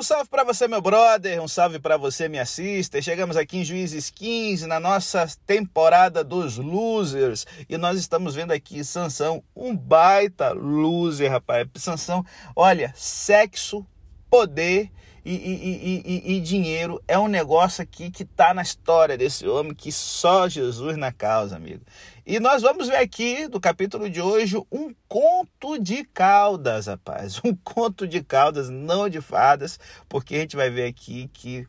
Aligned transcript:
Um 0.00 0.02
salve 0.02 0.30
para 0.30 0.44
você, 0.44 0.66
meu 0.66 0.80
brother, 0.80 1.42
um 1.42 1.46
salve 1.46 1.78
para 1.78 1.98
você, 1.98 2.26
minha 2.26 2.46
sister. 2.46 3.02
Chegamos 3.02 3.36
aqui 3.36 3.58
em 3.58 3.64
Juízes 3.64 4.08
15, 4.08 4.66
na 4.66 4.80
nossa 4.80 5.26
temporada 5.44 6.24
dos 6.24 6.56
losers, 6.56 7.46
e 7.68 7.76
nós 7.76 7.98
estamos 7.98 8.34
vendo 8.34 8.50
aqui 8.50 8.82
Sansão, 8.82 9.44
um 9.54 9.76
baita 9.76 10.52
loser, 10.52 11.30
rapaz. 11.30 11.68
Sansão, 11.76 12.24
olha, 12.56 12.94
sexo, 12.96 13.86
poder 14.30 14.90
e, 15.24 15.34
e, 15.34 16.02
e, 16.04 16.36
e, 16.36 16.40
dinheiro 16.40 17.02
é 17.06 17.18
um 17.18 17.28
negócio 17.28 17.82
aqui 17.82 18.10
que 18.10 18.22
está 18.22 18.54
na 18.54 18.62
história 18.62 19.18
desse 19.18 19.46
homem 19.46 19.74
que 19.74 19.92
só 19.92 20.48
Jesus 20.48 20.96
na 20.96 21.12
causa, 21.12 21.56
amigo. 21.56 21.84
E 22.26 22.40
nós 22.40 22.62
vamos 22.62 22.88
ver 22.88 22.96
aqui 22.96 23.46
do 23.46 23.60
capítulo 23.60 24.08
de 24.08 24.20
hoje 24.20 24.56
um 24.70 24.94
conto 25.08 25.78
de 25.78 26.04
caudas, 26.04 26.86
rapaz. 26.86 27.40
Um 27.44 27.54
conto 27.54 28.06
de 28.06 28.22
caudas, 28.22 28.70
não 28.70 29.08
de 29.08 29.20
fadas, 29.20 29.78
porque 30.08 30.36
a 30.36 30.38
gente 30.38 30.56
vai 30.56 30.70
ver 30.70 30.86
aqui 30.86 31.28
que 31.32 31.66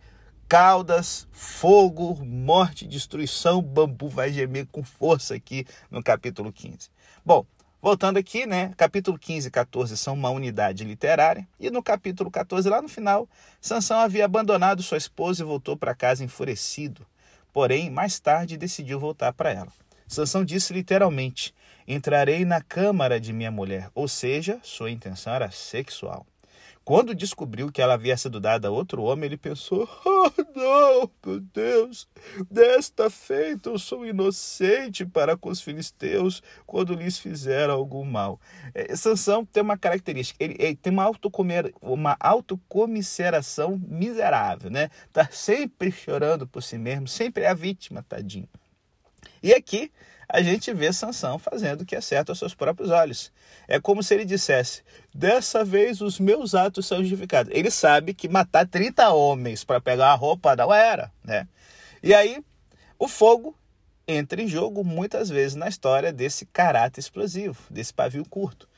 caudas, 0.47 1.27
fogo, 1.31 2.23
morte, 2.25 2.85
destruição, 2.85 3.61
bambu 3.61 4.09
vai 4.09 4.31
gemer 4.31 4.67
com 4.71 4.83
força 4.83 5.33
aqui 5.33 5.65
no 5.89 6.03
capítulo 6.03 6.51
15. 6.51 6.89
Bom, 7.25 7.45
Voltando 7.81 8.17
aqui, 8.17 8.45
né? 8.45 8.71
Capítulo 8.77 9.17
15 9.17 9.47
e 9.47 9.51
14 9.51 9.97
são 9.97 10.13
uma 10.13 10.29
unidade 10.29 10.83
literária. 10.83 11.47
E 11.59 11.71
no 11.71 11.81
capítulo 11.81 12.29
14, 12.29 12.69
lá 12.69 12.79
no 12.79 12.87
final, 12.87 13.27
Sansão 13.59 13.97
havia 13.97 14.23
abandonado 14.23 14.83
sua 14.83 14.99
esposa 14.99 15.41
e 15.41 15.45
voltou 15.45 15.75
para 15.75 15.95
casa 15.95 16.23
enfurecido. 16.23 17.03
Porém, 17.51 17.89
mais 17.89 18.19
tarde 18.19 18.55
decidiu 18.55 18.99
voltar 18.99 19.33
para 19.33 19.51
ela. 19.51 19.73
Sansão 20.07 20.45
disse 20.45 20.71
literalmente: 20.71 21.55
Entrarei 21.87 22.45
na 22.45 22.61
câmara 22.61 23.19
de 23.19 23.33
minha 23.33 23.49
mulher, 23.49 23.89
ou 23.95 24.07
seja, 24.07 24.59
sua 24.61 24.91
intenção 24.91 25.33
era 25.33 25.49
sexual. 25.49 26.23
Quando 26.83 27.13
descobriu 27.13 27.71
que 27.71 27.79
ela 27.79 27.93
havia 27.93 28.17
sido 28.17 28.39
dada 28.39 28.67
a 28.67 28.71
outro 28.71 29.03
homem, 29.03 29.25
ele 29.25 29.37
pensou: 29.37 29.87
Oh, 30.03 30.31
não, 30.57 31.11
meu 31.23 31.39
Deus, 31.39 32.07
desta 32.49 33.09
feita 33.09 33.69
eu 33.69 33.77
sou 33.77 34.05
inocente 34.05 35.05
para 35.05 35.37
com 35.37 35.49
os 35.49 35.61
filisteus 35.61 36.41
quando 36.65 36.95
lhes 36.95 37.19
fizeram 37.19 37.75
algum 37.75 38.03
mal. 38.03 38.41
É, 38.73 38.95
Sansão 38.95 39.45
tem 39.45 39.61
uma 39.61 39.77
característica: 39.77 40.43
ele, 40.43 40.55
ele 40.57 40.75
tem 40.75 40.91
uma, 40.91 41.03
autocomer, 41.03 41.71
uma 41.79 42.17
autocomisseração 42.19 43.79
miserável, 43.87 44.71
né? 44.71 44.89
Tá 45.13 45.29
sempre 45.31 45.91
chorando 45.91 46.47
por 46.47 46.63
si 46.63 46.79
mesmo, 46.79 47.07
sempre 47.07 47.43
é 47.43 47.49
a 47.49 47.53
vítima, 47.53 48.03
tadinho. 48.07 48.49
E 49.43 49.53
aqui 49.53 49.91
a 50.33 50.41
gente 50.41 50.73
vê 50.73 50.93
Sansão 50.93 51.37
fazendo 51.37 51.81
o 51.81 51.85
que 51.85 51.93
é 51.93 51.99
certo 51.99 52.29
aos 52.29 52.39
seus 52.39 52.53
próprios 52.53 52.89
olhos. 52.89 53.31
É 53.67 53.81
como 53.81 54.01
se 54.01 54.13
ele 54.13 54.23
dissesse: 54.23 54.81
dessa 55.13 55.65
vez 55.65 55.99
os 55.99 56.19
meus 56.19 56.55
atos 56.55 56.85
são 56.85 56.99
justificados. 57.01 57.51
Ele 57.53 57.69
sabe 57.69 58.13
que 58.13 58.29
matar 58.29 58.65
30 58.65 59.09
homens 59.09 59.65
para 59.65 59.81
pegar 59.81 60.11
a 60.11 60.15
roupa 60.15 60.55
não 60.55 60.73
era, 60.73 61.11
né? 61.21 61.45
E 62.01 62.13
aí 62.13 62.41
o 62.97 63.09
fogo 63.09 63.53
entra 64.07 64.41
em 64.41 64.47
jogo 64.47 64.85
muitas 64.85 65.27
vezes 65.27 65.55
na 65.55 65.67
história 65.67 66.13
desse 66.13 66.45
caráter 66.45 67.01
explosivo, 67.01 67.61
desse 67.69 67.93
pavio 67.93 68.23
curto. 68.27 68.69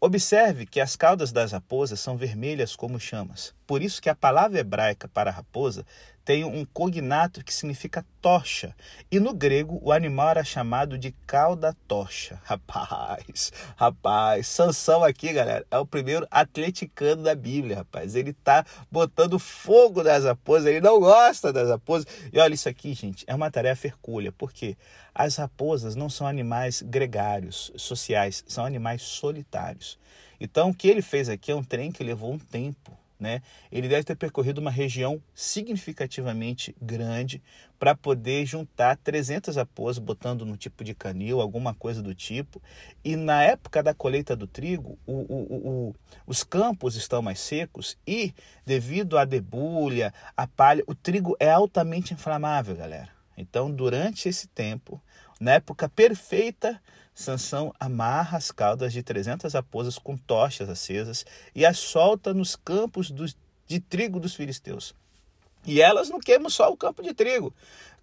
Observe 0.00 0.64
que 0.64 0.80
as 0.80 0.96
caudas 0.96 1.30
das 1.30 1.52
raposas 1.52 2.00
são 2.00 2.16
vermelhas 2.16 2.74
como 2.74 2.98
chamas. 2.98 3.54
Por 3.72 3.80
isso 3.80 4.02
que 4.02 4.10
a 4.10 4.14
palavra 4.14 4.60
hebraica 4.60 5.08
para 5.08 5.30
raposa 5.30 5.86
tem 6.26 6.44
um 6.44 6.62
cognato 6.62 7.42
que 7.42 7.54
significa 7.54 8.04
tocha. 8.20 8.76
E 9.10 9.18
no 9.18 9.32
grego 9.32 9.80
o 9.82 9.90
animal 9.90 10.28
era 10.28 10.44
chamado 10.44 10.98
de 10.98 11.12
cauda 11.26 11.74
tocha. 11.88 12.38
Rapaz, 12.44 13.50
rapaz, 13.74 14.46
Sansão 14.46 15.02
aqui, 15.02 15.32
galera, 15.32 15.64
é 15.70 15.78
o 15.78 15.86
primeiro 15.86 16.26
atleticano 16.30 17.22
da 17.22 17.34
Bíblia, 17.34 17.76
rapaz. 17.76 18.14
Ele 18.14 18.34
tá 18.34 18.62
botando 18.90 19.38
fogo 19.38 20.02
nas 20.02 20.26
raposas, 20.26 20.66
ele 20.66 20.82
não 20.82 21.00
gosta 21.00 21.50
das 21.50 21.70
raposas. 21.70 22.06
E 22.30 22.38
olha 22.38 22.52
isso 22.52 22.68
aqui, 22.68 22.92
gente, 22.92 23.24
é 23.26 23.34
uma 23.34 23.50
tarefa 23.50 23.86
hercúlea, 23.86 24.32
porque 24.32 24.76
as 25.14 25.36
raposas 25.36 25.96
não 25.96 26.10
são 26.10 26.26
animais 26.26 26.82
gregários, 26.82 27.72
sociais, 27.74 28.44
são 28.46 28.66
animais 28.66 29.00
solitários. 29.00 29.98
Então, 30.38 30.68
o 30.68 30.74
que 30.74 30.88
ele 30.88 31.00
fez 31.00 31.30
aqui 31.30 31.50
é 31.50 31.54
um 31.54 31.64
trem 31.64 31.90
que 31.90 32.04
levou 32.04 32.34
um 32.34 32.38
tempo 32.38 33.00
né? 33.22 33.40
Ele 33.70 33.88
deve 33.88 34.02
ter 34.02 34.16
percorrido 34.16 34.60
uma 34.60 34.70
região 34.70 35.22
significativamente 35.32 36.74
grande 36.82 37.40
para 37.78 37.94
poder 37.94 38.44
juntar 38.44 38.96
300 38.96 39.56
raposas, 39.56 39.98
botando 39.98 40.44
no 40.44 40.56
tipo 40.56 40.82
de 40.82 40.92
canil, 40.92 41.40
alguma 41.40 41.72
coisa 41.72 42.02
do 42.02 42.14
tipo. 42.14 42.60
E 43.04 43.14
na 43.14 43.42
época 43.44 43.82
da 43.82 43.94
colheita 43.94 44.34
do 44.34 44.46
trigo, 44.46 44.98
o, 45.06 45.12
o, 45.12 45.68
o, 45.88 45.94
os 46.26 46.42
campos 46.42 46.96
estão 46.96 47.22
mais 47.22 47.38
secos 47.38 47.96
e, 48.06 48.34
devido 48.66 49.16
à 49.16 49.24
debulha, 49.24 50.12
à 50.36 50.46
palha, 50.46 50.82
o 50.86 50.94
trigo 50.94 51.36
é 51.38 51.50
altamente 51.50 52.12
inflamável, 52.12 52.74
galera. 52.74 53.08
Então, 53.36 53.70
durante 53.70 54.28
esse 54.28 54.48
tempo, 54.48 55.00
na 55.40 55.52
época 55.52 55.88
perfeita 55.88 56.80
Sansão 57.14 57.72
amarra 57.78 58.38
as 58.38 58.50
caudas 58.50 58.92
de 58.92 59.02
300 59.02 59.52
raposas 59.52 59.98
com 59.98 60.16
tochas 60.16 60.68
acesas 60.68 61.26
e 61.54 61.66
as 61.66 61.78
solta 61.78 62.32
nos 62.32 62.56
campos 62.56 63.10
dos, 63.10 63.36
de 63.66 63.80
trigo 63.80 64.18
dos 64.18 64.34
filisteus. 64.34 64.94
E 65.64 65.80
elas 65.80 66.08
não 66.08 66.18
queimam 66.18 66.50
só 66.50 66.70
o 66.70 66.76
campo 66.76 67.02
de 67.02 67.14
trigo. 67.14 67.54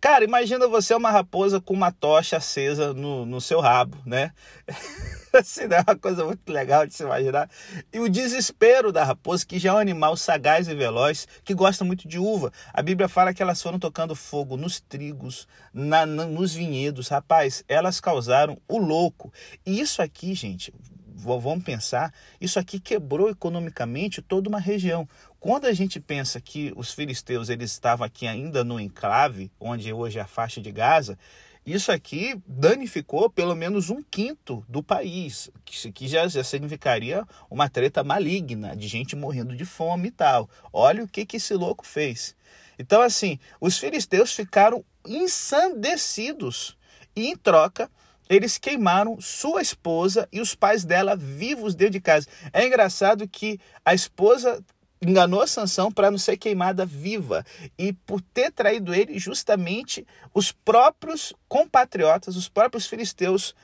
Cara, 0.01 0.23
imagina 0.23 0.65
você 0.65 0.95
uma 0.95 1.11
raposa 1.11 1.59
com 1.59 1.73
uma 1.73 1.91
tocha 1.91 2.37
acesa 2.37 2.93
no, 2.93 3.25
no 3.25 3.41
seu 3.41 3.59
rabo, 3.59 3.97
né? 4.05 4.31
assim, 5.33 5.63
é 5.63 5.81
uma 5.85 5.95
coisa 5.97 6.23
muito 6.23 6.49
legal 6.49 6.87
de 6.87 6.93
se 6.93 7.03
imaginar. 7.03 7.49
E 7.91 7.99
o 7.99 8.07
desespero 8.07 8.93
da 8.93 9.03
raposa, 9.03 9.45
que 9.45 9.59
já 9.59 9.71
é 9.71 9.73
um 9.73 9.77
animal 9.77 10.15
sagaz 10.15 10.69
e 10.69 10.73
veloz, 10.73 11.27
que 11.43 11.53
gosta 11.53 11.83
muito 11.83 12.07
de 12.07 12.17
uva. 12.17 12.49
A 12.73 12.81
Bíblia 12.81 13.09
fala 13.09 13.33
que 13.33 13.43
elas 13.43 13.61
foram 13.61 13.77
tocando 13.77 14.15
fogo 14.15 14.55
nos 14.55 14.79
trigos, 14.79 15.45
na, 15.73 16.05
na, 16.05 16.25
nos 16.25 16.53
vinhedos. 16.53 17.09
Rapaz, 17.09 17.65
elas 17.67 17.99
causaram 17.99 18.57
o 18.69 18.77
louco. 18.77 19.33
E 19.65 19.81
isso 19.81 20.01
aqui, 20.01 20.33
gente, 20.33 20.73
vamos 21.19 21.63
pensar, 21.63 22.13
isso 22.39 22.57
aqui 22.57 22.79
quebrou 22.79 23.29
economicamente 23.29 24.21
toda 24.21 24.47
uma 24.47 24.59
região. 24.59 25.07
Quando 25.39 25.65
a 25.67 25.73
gente 25.73 26.01
pensa 26.01 26.41
que 26.41 26.73
os 26.75 26.91
filisteus 26.91 27.47
eles 27.47 27.71
estavam 27.71 28.05
aqui 28.05 28.27
ainda 28.27 28.61
no 28.61 28.77
enclave, 28.77 29.49
onde 29.57 29.93
hoje 29.93 30.19
é 30.19 30.21
a 30.21 30.27
faixa 30.27 30.59
de 30.59 30.69
Gaza, 30.69 31.17
isso 31.65 31.93
aqui 31.93 32.35
danificou 32.45 33.29
pelo 33.29 33.55
menos 33.55 33.89
um 33.89 34.03
quinto 34.03 34.65
do 34.67 34.83
país, 34.83 35.49
que 35.63 36.07
já, 36.09 36.27
já 36.27 36.43
significaria 36.43 37.23
uma 37.49 37.69
treta 37.69 38.03
maligna 38.03 38.75
de 38.75 38.87
gente 38.87 39.15
morrendo 39.15 39.55
de 39.55 39.63
fome 39.63 40.09
e 40.09 40.11
tal. 40.11 40.49
Olha 40.73 41.05
o 41.05 41.07
que, 41.07 41.25
que 41.25 41.37
esse 41.37 41.53
louco 41.53 41.85
fez. 41.85 42.35
Então, 42.77 43.01
assim, 43.01 43.39
os 43.61 43.77
filisteus 43.77 44.33
ficaram 44.33 44.83
ensandecidos 45.07 46.77
e, 47.15 47.27
em 47.27 47.37
troca, 47.37 47.89
eles 48.29 48.57
queimaram 48.57 49.21
sua 49.21 49.61
esposa 49.61 50.27
e 50.33 50.41
os 50.41 50.53
pais 50.53 50.83
dela 50.83 51.15
vivos 51.15 51.75
dentro 51.75 51.93
de 51.93 52.01
casa. 52.01 52.27
É 52.51 52.65
engraçado 52.65 53.27
que 53.27 53.57
a 53.85 53.93
esposa 53.93 54.63
enganou 55.01 55.45
Sansão 55.47 55.91
para 55.91 56.11
não 56.11 56.17
ser 56.17 56.37
queimada 56.37 56.85
viva 56.85 57.45
e 57.77 57.93
por 57.93 58.21
ter 58.21 58.51
traído 58.51 58.93
ele 58.93 59.17
justamente 59.17 60.05
os 60.33 60.51
próprios 60.51 61.33
compatriotas, 61.47 62.35
os 62.35 62.49
próprios 62.49 62.85
filisteus 62.85 63.55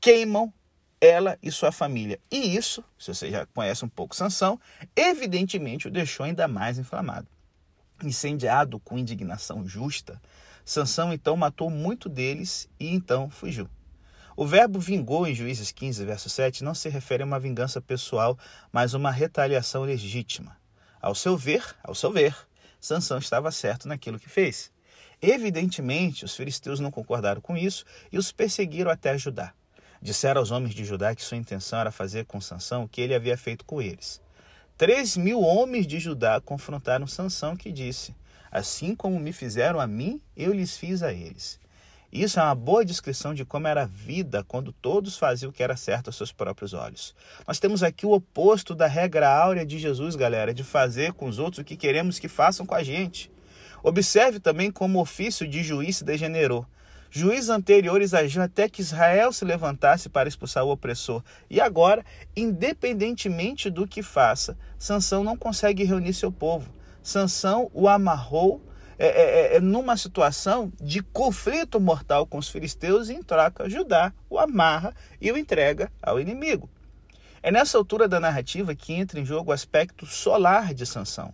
queimam 0.00 0.52
ela 1.00 1.38
e 1.42 1.50
sua 1.50 1.72
família. 1.72 2.18
E 2.30 2.56
isso, 2.56 2.82
se 2.98 3.12
você 3.12 3.30
já 3.30 3.46
conhece 3.46 3.84
um 3.84 3.88
pouco 3.88 4.14
Sansão, 4.14 4.60
evidentemente 4.94 5.88
o 5.88 5.90
deixou 5.90 6.24
ainda 6.24 6.46
mais 6.46 6.78
inflamado. 6.78 7.26
Incendiado 8.02 8.78
com 8.80 8.98
indignação 8.98 9.66
justa, 9.66 10.20
Sansão 10.64 11.12
então 11.12 11.36
matou 11.36 11.68
muito 11.68 12.08
deles 12.08 12.68
e 12.78 12.88
então 12.88 13.28
fugiu. 13.28 13.68
O 14.36 14.46
verbo 14.46 14.80
vingou 14.80 15.26
em 15.26 15.34
Juízes 15.34 15.70
15, 15.70 16.04
verso 16.04 16.28
7, 16.28 16.64
não 16.64 16.74
se 16.74 16.88
refere 16.88 17.22
a 17.22 17.26
uma 17.26 17.38
vingança 17.38 17.80
pessoal, 17.80 18.36
mas 18.72 18.92
uma 18.94 19.10
retaliação 19.10 19.82
legítima. 19.82 20.56
Ao 21.04 21.14
seu 21.14 21.36
ver, 21.36 21.62
ao 21.82 21.94
seu 21.94 22.10
ver, 22.10 22.34
Sansão 22.80 23.18
estava 23.18 23.52
certo 23.52 23.86
naquilo 23.86 24.18
que 24.18 24.26
fez. 24.26 24.72
Evidentemente, 25.20 26.24
os 26.24 26.34
filisteus 26.34 26.80
não 26.80 26.90
concordaram 26.90 27.42
com 27.42 27.54
isso 27.54 27.84
e 28.10 28.16
os 28.16 28.32
perseguiram 28.32 28.90
até 28.90 29.18
Judá. 29.18 29.52
Disseram 30.00 30.40
aos 30.40 30.50
homens 30.50 30.74
de 30.74 30.82
Judá 30.82 31.14
que 31.14 31.22
sua 31.22 31.36
intenção 31.36 31.78
era 31.78 31.90
fazer 31.90 32.24
com 32.24 32.40
Sansão 32.40 32.84
o 32.84 32.88
que 32.88 33.02
ele 33.02 33.14
havia 33.14 33.36
feito 33.36 33.66
com 33.66 33.82
eles. 33.82 34.18
Três 34.78 35.14
mil 35.14 35.42
homens 35.42 35.86
de 35.86 36.00
Judá 36.00 36.40
confrontaram 36.40 37.06
Sansão, 37.06 37.54
que 37.54 37.70
disse: 37.70 38.16
Assim 38.50 38.94
como 38.94 39.20
me 39.20 39.34
fizeram 39.34 39.80
a 39.80 39.86
mim, 39.86 40.22
eu 40.34 40.54
lhes 40.54 40.74
fiz 40.74 41.02
a 41.02 41.12
eles. 41.12 41.60
Isso 42.14 42.38
é 42.38 42.42
uma 42.44 42.54
boa 42.54 42.84
descrição 42.84 43.34
de 43.34 43.44
como 43.44 43.66
era 43.66 43.82
a 43.82 43.86
vida 43.86 44.44
quando 44.44 44.70
todos 44.72 45.18
faziam 45.18 45.50
o 45.50 45.52
que 45.52 45.64
era 45.64 45.76
certo 45.76 46.06
aos 46.06 46.16
seus 46.16 46.30
próprios 46.30 46.72
olhos. 46.72 47.12
Nós 47.44 47.58
temos 47.58 47.82
aqui 47.82 48.06
o 48.06 48.12
oposto 48.12 48.72
da 48.72 48.86
regra 48.86 49.28
áurea 49.28 49.66
de 49.66 49.80
Jesus, 49.80 50.14
galera, 50.14 50.54
de 50.54 50.62
fazer 50.62 51.12
com 51.14 51.26
os 51.26 51.40
outros 51.40 51.58
o 51.58 51.64
que 51.64 51.74
queremos 51.74 52.20
que 52.20 52.28
façam 52.28 52.64
com 52.64 52.74
a 52.76 52.84
gente. 52.84 53.32
Observe 53.82 54.38
também 54.38 54.70
como 54.70 55.00
o 55.00 55.02
ofício 55.02 55.48
de 55.48 55.64
juiz 55.64 55.96
se 55.96 56.04
degenerou. 56.04 56.64
Juízes 57.10 57.50
anteriores 57.50 58.14
agiam 58.14 58.44
até 58.44 58.68
que 58.68 58.80
Israel 58.80 59.32
se 59.32 59.44
levantasse 59.44 60.08
para 60.08 60.28
expulsar 60.28 60.62
o 60.64 60.70
opressor. 60.70 61.20
E 61.50 61.60
agora, 61.60 62.04
independentemente 62.36 63.68
do 63.68 63.88
que 63.88 64.04
faça, 64.04 64.56
Sansão 64.78 65.24
não 65.24 65.36
consegue 65.36 65.82
reunir 65.82 66.14
seu 66.14 66.30
povo. 66.30 66.72
Sansão 67.02 67.68
o 67.74 67.88
amarrou 67.88 68.62
é, 68.98 69.06
é, 69.06 69.56
é, 69.56 69.60
numa 69.60 69.96
situação 69.96 70.72
de 70.80 71.02
conflito 71.02 71.80
mortal 71.80 72.26
com 72.26 72.38
os 72.38 72.48
filisteus 72.48 73.08
e 73.08 73.14
em 73.14 73.22
troca 73.22 73.68
Judá 73.68 74.12
o 74.30 74.38
amarra 74.38 74.94
e 75.20 75.30
o 75.30 75.36
entrega 75.36 75.90
ao 76.02 76.20
inimigo. 76.20 76.68
É 77.42 77.50
nessa 77.50 77.76
altura 77.76 78.08
da 78.08 78.18
narrativa 78.18 78.74
que 78.74 78.92
entra 78.92 79.20
em 79.20 79.24
jogo 79.24 79.50
o 79.50 79.54
aspecto 79.54 80.06
solar 80.06 80.72
de 80.72 80.86
Sansão. 80.86 81.32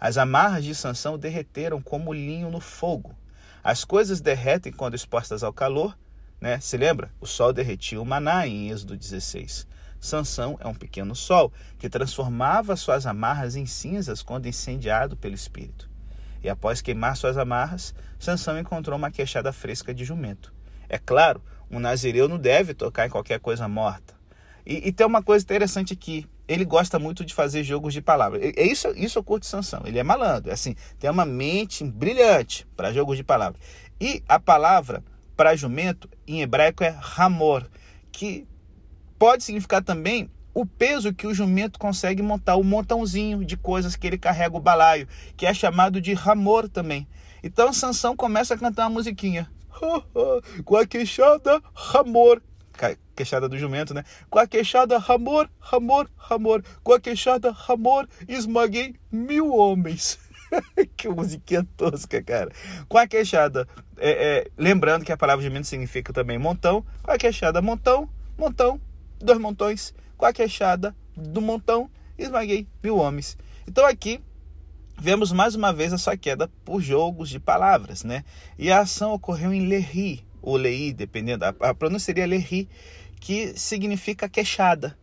As 0.00 0.16
amarras 0.16 0.64
de 0.64 0.74
Sansão 0.74 1.18
derreteram 1.18 1.82
como 1.82 2.12
linho 2.12 2.50
no 2.50 2.60
fogo. 2.60 3.16
As 3.64 3.84
coisas 3.84 4.20
derretem 4.20 4.72
quando 4.72 4.94
expostas 4.94 5.42
ao 5.42 5.52
calor, 5.52 5.98
né? 6.40 6.60
Se 6.60 6.76
lembra? 6.76 7.10
O 7.20 7.26
sol 7.26 7.52
derretia 7.52 8.00
o 8.00 8.04
maná 8.04 8.46
em 8.46 8.70
Êxodo 8.70 8.96
16. 8.96 9.66
Sansão 10.00 10.56
é 10.60 10.68
um 10.68 10.74
pequeno 10.74 11.16
sol 11.16 11.52
que 11.76 11.88
transformava 11.88 12.76
suas 12.76 13.04
amarras 13.04 13.56
em 13.56 13.66
cinzas 13.66 14.22
quando 14.22 14.46
incendiado 14.46 15.16
pelo 15.16 15.34
espírito. 15.34 15.87
E 16.42 16.48
após 16.48 16.80
queimar 16.80 17.16
suas 17.16 17.36
amarras, 17.36 17.94
Sansão 18.18 18.58
encontrou 18.58 18.96
uma 18.96 19.10
queixada 19.10 19.52
fresca 19.52 19.92
de 19.94 20.04
jumento. 20.04 20.52
É 20.88 20.98
claro, 20.98 21.42
um 21.70 21.78
nazireu 21.78 22.28
não 22.28 22.38
deve 22.38 22.74
tocar 22.74 23.06
em 23.06 23.10
qualquer 23.10 23.40
coisa 23.40 23.68
morta. 23.68 24.14
E, 24.64 24.88
e, 24.88 24.92
tem 24.92 25.06
uma 25.06 25.22
coisa 25.22 25.42
interessante 25.44 25.94
aqui. 25.94 26.26
Ele 26.46 26.64
gosta 26.64 26.98
muito 26.98 27.24
de 27.24 27.34
fazer 27.34 27.62
jogos 27.62 27.94
de 27.94 28.02
palavras. 28.02 28.42
É 28.42 28.62
isso, 28.62 28.88
isso 28.96 29.18
eu 29.18 29.24
curto 29.24 29.46
Sansão. 29.46 29.82
Ele 29.84 29.98
é 29.98 30.02
malandro. 30.02 30.50
É 30.50 30.54
assim, 30.54 30.74
tem 30.98 31.10
uma 31.10 31.24
mente 31.24 31.84
brilhante 31.84 32.66
para 32.76 32.92
jogos 32.92 33.16
de 33.16 33.24
palavras. 33.24 33.60
E 34.00 34.22
a 34.28 34.38
palavra 34.38 35.02
para 35.36 35.56
jumento 35.56 36.08
em 36.26 36.42
hebraico 36.42 36.84
é 36.84 36.88
ramor, 36.88 37.66
que 38.12 38.46
pode 39.18 39.44
significar 39.44 39.82
também 39.82 40.30
o 40.60 40.66
peso 40.66 41.14
que 41.14 41.24
o 41.24 41.32
jumento 41.32 41.78
consegue 41.78 42.20
montar, 42.20 42.56
o 42.56 42.64
montãozinho 42.64 43.44
de 43.44 43.56
coisas 43.56 43.94
que 43.94 44.04
ele 44.08 44.18
carrega 44.18 44.56
o 44.56 44.60
balaio, 44.60 45.06
que 45.36 45.46
é 45.46 45.54
chamado 45.54 46.00
de 46.00 46.14
ramor 46.14 46.68
também. 46.68 47.06
Então 47.44 47.72
Sansão 47.72 48.16
começa 48.16 48.54
a 48.54 48.58
cantar 48.58 48.88
uma 48.88 48.94
musiquinha. 48.94 49.48
Com 50.64 50.76
a 50.76 50.84
queixada, 50.84 51.62
ramor 51.72 52.42
queixada 53.14 53.48
do 53.48 53.58
jumento, 53.58 53.92
né? 53.92 54.04
Com 54.30 54.38
a 54.38 54.46
queixada 54.46 54.96
Ramor, 54.96 55.48
Ramor, 55.58 56.08
Ramor. 56.16 56.62
Com 56.84 56.92
a 56.92 57.00
queixada 57.00 57.50
Ramor, 57.50 58.06
esmaguei 58.28 58.94
mil 59.10 59.52
homens. 59.52 60.20
que 60.96 61.08
musiquinha 61.08 61.66
tosca, 61.76 62.22
cara. 62.22 62.52
Com 62.88 62.96
a 62.96 63.08
queixada, 63.08 63.66
é, 63.96 64.10
é, 64.10 64.46
lembrando 64.56 65.04
que 65.04 65.10
a 65.10 65.16
palavra 65.16 65.44
jumento 65.44 65.66
significa 65.66 66.12
também 66.12 66.38
montão. 66.38 66.84
Com 67.02 67.10
a 67.10 67.18
queixada 67.18 67.60
montão, 67.60 68.08
montão, 68.38 68.80
dois 69.18 69.38
montões. 69.38 69.94
Com 70.16 70.26
a 70.26 70.32
queixada 70.32 70.96
do 71.16 71.40
montão, 71.40 71.88
esmaguei 72.16 72.66
mil 72.82 72.96
homens. 72.96 73.38
Então 73.66 73.84
aqui 73.86 74.20
vemos 75.00 75.30
mais 75.30 75.54
uma 75.54 75.72
vez 75.72 75.92
a 75.92 75.98
sua 75.98 76.16
queda 76.16 76.50
por 76.64 76.80
jogos 76.80 77.28
de 77.28 77.38
palavras, 77.38 78.02
né? 78.02 78.24
E 78.58 78.70
a 78.70 78.80
ação 78.80 79.12
ocorreu 79.12 79.52
em 79.52 79.66
Lerri, 79.68 80.26
ou 80.42 80.56
Lei, 80.56 80.92
dependendo, 80.92 81.44
a 81.44 81.74
pronúncia 81.74 82.06
seria 82.06 82.26
Lerri, 82.26 82.68
que 83.20 83.56
significa 83.56 84.28
queixada. 84.28 84.96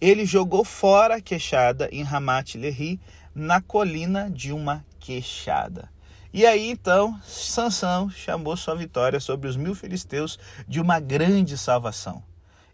Ele 0.00 0.26
jogou 0.26 0.64
fora 0.64 1.16
a 1.16 1.20
queixada 1.20 1.88
em 1.92 2.02
Ramat 2.02 2.56
Lehi, 2.56 3.00
na 3.34 3.60
colina 3.60 4.30
de 4.30 4.52
uma 4.52 4.84
queixada. 4.98 5.90
E 6.32 6.44
aí 6.44 6.68
então 6.68 7.18
Sansão 7.22 8.10
chamou 8.10 8.56
sua 8.56 8.74
vitória 8.74 9.20
sobre 9.20 9.48
os 9.48 9.56
mil 9.56 9.74
filisteus 9.74 10.38
de 10.66 10.80
uma 10.80 10.98
grande 10.98 11.56
salvação. 11.56 12.22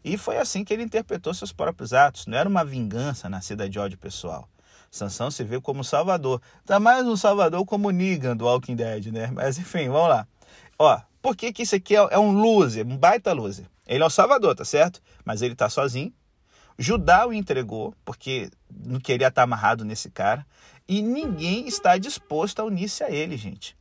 E 0.02 0.17
foi 0.17 0.38
assim 0.38 0.64
que 0.64 0.73
ele 0.73 0.82
interpretou 0.82 1.35
seus 1.35 1.52
próprios 1.52 1.93
atos. 1.93 2.26
Não 2.26 2.38
era 2.38 2.49
uma 2.49 2.64
vingança 2.64 3.29
nascida 3.29 3.69
de 3.69 3.79
ódio 3.79 3.99
pessoal. 3.99 4.49
Sansão 4.91 5.31
se 5.31 5.44
vê 5.44 5.61
como 5.61 5.85
salvador. 5.85 6.41
Tá 6.64 6.81
mais 6.81 7.06
um 7.06 7.17
salvador 7.17 7.64
como 7.64 7.91
Negan 7.91 8.37
do 8.37 8.47
Walking 8.47 8.75
Dead, 8.75 9.06
né? 9.06 9.31
Mas 9.32 9.58
enfim, 9.58 9.88
vamos 9.88 10.08
lá. 10.08 10.26
Ó, 10.79 11.00
por 11.23 11.37
que, 11.37 11.52
que 11.52 11.62
isso 11.62 11.76
aqui 11.76 11.94
é, 11.94 12.08
é 12.11 12.19
um 12.19 12.32
loser, 12.32 12.87
um 12.87 12.97
baita 12.97 13.32
loser? 13.32 13.67
Ele 13.87 14.02
é 14.02 14.06
o 14.06 14.11
Salvador, 14.11 14.55
tá 14.55 14.64
certo? 14.64 15.00
Mas 15.25 15.43
ele 15.43 15.52
está 15.52 15.69
sozinho. 15.69 16.12
Judá 16.79 17.26
o 17.26 17.32
entregou, 17.32 17.94
porque 18.05 18.50
não 18.70 18.99
queria 18.99 19.29
estar 19.29 19.43
amarrado 19.43 19.85
nesse 19.85 20.11
cara. 20.11 20.47
E 20.88 21.02
ninguém 21.02 21.69
está 21.69 21.99
disposto 21.99 22.61
a 22.61 22.64
unir-se 22.64 23.05
a 23.05 23.11
ele, 23.11 23.37
gente. 23.37 23.76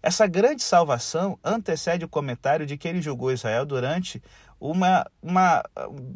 Essa 0.00 0.26
grande 0.26 0.62
salvação 0.62 1.38
antecede 1.42 2.04
o 2.04 2.08
comentário 2.08 2.66
de 2.66 2.76
que 2.76 2.86
ele 2.86 3.00
julgou 3.02 3.32
Israel 3.32 3.64
durante 3.64 4.22
uma, 4.70 5.06
uma, 5.22 5.62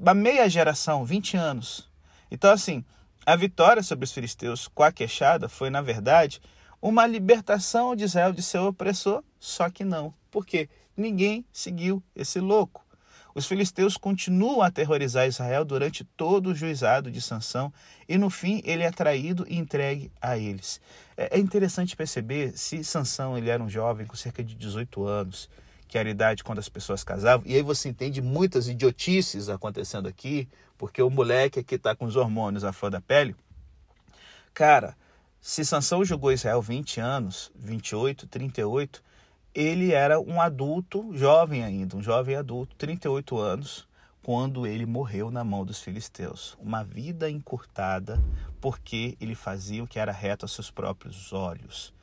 uma 0.00 0.14
meia 0.14 0.48
geração, 0.48 1.04
20 1.04 1.36
anos. 1.36 1.86
Então, 2.30 2.50
assim, 2.50 2.82
a 3.26 3.36
vitória 3.36 3.82
sobre 3.82 4.06
os 4.06 4.12
filisteus 4.12 4.66
com 4.68 4.82
a 4.82 4.90
queixada 4.90 5.50
foi, 5.50 5.68
na 5.68 5.82
verdade, 5.82 6.40
uma 6.80 7.06
libertação 7.06 7.94
de 7.94 8.04
Israel 8.04 8.32
de 8.32 8.42
seu 8.42 8.64
opressor, 8.64 9.22
só 9.38 9.68
que 9.68 9.84
não. 9.84 10.14
Por 10.30 10.46
quê? 10.46 10.66
Ninguém 10.96 11.44
seguiu 11.52 12.02
esse 12.16 12.40
louco. 12.40 12.86
Os 13.34 13.46
filisteus 13.46 13.98
continuam 13.98 14.62
a 14.62 14.68
aterrorizar 14.68 15.28
Israel 15.28 15.62
durante 15.64 16.02
todo 16.02 16.48
o 16.48 16.54
juizado 16.54 17.10
de 17.10 17.20
Sansão 17.20 17.70
e 18.08 18.16
no 18.16 18.30
fim 18.30 18.62
ele 18.64 18.82
é 18.82 18.90
traído 18.90 19.44
e 19.46 19.58
entregue 19.58 20.10
a 20.20 20.38
eles. 20.38 20.80
É, 21.16 21.36
é 21.36 21.38
interessante 21.38 21.94
perceber 21.94 22.56
se 22.56 22.82
Sansão 22.82 23.36
ele 23.36 23.50
era 23.50 23.62
um 23.62 23.68
jovem 23.68 24.06
com 24.06 24.16
cerca 24.16 24.42
de 24.42 24.54
18 24.54 25.04
anos, 25.04 25.50
que 25.88 25.98
era 25.98 26.08
a 26.08 26.12
idade 26.12 26.44
quando 26.44 26.58
as 26.58 26.68
pessoas 26.68 27.02
casavam, 27.02 27.46
e 27.46 27.56
aí 27.56 27.62
você 27.62 27.88
entende 27.88 28.22
muitas 28.22 28.68
idiotices 28.68 29.48
acontecendo 29.48 30.06
aqui, 30.06 30.48
porque 30.76 31.02
o 31.02 31.10
moleque 31.10 31.58
aqui 31.58 31.74
está 31.74 31.96
com 31.96 32.04
os 32.04 32.14
hormônios 32.14 32.62
à 32.62 32.72
flor 32.72 32.90
da 32.90 33.00
pele. 33.00 33.34
Cara, 34.54 34.96
se 35.40 35.64
Sansão 35.64 36.04
jogou 36.04 36.32
Israel 36.32 36.60
20 36.60 37.00
anos, 37.00 37.50
28, 37.56 38.26
38, 38.26 39.02
ele 39.54 39.92
era 39.92 40.20
um 40.20 40.40
adulto, 40.40 41.10
jovem 41.16 41.64
ainda, 41.64 41.96
um 41.96 42.02
jovem 42.02 42.36
adulto, 42.36 42.76
38 42.76 43.38
anos, 43.38 43.88
quando 44.22 44.66
ele 44.66 44.84
morreu 44.84 45.30
na 45.30 45.42
mão 45.42 45.64
dos 45.64 45.80
filisteus. 45.80 46.56
Uma 46.60 46.84
vida 46.84 47.30
encurtada, 47.30 48.22
porque 48.60 49.16
ele 49.20 49.34
fazia 49.34 49.82
o 49.82 49.86
que 49.86 49.98
era 49.98 50.12
reto 50.12 50.44
aos 50.44 50.52
seus 50.52 50.70
próprios 50.70 51.32
olhos. 51.32 51.94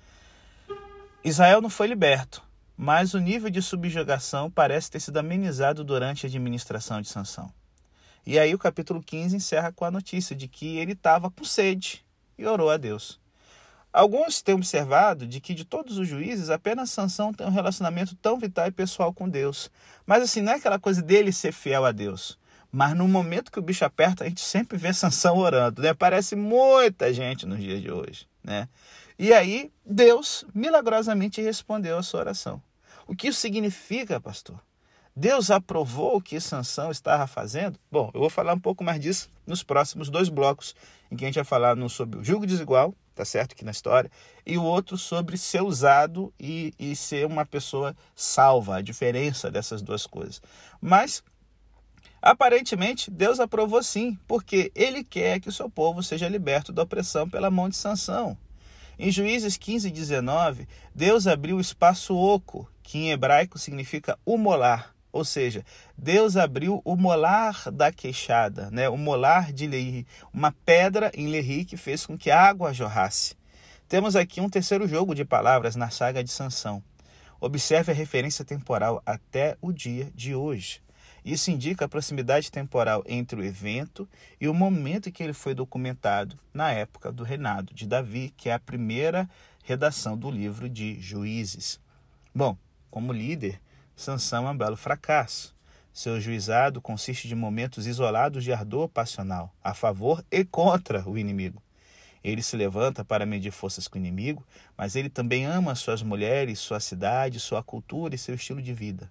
Israel 1.24 1.62
não 1.62 1.70
foi 1.70 1.88
liberto, 1.88 2.42
mas 2.78 3.14
o 3.14 3.20
nível 3.20 3.50
de 3.50 3.62
subjugação 3.62 4.50
parece 4.52 4.92
ter 4.92 5.00
sido 5.00 5.18
amenizado 5.18 5.84
durante 5.84 6.26
a 6.26 6.30
administração 6.30 7.02
de 7.02 7.10
Sansão. 7.10 7.52
E 8.26 8.40
aí 8.40 8.54
o 8.54 8.60
capítulo 8.60 9.02
15 9.02 9.36
encerra 9.36 9.72
com 9.72 9.86
a 9.86 9.92
notícia 9.92 10.36
de 10.36 10.48
que 10.48 10.78
ele 10.78 10.94
estava 10.94 11.30
com 11.30 11.44
sede 11.44 12.04
e 12.38 12.46
orou 12.46 12.70
a 12.70 12.78
Deus. 12.78 13.20
Alguns 13.94 14.42
têm 14.42 14.56
observado 14.56 15.26
de 15.26 15.40
que 15.40 15.54
de 15.54 15.64
todos 15.64 15.98
os 15.98 16.08
juízes, 16.08 16.50
apenas 16.50 16.90
Sansão 16.90 17.34
tem 17.34 17.48
um 17.48 17.52
relacionamento 17.52 18.14
tão 18.16 18.38
vital 18.38 18.68
e 18.68 18.72
pessoal 18.72 19.14
com 19.14 19.30
Deus. 19.30 19.72
Mas 20.06 20.22
assim, 20.22 20.42
não 20.42 20.52
é 20.52 20.56
aquela 20.56 20.78
coisa 20.78 21.02
dele 21.02 21.32
ser 21.32 21.54
fiel 21.54 21.86
a 21.86 21.94
Deus. 21.94 22.38
Mas 22.70 22.94
no 22.94 23.08
momento 23.08 23.50
que 23.50 23.58
o 23.58 23.62
bicho 23.62 23.86
aperta, 23.86 24.26
a 24.26 24.28
gente 24.28 24.42
sempre 24.42 24.78
vê 24.78 24.92
Sansão 24.94 25.38
orando, 25.38 25.82
né? 25.82 25.94
Parece 25.94 26.36
muita 26.36 27.14
gente 27.14 27.46
nos 27.46 27.58
dias 27.58 27.82
de 27.82 27.90
hoje, 27.90 28.28
né? 28.44 28.68
E 29.18 29.32
aí, 29.32 29.72
Deus 29.86 30.44
milagrosamente 30.54 31.42
respondeu 31.42 31.98
a 31.98 32.04
sua 32.04 32.20
oração. 32.20 32.62
O 33.08 33.16
que 33.16 33.28
isso 33.28 33.40
significa, 33.40 34.20
pastor? 34.20 34.60
Deus 35.16 35.50
aprovou 35.50 36.18
o 36.18 36.22
que 36.22 36.40
Sansão 36.40 36.92
estava 36.92 37.26
fazendo? 37.26 37.80
Bom, 37.90 38.12
eu 38.14 38.20
vou 38.20 38.30
falar 38.30 38.54
um 38.54 38.60
pouco 38.60 38.84
mais 38.84 39.00
disso 39.00 39.30
nos 39.48 39.64
próximos 39.64 40.10
dois 40.10 40.28
blocos, 40.28 40.76
em 41.10 41.16
que 41.16 41.24
a 41.24 41.28
gente 41.28 41.36
vai 41.36 41.46
falar 41.46 41.76
no, 41.76 41.90
sobre 41.90 42.20
o 42.20 42.24
julgo 42.24 42.46
desigual 42.46 42.94
tá 43.16 43.24
certo? 43.24 43.54
Aqui 43.54 43.64
na 43.64 43.72
história, 43.72 44.12
e 44.46 44.58
o 44.58 44.64
outro 44.64 44.98
sobre 44.98 45.38
ser 45.38 45.64
usado 45.64 46.34
e, 46.40 46.74
e 46.78 46.96
ser 46.96 47.26
uma 47.26 47.46
pessoa 47.46 47.96
salva, 48.14 48.76
a 48.76 48.82
diferença 48.82 49.50
dessas 49.50 49.82
duas 49.82 50.06
coisas. 50.06 50.42
Mas, 50.82 51.24
aparentemente, 52.22 53.10
Deus 53.10 53.40
aprovou 53.40 53.82
sim, 53.82 54.20
porque 54.28 54.72
ele 54.76 55.04
quer 55.04 55.40
que 55.40 55.48
o 55.48 55.54
seu 55.54 55.70
povo 55.70 56.04
seja 56.04 56.28
liberto 56.28 56.74
da 56.74 56.84
opressão 56.84 57.28
pela 57.28 57.50
mão 57.50 57.70
de 57.70 57.78
Sansão. 57.78 58.38
Em 58.98 59.12
Juízes 59.12 59.58
15 59.58 59.90
e 59.90 59.92
19, 59.92 60.68
Deus 60.94 61.28
abriu 61.28 61.58
o 61.58 61.62
espaço 61.62 62.16
oco, 62.16 62.70
que 62.82 62.98
em 62.98 63.12
hebraico 63.12 63.60
significa 63.60 64.18
umolar, 64.26 64.96
ou 65.12 65.26
seja, 65.26 65.66
Deus 65.98 66.38
abriu 66.38 66.82
o 66.86 66.96
molar 66.96 67.72
da 67.72 67.92
queixada, 67.92 68.70
né? 68.72 68.88
o 68.88 68.98
molar 68.98 69.52
de 69.52 69.68
Lehi, 69.68 70.08
uma 70.34 70.54
pedra 70.66 71.12
em 71.14 71.28
Lehi 71.28 71.66
que 71.66 71.76
fez 71.76 72.06
com 72.06 72.18
que 72.18 72.32
a 72.32 72.42
água 72.42 72.74
jorrasse. 72.74 73.36
Temos 73.88 74.16
aqui 74.16 74.40
um 74.40 74.50
terceiro 74.50 74.88
jogo 74.88 75.14
de 75.14 75.26
palavras 75.26 75.76
na 75.76 75.90
saga 75.90 76.24
de 76.24 76.32
Sansão. 76.32 76.82
Observe 77.40 77.92
a 77.92 77.96
referência 77.96 78.46
temporal 78.46 79.02
até 79.06 79.58
o 79.62 79.74
dia 79.74 80.10
de 80.16 80.34
hoje. 80.34 80.85
Isso 81.26 81.50
indica 81.50 81.86
a 81.86 81.90
proximidade 81.90 82.52
temporal 82.52 83.04
entre 83.08 83.42
o 83.42 83.44
evento 83.44 84.08
e 84.40 84.48
o 84.48 84.54
momento 84.54 85.10
em 85.10 85.12
que 85.12 85.24
ele 85.24 85.34
foi 85.34 85.56
documentado 85.56 86.38
na 86.54 86.72
época 86.72 87.12
do 87.12 87.24
reinado 87.24 87.74
de 87.74 87.88
Davi, 87.88 88.32
que 88.38 88.48
é 88.48 88.54
a 88.54 88.60
primeira 88.60 89.28
redação 89.64 90.16
do 90.16 90.30
livro 90.30 90.70
de 90.70 91.02
Juízes. 91.02 91.80
Bom, 92.34 92.56
como 92.92 93.12
líder, 93.12 93.60
Sansão 93.96 94.48
é 94.48 94.52
um 94.52 94.58
belo 94.58 94.78
fracasso. 94.78 95.56
Seu 95.92 96.22
juizado 96.22 96.80
consiste 96.80 97.28
de 97.28 97.34
momentos 97.34 97.88
isolados 97.88 98.44
de 98.44 98.54
ardor 98.54 98.88
passional, 98.88 99.52
a 99.64 99.74
favor 99.74 100.24
e 100.30 100.46
contra 100.46 101.10
o 101.10 101.18
inimigo. 101.18 101.60
Ele 102.24 102.44
se 102.44 102.56
levanta 102.56 103.04
para 103.04 103.26
medir 103.26 103.52
forças 103.52 103.88
com 103.88 103.98
o 103.98 104.02
inimigo, 104.02 104.46
mas 104.78 104.96
ele 104.96 105.10
também 105.10 105.46
ama 105.46 105.74
suas 105.74 106.04
mulheres, 106.04 106.60
sua 106.60 106.80
cidade, 106.80 107.40
sua 107.40 107.64
cultura 107.64 108.14
e 108.14 108.18
seu 108.20 108.36
estilo 108.36 108.62
de 108.62 108.74
vida. 108.74 109.10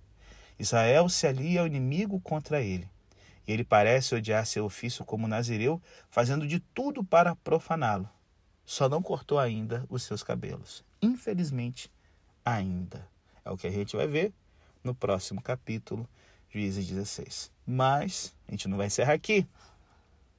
Israel 0.59 1.09
se 1.09 1.27
alia 1.27 1.61
ao 1.61 1.67
inimigo 1.67 2.21
contra 2.21 2.61
ele. 2.61 2.89
E 3.47 3.53
ele 3.53 3.65
parece 3.65 4.15
odiar 4.15 4.47
seu 4.47 4.65
ofício 4.65 5.05
como 5.05 5.29
nazireu, 5.29 5.81
fazendo 6.09 6.47
de 6.47 6.61
tudo 6.61 7.05
para 7.05 7.37
profaná-lo. 7.37 8.09
Só 8.65 8.89
não 8.89 9.03
cortou 9.03 9.39
ainda 9.39 9.85
os 9.91 10.03
seus 10.03 10.23
cabelos. 10.23 10.83
Infelizmente, 11.03 11.91
ainda. 12.45 13.07
É 13.45 13.51
o 13.51 13.57
que 13.57 13.67
a 13.67 13.71
gente 13.71 13.95
vai 13.95 14.07
ver 14.07 14.33
no 14.83 14.95
próximo 14.95 15.43
capítulo, 15.43 16.09
Juízes 16.51 16.87
16. 16.87 17.51
Mas 17.67 18.35
a 18.49 18.53
gente 18.53 18.69
não 18.69 18.79
vai 18.79 18.87
encerrar 18.87 19.13
aqui. 19.13 19.47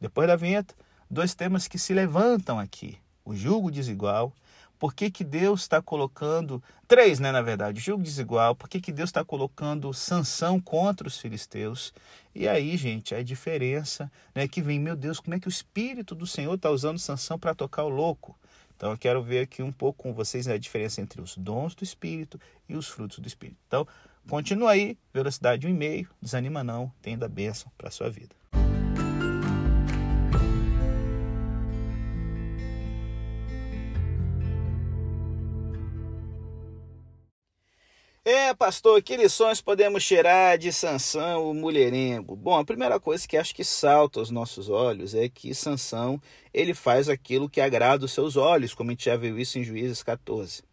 Depois 0.02 0.28
da 0.28 0.36
vinheta, 0.36 0.74
dois 1.10 1.36
temas 1.36 1.68
que 1.68 1.78
se 1.78 1.94
levantam 1.94 2.60
aqui: 2.60 2.98
o 3.24 3.36
julgo 3.36 3.70
desigual. 3.70 4.34
Por 4.77 4.94
que, 4.94 5.10
que 5.10 5.24
Deus 5.24 5.62
está 5.62 5.82
colocando. 5.82 6.62
Três, 6.88 7.20
né, 7.20 7.32
na 7.32 7.41
verdade, 7.41 7.79
julgo 7.79 8.03
desigual. 8.03 8.55
Por 8.55 8.70
que, 8.70 8.79
que 8.79 8.91
Deus 8.91 9.10
está 9.10 9.24
colocando 9.24 9.94
sanção 9.94 10.60
contra 10.60 11.08
os 11.08 11.17
filisteus? 11.17 11.94
E 12.34 12.48
aí, 12.48 12.75
gente, 12.77 13.15
a 13.15 13.24
diferença 13.24 14.12
né, 14.34 14.48
que 14.48 14.62
vem, 14.62 14.79
meu 14.79 14.96
Deus, 14.96 15.20
como 15.20 15.36
é 15.36 15.39
que 15.39 15.48
o 15.48 15.50
Espírito 15.50 16.13
do 16.13 16.27
Senhor 16.27 16.53
está 16.53 16.70
usando 16.70 17.00
sanção 17.00 17.39
para 17.39 17.55
tocar 17.55 17.84
o 17.84 17.89
louco? 17.89 18.38
Então 18.75 18.91
eu 18.91 18.98
quero 18.98 19.24
ver 19.24 19.39
aqui 19.39 19.63
um 19.63 19.72
pouco 19.72 20.03
com 20.03 20.13
vocês 20.13 20.48
a 20.48 20.58
diferença 20.58 21.01
entre 21.01 21.22
os 21.22 21.38
dons 21.38 21.74
do 21.74 21.84
Espírito 21.84 22.39
e 22.67 22.75
os 22.75 22.88
frutos 22.88 23.20
do 23.20 23.27
Espírito. 23.27 23.58
Então, 23.67 23.88
continua 24.27 24.72
aí, 24.72 24.98
velocidade 25.13 25.67
1,5, 25.67 26.08
desanima 26.22 26.63
não, 26.63 26.91
tenda 27.01 27.27
bênção 27.27 27.72
para 27.77 27.88
a 27.88 27.91
sua 27.91 28.10
vida. 28.10 28.36
É, 38.27 38.55
pastor, 38.55 39.03
que 39.03 39.15
lições 39.15 39.62
podemos 39.62 40.03
tirar 40.03 40.58
de 40.58 40.74
Sansão, 40.74 41.48
o 41.48 41.53
mulherengo? 41.53 42.36
Bom, 42.36 42.58
a 42.58 42.65
primeira 42.65 43.00
coisa 43.00 43.27
que 43.27 43.38
acho 43.38 43.53
que 43.53 43.63
salta 43.63 44.20
aos 44.20 44.32
nossos 44.32 44.67
olhos 44.67 45.13
é 45.13 45.29
que 45.29 45.53
Sansão, 45.53 46.20
ele 46.51 46.74
faz 46.74 47.08
aquilo 47.08 47.48
que 47.48 47.62
agrada 47.62 48.03
os 48.03 48.12
seus 48.12 48.36
olhos, 48.36 48.74
como 48.74 48.89
a 48.89 48.94
gente 48.94 49.05
já 49.05 49.15
viu 49.15 49.38
isso 49.38 49.60
em 49.60 49.63
Juízes 49.63 50.01
14. 50.01 50.63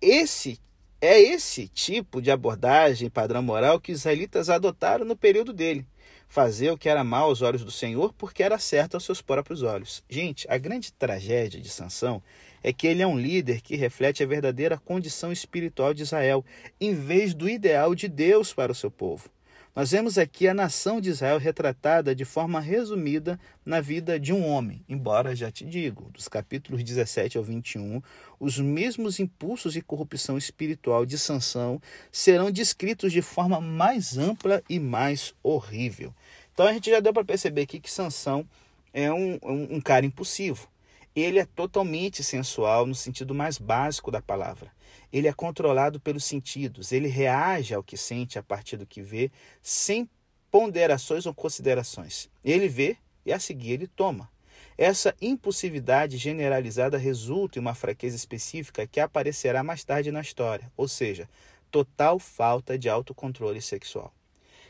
Esse 0.00 0.58
é 1.00 1.20
esse 1.20 1.68
tipo 1.68 2.20
de 2.20 2.32
abordagem 2.32 3.08
padrão 3.08 3.42
moral 3.42 3.80
que 3.80 3.92
os 3.92 4.00
israelitas 4.00 4.50
adotaram 4.50 5.04
no 5.04 5.16
período 5.16 5.52
dele. 5.52 5.86
Fazer 6.32 6.70
o 6.70 6.78
que 6.78 6.88
era 6.88 7.04
mal 7.04 7.24
aos 7.24 7.42
olhos 7.42 7.62
do 7.62 7.70
Senhor 7.70 8.14
porque 8.14 8.42
era 8.42 8.58
certo 8.58 8.94
aos 8.94 9.04
seus 9.04 9.20
próprios 9.20 9.62
olhos. 9.62 10.02
Gente, 10.08 10.46
a 10.48 10.56
grande 10.56 10.90
tragédia 10.90 11.60
de 11.60 11.68
Sansão 11.68 12.22
é 12.62 12.72
que 12.72 12.86
ele 12.86 13.02
é 13.02 13.06
um 13.06 13.18
líder 13.18 13.60
que 13.60 13.76
reflete 13.76 14.22
a 14.22 14.26
verdadeira 14.26 14.78
condição 14.78 15.30
espiritual 15.30 15.92
de 15.92 16.04
Israel, 16.04 16.42
em 16.80 16.94
vez 16.94 17.34
do 17.34 17.50
ideal 17.50 17.94
de 17.94 18.08
Deus 18.08 18.50
para 18.54 18.72
o 18.72 18.74
seu 18.74 18.90
povo. 18.90 19.28
Nós 19.74 19.90
vemos 19.90 20.18
aqui 20.18 20.46
a 20.46 20.52
nação 20.52 21.00
de 21.00 21.08
Israel 21.08 21.38
retratada 21.38 22.14
de 22.14 22.26
forma 22.26 22.60
resumida 22.60 23.40
na 23.64 23.80
vida 23.80 24.20
de 24.20 24.30
um 24.30 24.46
homem, 24.46 24.84
embora 24.86 25.34
já 25.34 25.50
te 25.50 25.64
digo, 25.64 26.10
dos 26.10 26.28
capítulos 26.28 26.84
17 26.84 27.38
ao 27.38 27.44
21, 27.44 28.02
os 28.38 28.58
mesmos 28.58 29.18
impulsos 29.18 29.74
e 29.74 29.80
corrupção 29.80 30.36
espiritual 30.36 31.06
de 31.06 31.18
Sansão 31.18 31.80
serão 32.10 32.50
descritos 32.50 33.12
de 33.12 33.22
forma 33.22 33.62
mais 33.62 34.18
ampla 34.18 34.62
e 34.68 34.78
mais 34.78 35.34
horrível. 35.42 36.14
Então 36.52 36.66
a 36.66 36.72
gente 36.74 36.90
já 36.90 37.00
deu 37.00 37.14
para 37.14 37.24
perceber 37.24 37.62
aqui 37.62 37.80
que 37.80 37.90
Sansão 37.90 38.46
é 38.92 39.10
um, 39.10 39.38
um, 39.42 39.76
um 39.76 39.80
cara 39.80 40.04
impulsivo 40.04 40.70
ele 41.14 41.38
é 41.38 41.44
totalmente 41.44 42.22
sensual 42.24 42.86
no 42.86 42.94
sentido 42.94 43.34
mais 43.34 43.58
básico 43.58 44.10
da 44.10 44.22
palavra. 44.22 44.72
Ele 45.12 45.28
é 45.28 45.32
controlado 45.32 46.00
pelos 46.00 46.24
sentidos, 46.24 46.90
ele 46.90 47.08
reage 47.08 47.74
ao 47.74 47.82
que 47.82 47.96
sente 47.96 48.38
a 48.38 48.42
partir 48.42 48.76
do 48.76 48.86
que 48.86 49.02
vê, 49.02 49.30
sem 49.60 50.08
ponderações 50.50 51.26
ou 51.26 51.34
considerações. 51.34 52.30
Ele 52.44 52.68
vê 52.68 52.96
e 53.24 53.32
a 53.32 53.38
seguir 53.38 53.72
ele 53.72 53.86
toma. 53.86 54.30
Essa 54.76 55.14
impulsividade 55.20 56.16
generalizada 56.16 56.96
resulta 56.96 57.58
em 57.58 57.60
uma 57.60 57.74
fraqueza 57.74 58.16
específica 58.16 58.86
que 58.86 59.00
aparecerá 59.00 59.62
mais 59.62 59.84
tarde 59.84 60.10
na 60.10 60.20
história, 60.20 60.72
ou 60.76 60.88
seja, 60.88 61.28
total 61.70 62.18
falta 62.18 62.78
de 62.78 62.88
autocontrole 62.88 63.60
sexual. 63.60 64.12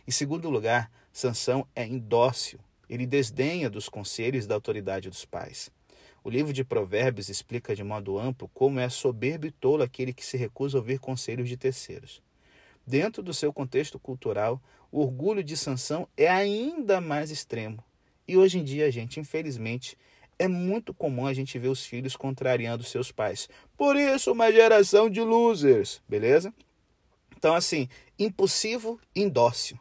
Em 0.07 0.11
segundo 0.11 0.51
lugar, 0.51 0.91
Sansão 1.13 1.67
é 1.75 1.87
indócil. 1.87 2.59
Ele 2.89 3.07
desdenha 3.07 3.71
dos 3.71 3.89
conselhos 3.89 4.47
da 4.47 4.55
autoridade 4.55 5.09
dos 5.09 5.25
pais. 5.25 5.71
O 6.25 6.31
livro 6.31 6.53
de 6.53 6.63
Provérbios 6.63 7.29
explica 7.29 7.75
de 7.75 7.83
modo 7.83 8.17
amplo 8.17 8.49
como 8.55 8.79
é 8.79 8.89
soberbo 8.89 9.47
e 9.47 9.51
tolo 9.51 9.83
aquele 9.83 10.13
que 10.13 10.25
se 10.25 10.37
recusa 10.37 10.79
a 10.79 10.81
ouvir 10.81 11.01
conselhos 11.01 11.49
de 11.49 11.57
terceiros. 11.57 12.23
Dentro 12.87 13.25
do 13.25 13.35
seu 13.35 13.53
contexto 13.53 13.99
cultural, 13.99 14.63
o 14.91 15.01
orgulho 15.01 15.43
de 15.43 15.57
Sansão 15.57 16.07
é 16.17 16.29
ainda 16.29 17.01
mais 17.01 17.31
extremo. 17.33 17.83
E 18.27 18.37
hoje 18.37 18.59
em 18.59 18.65
dia, 18.65 18.91
gente, 18.93 19.19
infelizmente, 19.19 19.99
é 20.39 20.47
muito 20.47 20.95
comum 20.95 21.27
a 21.27 21.35
gente 21.35 21.59
ver 21.59 21.69
os 21.69 21.85
filhos 21.85 22.15
contrariando 22.15 22.85
seus 22.85 23.11
pais. 23.11 23.49
Por 23.77 23.97
isso, 23.97 24.31
uma 24.31 24.53
geração 24.53 25.11
de 25.11 25.21
losers, 25.21 26.01
beleza? 26.09 26.55
Então, 27.37 27.55
assim, 27.55 27.89
impulsivo 28.17 29.01
indócil. 29.15 29.77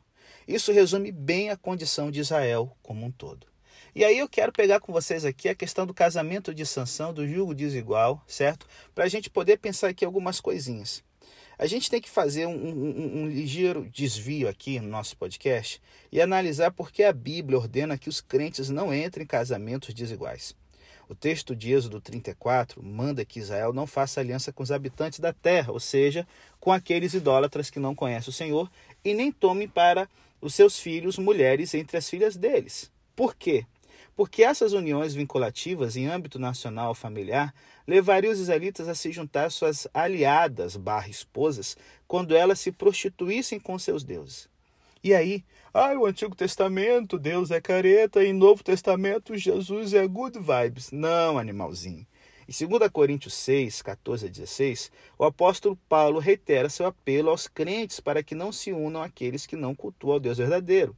Isso 0.47 0.71
resume 0.71 1.11
bem 1.11 1.51
a 1.51 1.57
condição 1.57 2.09
de 2.09 2.19
Israel 2.19 2.75
como 2.81 3.05
um 3.05 3.11
todo. 3.11 3.50
E 3.93 4.05
aí 4.05 4.19
eu 4.19 4.29
quero 4.29 4.53
pegar 4.53 4.79
com 4.79 4.93
vocês 4.93 5.25
aqui 5.25 5.49
a 5.49 5.55
questão 5.55 5.85
do 5.85 5.93
casamento 5.93 6.53
de 6.53 6.65
sanção, 6.65 7.13
do 7.13 7.27
julgo 7.27 7.53
desigual, 7.53 8.23
certo? 8.25 8.65
Para 8.95 9.03
a 9.03 9.09
gente 9.09 9.29
poder 9.29 9.57
pensar 9.57 9.89
aqui 9.89 10.05
algumas 10.05 10.39
coisinhas. 10.39 11.03
A 11.59 11.67
gente 11.67 11.89
tem 11.89 11.99
que 11.99 12.09
fazer 12.09 12.45
um, 12.45 12.55
um, 12.55 13.21
um, 13.21 13.27
ligeiro 13.27 13.85
desvio 13.91 14.47
aqui 14.47 14.79
no 14.79 14.87
nosso 14.87 15.17
podcast 15.17 15.81
e 16.09 16.21
analisar 16.21 16.71
por 16.71 16.89
que 16.89 17.03
a 17.03 17.11
Bíblia 17.11 17.59
ordena 17.59 17.97
que 17.97 18.07
os 18.07 18.21
crentes 18.21 18.69
não 18.69 18.93
entrem 18.93 19.25
em 19.25 19.27
casamentos 19.27 19.93
desiguais. 19.93 20.55
O 21.09 21.13
texto 21.13 21.53
de 21.53 21.73
Êxodo 21.73 21.99
34 21.99 22.81
manda 22.81 23.25
que 23.25 23.39
Israel 23.39 23.73
não 23.73 23.85
faça 23.85 24.21
aliança 24.21 24.53
com 24.53 24.63
os 24.63 24.71
habitantes 24.71 25.19
da 25.19 25.33
terra, 25.33 25.73
ou 25.73 25.79
seja, 25.81 26.25
com 26.61 26.71
aqueles 26.71 27.13
idólatras 27.13 27.69
que 27.69 27.77
não 27.77 27.93
conhecem 27.93 28.29
o 28.29 28.33
Senhor, 28.33 28.71
e 29.03 29.13
nem 29.13 29.33
tome 29.33 29.67
para 29.67 30.09
os 30.39 30.55
seus 30.55 30.79
filhos 30.79 31.17
mulheres 31.17 31.73
entre 31.73 31.97
as 31.97 32.09
filhas 32.09 32.37
deles. 32.37 32.89
Por 33.13 33.35
quê? 33.35 33.65
Porque 34.15 34.43
essas 34.43 34.73
uniões 34.73 35.13
vinculativas 35.13 35.95
em 35.95 36.07
âmbito 36.07 36.37
nacional 36.37 36.93
familiar 36.93 37.53
levariam 37.87 38.31
os 38.31 38.39
israelitas 38.39 38.87
a 38.87 38.95
se 38.95 39.11
juntar 39.11 39.45
às 39.45 39.53
suas 39.53 39.87
aliadas 39.93 40.75
barra 40.75 41.09
esposas 41.09 41.77
quando 42.07 42.35
elas 42.35 42.59
se 42.59 42.71
prostituíssem 42.71 43.59
com 43.59 43.79
seus 43.79 44.03
deuses. 44.03 44.49
E 45.03 45.15
aí, 45.15 45.43
ah, 45.73 45.93
o 45.93 46.05
Antigo 46.05 46.35
Testamento, 46.35 47.17
Deus 47.17 47.49
é 47.49 47.59
careta, 47.59 48.23
e 48.23 48.31
Novo 48.31 48.63
Testamento, 48.63 49.35
Jesus 49.35 49.95
é 49.95 50.05
good 50.05 50.37
vibes. 50.37 50.91
Não, 50.91 51.39
animalzinho. 51.39 52.05
Em 52.47 52.67
2 52.67 52.91
Coríntios 52.91 53.33
6, 53.33 53.81
14 53.81 54.25
a 54.25 54.29
16, 54.29 54.91
o 55.17 55.23
apóstolo 55.23 55.79
Paulo 55.87 56.19
reitera 56.19 56.69
seu 56.69 56.85
apelo 56.85 57.29
aos 57.29 57.47
crentes 57.47 57.99
para 57.99 58.21
que 58.21 58.35
não 58.35 58.51
se 58.51 58.71
unam 58.71 59.01
àqueles 59.01 59.45
que 59.45 59.55
não 59.55 59.73
cultuam 59.73 60.15
ao 60.15 60.19
Deus 60.19 60.37
verdadeiro. 60.37 60.95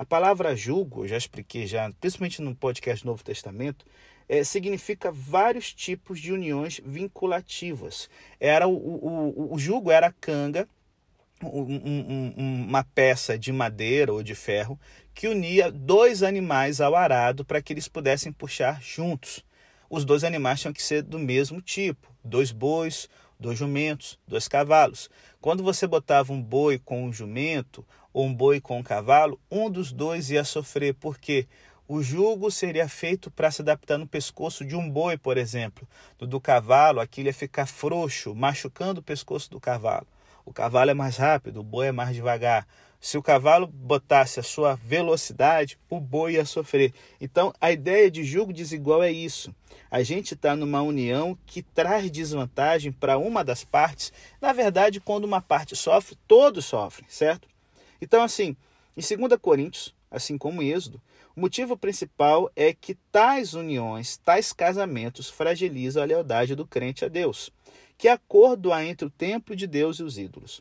A 0.00 0.04
palavra 0.06 0.56
julgo, 0.56 1.06
já 1.06 1.18
expliquei 1.18 1.66
já, 1.66 1.92
principalmente 2.00 2.40
no 2.40 2.56
podcast 2.56 3.04
Novo 3.04 3.22
Testamento, 3.22 3.84
é, 4.26 4.42
significa 4.42 5.12
vários 5.12 5.74
tipos 5.74 6.18
de 6.18 6.32
uniões 6.32 6.80
vinculativas. 6.82 8.08
Era 8.40 8.66
o, 8.66 8.72
o, 8.72 9.52
o 9.54 9.58
jugo 9.58 9.90
era 9.90 10.06
a 10.06 10.12
canga, 10.12 10.66
um, 11.42 11.74
um, 11.74 12.64
uma 12.66 12.82
peça 12.82 13.38
de 13.38 13.52
madeira 13.52 14.10
ou 14.10 14.22
de 14.22 14.34
ferro 14.34 14.80
que 15.12 15.28
unia 15.28 15.70
dois 15.70 16.22
animais 16.22 16.80
ao 16.80 16.96
arado 16.96 17.44
para 17.44 17.60
que 17.60 17.74
eles 17.74 17.86
pudessem 17.86 18.32
puxar 18.32 18.80
juntos. 18.80 19.44
Os 19.90 20.06
dois 20.06 20.24
animais 20.24 20.62
tinham 20.62 20.72
que 20.72 20.82
ser 20.82 21.02
do 21.02 21.18
mesmo 21.18 21.60
tipo: 21.60 22.10
dois 22.24 22.52
bois, 22.52 23.06
dois 23.40 23.58
jumentos, 23.58 24.18
dois 24.28 24.46
cavalos. 24.46 25.08
Quando 25.40 25.64
você 25.64 25.86
botava 25.86 26.32
um 26.32 26.40
boi 26.40 26.78
com 26.78 27.04
um 27.04 27.12
jumento 27.12 27.84
ou 28.12 28.26
um 28.26 28.34
boi 28.34 28.60
com 28.60 28.78
um 28.78 28.82
cavalo, 28.82 29.40
um 29.50 29.70
dos 29.70 29.90
dois 29.90 30.30
ia 30.30 30.44
sofrer, 30.44 30.94
porque 30.94 31.48
o 31.88 32.02
jugo 32.02 32.50
seria 32.50 32.88
feito 32.88 33.30
para 33.30 33.50
se 33.50 33.62
adaptar 33.62 33.98
no 33.98 34.06
pescoço 34.06 34.64
de 34.64 34.76
um 34.76 34.88
boi, 34.88 35.16
por 35.16 35.38
exemplo. 35.38 35.88
Do, 36.18 36.26
do 36.26 36.40
cavalo, 36.40 37.00
aquilo 37.00 37.28
ia 37.28 37.34
ficar 37.34 37.66
frouxo, 37.66 38.34
machucando 38.34 39.00
o 39.00 39.02
pescoço 39.02 39.50
do 39.50 39.58
cavalo. 39.58 40.06
O 40.44 40.52
cavalo 40.52 40.90
é 40.90 40.94
mais 40.94 41.16
rápido, 41.16 41.60
o 41.60 41.64
boi 41.64 41.88
é 41.88 41.92
mais 41.92 42.14
devagar. 42.14 42.66
Se 43.00 43.16
o 43.16 43.22
cavalo 43.22 43.66
botasse 43.66 44.38
a 44.38 44.42
sua 44.42 44.74
velocidade, 44.74 45.78
o 45.88 45.98
boi 45.98 46.34
ia 46.34 46.44
sofrer. 46.44 46.92
Então, 47.18 47.52
a 47.58 47.72
ideia 47.72 48.10
de 48.10 48.22
jugo 48.22 48.52
desigual 48.52 49.02
é 49.02 49.10
isso. 49.10 49.54
A 49.90 50.02
gente 50.02 50.34
está 50.34 50.54
numa 50.54 50.82
união 50.82 51.36
que 51.46 51.62
traz 51.62 52.10
desvantagem 52.10 52.92
para 52.92 53.16
uma 53.16 53.42
das 53.42 53.64
partes. 53.64 54.12
Na 54.40 54.52
verdade, 54.52 55.00
quando 55.00 55.24
uma 55.24 55.40
parte 55.40 55.74
sofre, 55.74 56.16
todos 56.28 56.66
sofrem, 56.66 57.08
certo? 57.08 57.48
Então, 58.02 58.22
assim, 58.22 58.54
em 58.96 59.00
2 59.00 59.40
Coríntios, 59.40 59.94
assim 60.10 60.36
como 60.36 60.62
em 60.62 60.68
Êxodo, 60.68 61.00
O 61.36 61.40
motivo 61.40 61.76
principal 61.76 62.50
é 62.56 62.74
que 62.74 62.94
tais 63.10 63.54
uniões, 63.54 64.16
tais 64.18 64.52
casamentos 64.52 65.30
fragilizam 65.30 66.02
a 66.02 66.06
lealdade 66.06 66.54
do 66.56 66.66
crente 66.66 67.04
a 67.04 67.08
Deus, 67.08 67.50
que 67.96 68.08
acordo 68.08 68.72
há 68.72 68.84
entre 68.84 69.06
o 69.06 69.10
templo 69.10 69.54
de 69.54 69.66
Deus 69.66 70.00
e 70.00 70.02
os 70.02 70.18
ídolos. 70.18 70.60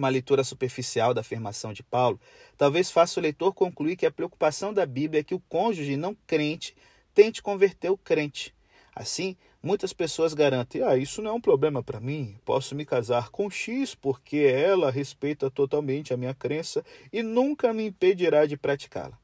Uma 0.00 0.08
leitura 0.08 0.42
superficial 0.42 1.12
da 1.12 1.20
afirmação 1.20 1.74
de 1.74 1.82
Paulo 1.82 2.18
talvez 2.56 2.90
faça 2.90 3.20
o 3.20 3.22
leitor 3.22 3.52
concluir 3.52 3.96
que 3.96 4.06
a 4.06 4.10
preocupação 4.10 4.72
da 4.72 4.86
Bíblia 4.86 5.20
é 5.20 5.22
que 5.22 5.34
o 5.34 5.40
cônjuge 5.40 5.94
não 5.94 6.16
crente 6.26 6.74
tente 7.12 7.42
converter 7.42 7.90
o 7.90 7.98
crente. 7.98 8.54
Assim, 8.96 9.36
muitas 9.62 9.92
pessoas 9.92 10.32
garantem: 10.32 10.82
ah, 10.82 10.96
isso 10.96 11.20
não 11.20 11.32
é 11.32 11.34
um 11.34 11.40
problema 11.40 11.82
para 11.82 12.00
mim, 12.00 12.38
posso 12.46 12.74
me 12.74 12.86
casar 12.86 13.28
com 13.28 13.50
X 13.50 13.94
porque 13.94 14.38
ela 14.38 14.90
respeita 14.90 15.50
totalmente 15.50 16.14
a 16.14 16.16
minha 16.16 16.32
crença 16.32 16.82
e 17.12 17.22
nunca 17.22 17.70
me 17.74 17.84
impedirá 17.84 18.46
de 18.46 18.56
praticá-la. 18.56 19.18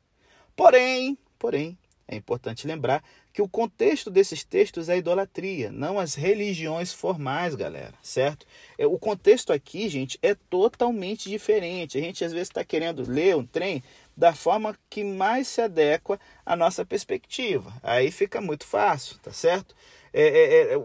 Porém, 0.55 1.17
porém, 1.39 1.79
é 2.07 2.17
importante 2.17 2.67
lembrar 2.67 3.03
que 3.37 3.43
o 3.43 3.49
contexto 3.49 4.11
desses 4.11 4.43
textos 4.43 4.89
é 4.89 4.95
a 4.95 4.97
idolatria, 4.97 5.71
não 5.71 5.99
as 5.99 6.15
religiões 6.15 6.95
formais, 6.95 7.55
galera, 7.55 7.93
certo? 8.01 8.47
É, 8.79 8.87
o 8.87 8.99
contexto 8.99 9.53
aqui, 9.53 9.91
gente, 9.91 10.19
é 10.23 10.35
totalmente 10.35 11.29
diferente. 11.29 11.99
A 11.99 12.01
gente 12.01 12.25
às 12.25 12.33
vezes 12.33 12.49
está 12.49 12.65
querendo 12.65 13.07
ler 13.07 13.37
um 13.37 13.45
trem 13.45 13.85
da 14.17 14.35
forma 14.35 14.75
que 14.89 15.05
mais 15.05 15.49
se 15.49 15.61
adequa 15.61 16.19
à 16.47 16.57
nossa 16.57 16.83
perspectiva. 16.83 17.71
Aí 17.83 18.11
fica 18.11 18.41
muito 18.41 18.65
fácil, 18.65 19.19
tá 19.19 19.31
certo? 19.31 19.77
É, 20.15 20.23
é, 20.23 20.75
é 20.75 20.81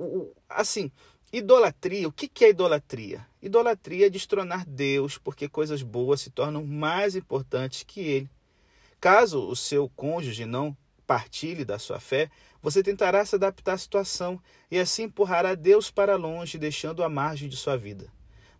assim, 0.49 0.91
idolatria, 1.31 2.05
o 2.05 2.11
que, 2.11 2.27
que 2.27 2.43
é 2.43 2.49
idolatria? 2.49 3.25
Idolatria 3.41 4.07
é 4.07 4.09
destronar 4.09 4.65
Deus 4.67 5.17
porque 5.17 5.47
coisas 5.47 5.81
boas 5.81 6.19
se 6.19 6.29
tornam 6.29 6.65
mais 6.65 7.15
importantes 7.15 7.83
que 7.83 8.01
Ele. 8.01 8.29
Caso 8.99 9.39
o 9.47 9.55
seu 9.55 9.89
cônjuge 9.95 10.45
não 10.45 10.75
partilhe 11.11 11.65
da 11.65 11.77
sua 11.77 11.99
fé, 11.99 12.31
você 12.61 12.81
tentará 12.81 13.25
se 13.25 13.35
adaptar 13.35 13.73
à 13.73 13.77
situação 13.77 14.41
e 14.71 14.79
assim 14.79 15.03
empurrará 15.03 15.55
Deus 15.55 15.91
para 15.91 16.15
longe, 16.15 16.57
deixando 16.57 17.03
a 17.03 17.09
margem 17.09 17.49
de 17.49 17.57
sua 17.57 17.75
vida. 17.75 18.09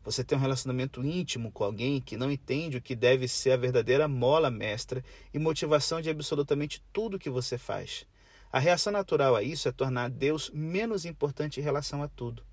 Você 0.04 0.22
tem 0.22 0.38
um 0.38 0.42
relacionamento 0.42 1.02
íntimo 1.02 1.50
com 1.50 1.64
alguém 1.64 2.02
que 2.02 2.18
não 2.18 2.30
entende 2.30 2.76
o 2.76 2.82
que 2.82 2.94
deve 2.94 3.26
ser 3.26 3.52
a 3.52 3.56
verdadeira 3.56 4.06
mola 4.06 4.52
mestra 4.52 5.02
e 5.34 5.40
motivação 5.40 6.02
de 6.02 6.10
absolutamente 6.10 6.84
tudo 6.92 7.18
que 7.18 7.30
você 7.30 7.58
faz. 7.58 8.06
A 8.52 8.60
reação 8.60 8.92
natural 8.92 9.34
a 9.34 9.42
isso 9.42 9.70
é 9.70 9.72
tornar 9.72 10.10
Deus 10.10 10.52
menos 10.54 11.06
importante 11.06 11.62
em 11.62 11.64
relação 11.64 12.04
a 12.04 12.10
tudo. 12.10 12.44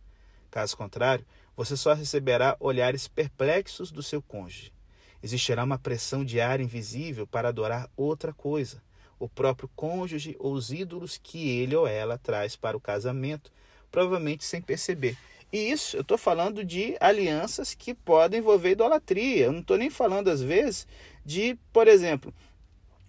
Caso 0.49 0.77
contrário, 0.77 1.27
você 1.57 1.77
só 1.77 1.93
receberá 1.93 2.57
olhares 2.61 3.09
perplexos 3.09 3.91
do 3.91 4.01
seu 4.01 4.23
cônjuge. 4.23 4.73
Existirá 5.21 5.65
uma 5.65 5.77
pressão 5.77 6.25
diária 6.25 6.63
invisível 6.63 7.27
para 7.27 7.49
adorar 7.49 7.91
outra 7.97 8.33
coisa, 8.33 8.81
o 9.19 9.29
próprio 9.29 9.71
cônjuge 9.75 10.37
ou 10.39 10.53
os 10.53 10.71
ídolos 10.73 11.19
que 11.23 11.49
ele 11.49 11.75
ou 11.75 11.87
ela 11.87 12.19
traz 12.19 12.57
para 12.57 12.77
o 12.77 12.81
casamento, 12.81 13.53
provavelmente 13.91 14.45
sem 14.45 14.61
perceber. 14.61 15.17
E 15.53 15.71
isso, 15.71 15.97
eu 15.97 16.03
estou 16.03 16.19
falando 16.19 16.65
de 16.65 16.97
alianças 17.01 17.75
que 17.75 17.95
podem 17.95 18.41
envolver 18.41 18.73
idolatria. 18.73 19.47
Eu 19.47 19.53
não 19.53 19.61
estou 19.61 19.79
nem 19.79 19.89
falando, 19.89 20.29
às 20.29 20.43
vezes, 20.43 20.87
de, 21.25 21.59
por 21.73 21.89
exemplo, 21.89 22.33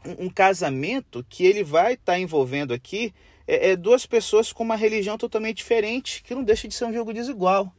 um, 0.05 0.25
um 0.25 0.29
casamento 0.29 1.25
que 1.29 1.45
ele 1.45 1.63
vai 1.63 1.93
estar 1.93 2.13
tá 2.13 2.19
envolvendo 2.19 2.73
aqui 2.73 3.13
é, 3.45 3.71
é, 3.71 3.75
duas 3.75 4.05
pessoas 4.05 4.53
com 4.53 4.63
uma 4.63 4.75
religião 4.75 5.17
totalmente 5.17 5.57
diferente, 5.57 6.23
que 6.23 6.35
não 6.35 6.43
deixa 6.43 6.67
de 6.67 6.73
ser 6.73 6.85
um 6.85 6.93
jogo 6.93 7.13
desigual 7.13 7.73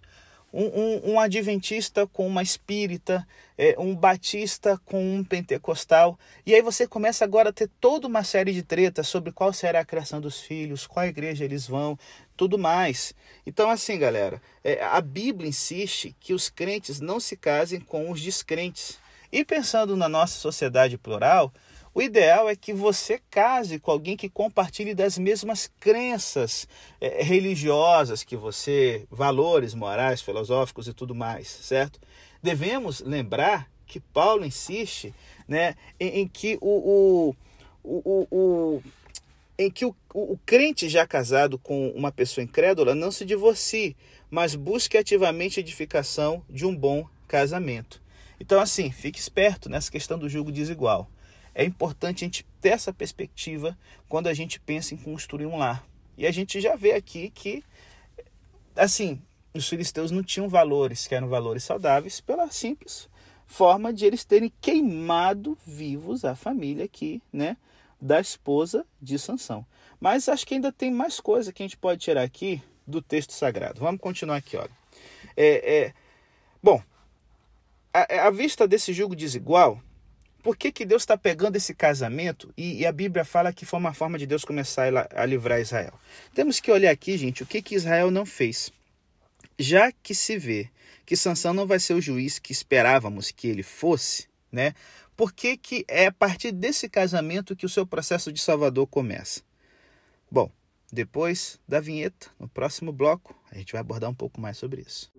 um, 0.52 0.64
um, 0.64 1.12
um 1.12 1.20
adventista 1.20 2.06
com 2.06 2.26
uma 2.26 2.42
espírita, 2.42 3.26
é, 3.56 3.74
um 3.78 3.94
batista 3.94 4.80
com 4.84 5.16
um 5.16 5.24
pentecostal. 5.24 6.18
E 6.44 6.54
aí 6.54 6.62
você 6.62 6.86
começa 6.86 7.24
agora 7.24 7.50
a 7.50 7.52
ter 7.52 7.70
toda 7.80 8.06
uma 8.06 8.24
série 8.24 8.52
de 8.52 8.62
tretas 8.62 9.08
sobre 9.08 9.32
qual 9.32 9.52
será 9.52 9.80
a 9.80 9.84
criação 9.84 10.20
dos 10.20 10.40
filhos, 10.40 10.86
qual 10.86 11.06
igreja 11.06 11.44
eles 11.44 11.66
vão, 11.66 11.98
tudo 12.36 12.58
mais. 12.58 13.14
Então, 13.46 13.70
assim, 13.70 13.98
galera, 13.98 14.40
é, 14.64 14.82
a 14.82 15.00
Bíblia 15.00 15.48
insiste 15.48 16.14
que 16.18 16.34
os 16.34 16.48
crentes 16.48 17.00
não 17.00 17.20
se 17.20 17.36
casem 17.36 17.80
com 17.80 18.10
os 18.10 18.20
descrentes. 18.20 18.98
E 19.32 19.44
pensando 19.44 19.96
na 19.96 20.08
nossa 20.08 20.38
sociedade 20.38 20.98
plural, 20.98 21.52
o 22.00 22.02
ideal 22.02 22.48
é 22.48 22.56
que 22.56 22.72
você 22.72 23.20
case 23.30 23.78
com 23.78 23.90
alguém 23.90 24.16
que 24.16 24.30
compartilhe 24.30 24.94
das 24.94 25.18
mesmas 25.18 25.70
crenças 25.78 26.66
é, 26.98 27.22
religiosas 27.22 28.24
que 28.24 28.36
você, 28.36 29.06
valores 29.10 29.74
morais, 29.74 30.22
filosóficos 30.22 30.88
e 30.88 30.94
tudo 30.94 31.14
mais, 31.14 31.46
certo? 31.46 32.00
Devemos 32.42 33.00
lembrar 33.00 33.70
que 33.86 34.00
Paulo 34.00 34.46
insiste 34.46 35.14
né, 35.46 35.74
em, 35.98 36.20
em 36.20 36.28
que 36.28 36.56
o, 36.62 37.34
o, 37.84 37.96
o, 38.02 38.28
o 38.30 38.82
em 39.58 39.70
que 39.70 39.84
o, 39.84 39.94
o, 40.14 40.38
crente 40.46 40.88
já 40.88 41.06
casado 41.06 41.58
com 41.58 41.90
uma 41.90 42.10
pessoa 42.10 42.42
incrédula 42.42 42.94
não 42.94 43.10
se 43.10 43.26
divorcie, 43.26 43.94
mas 44.30 44.54
busque 44.54 44.96
ativamente 44.96 45.60
edificação 45.60 46.42
de 46.48 46.64
um 46.64 46.74
bom 46.74 47.06
casamento. 47.28 48.00
Então, 48.40 48.58
assim, 48.58 48.90
fique 48.90 49.18
esperto 49.18 49.68
nessa 49.68 49.92
questão 49.92 50.18
do 50.18 50.30
julgo 50.30 50.50
desigual. 50.50 51.10
É 51.54 51.64
importante 51.64 52.24
a 52.24 52.26
gente 52.26 52.46
ter 52.60 52.70
essa 52.70 52.92
perspectiva 52.92 53.76
quando 54.08 54.28
a 54.28 54.34
gente 54.34 54.60
pensa 54.60 54.94
em 54.94 54.98
construir 54.98 55.46
um 55.46 55.56
lar. 55.56 55.84
E 56.16 56.26
a 56.26 56.30
gente 56.30 56.60
já 56.60 56.76
vê 56.76 56.92
aqui 56.92 57.30
que, 57.30 57.64
assim, 58.76 59.20
os 59.54 59.68
filisteus 59.68 60.10
não 60.10 60.22
tinham 60.22 60.48
valores, 60.48 61.06
que 61.06 61.14
eram 61.14 61.28
valores 61.28 61.64
saudáveis, 61.64 62.20
pela 62.20 62.50
simples 62.50 63.08
forma 63.50 63.92
de 63.92 64.06
eles 64.06 64.24
terem 64.24 64.52
queimado 64.60 65.58
vivos 65.66 66.24
a 66.24 66.36
família 66.36 66.84
aqui, 66.84 67.20
né, 67.32 67.56
da 68.00 68.20
esposa 68.20 68.86
de 69.02 69.18
Sansão. 69.18 69.66
Mas 69.98 70.28
acho 70.28 70.46
que 70.46 70.54
ainda 70.54 70.70
tem 70.70 70.88
mais 70.88 71.18
coisa 71.18 71.52
que 71.52 71.60
a 71.60 71.66
gente 71.66 71.76
pode 71.76 72.00
tirar 72.00 72.22
aqui 72.22 72.62
do 72.86 73.02
texto 73.02 73.32
sagrado. 73.32 73.80
Vamos 73.80 74.00
continuar 74.00 74.36
aqui, 74.36 74.56
olha. 74.56 74.70
É, 75.36 75.78
é, 75.78 75.94
bom, 76.62 76.80
à, 77.92 78.28
à 78.28 78.30
vista 78.30 78.68
desse 78.68 78.92
julgo 78.92 79.16
desigual, 79.16 79.82
por 80.42 80.56
que, 80.56 80.72
que 80.72 80.84
Deus 80.84 81.02
está 81.02 81.16
pegando 81.16 81.56
esse 81.56 81.74
casamento 81.74 82.52
e, 82.56 82.80
e, 82.80 82.86
a 82.86 82.92
Bíblia 82.92 83.24
fala 83.24 83.52
que 83.52 83.66
foi 83.66 83.78
uma 83.78 83.94
forma 83.94 84.18
de 84.18 84.26
Deus 84.26 84.44
começar 84.44 84.94
a, 84.96 85.22
a 85.22 85.26
livrar 85.26 85.60
Israel? 85.60 85.92
Temos 86.34 86.60
que 86.60 86.70
olhar 86.70 86.90
aqui, 86.90 87.16
gente, 87.16 87.42
o 87.42 87.46
que, 87.46 87.62
que 87.62 87.74
Israel 87.74 88.10
não 88.10 88.24
fez. 88.24 88.72
Já 89.58 89.92
que 89.92 90.14
se 90.14 90.38
vê 90.38 90.70
que 91.04 91.16
Sansão 91.16 91.52
não 91.52 91.66
vai 91.66 91.78
ser 91.78 91.94
o 91.94 92.00
juiz 92.00 92.38
que 92.38 92.52
esperávamos 92.52 93.30
que 93.30 93.48
ele 93.48 93.62
fosse, 93.62 94.28
né? 94.50 94.74
Por 95.16 95.32
que, 95.32 95.56
que 95.56 95.84
é 95.86 96.06
a 96.06 96.12
partir 96.12 96.50
desse 96.52 96.88
casamento 96.88 97.54
que 97.54 97.66
o 97.66 97.68
seu 97.68 97.86
processo 97.86 98.32
de 98.32 98.40
Salvador 98.40 98.86
começa? 98.86 99.42
Bom, 100.30 100.50
depois 100.90 101.60
da 101.68 101.80
vinheta, 101.80 102.28
no 102.38 102.48
próximo 102.48 102.92
bloco, 102.92 103.36
a 103.50 103.58
gente 103.58 103.72
vai 103.72 103.80
abordar 103.80 104.08
um 104.08 104.14
pouco 104.14 104.40
mais 104.40 104.56
sobre 104.56 104.80
isso. 104.80 105.10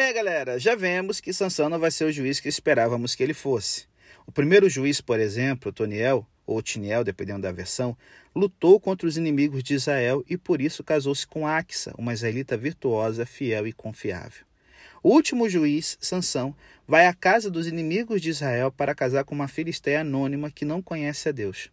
É, 0.00 0.14
galera, 0.14 0.58
já 0.58 0.74
vemos 0.74 1.20
que 1.20 1.30
Sansão 1.30 1.68
não 1.68 1.78
vai 1.78 1.90
ser 1.90 2.04
o 2.04 2.10
juiz 2.10 2.40
que 2.40 2.48
esperávamos 2.48 3.14
que 3.14 3.22
ele 3.22 3.34
fosse. 3.34 3.84
O 4.26 4.32
primeiro 4.32 4.66
juiz, 4.66 4.98
por 4.98 5.20
exemplo, 5.20 5.70
Toniel, 5.70 6.26
ou 6.46 6.62
Tiniel, 6.62 7.04
dependendo 7.04 7.42
da 7.42 7.52
versão, 7.52 7.94
lutou 8.34 8.80
contra 8.80 9.06
os 9.06 9.18
inimigos 9.18 9.62
de 9.62 9.74
Israel 9.74 10.24
e 10.26 10.38
por 10.38 10.62
isso 10.62 10.82
casou-se 10.82 11.26
com 11.26 11.46
Axa, 11.46 11.92
uma 11.98 12.14
israelita 12.14 12.56
virtuosa, 12.56 13.26
fiel 13.26 13.66
e 13.66 13.74
confiável. 13.74 14.46
O 15.02 15.10
último 15.10 15.50
juiz, 15.50 15.98
Sansão, 16.00 16.56
vai 16.88 17.06
à 17.06 17.12
casa 17.12 17.50
dos 17.50 17.66
inimigos 17.66 18.22
de 18.22 18.30
Israel 18.30 18.72
para 18.72 18.94
casar 18.94 19.24
com 19.24 19.34
uma 19.34 19.48
filisteia 19.48 20.00
anônima 20.00 20.50
que 20.50 20.64
não 20.64 20.80
conhece 20.80 21.28
a 21.28 21.32
Deus. 21.32 21.70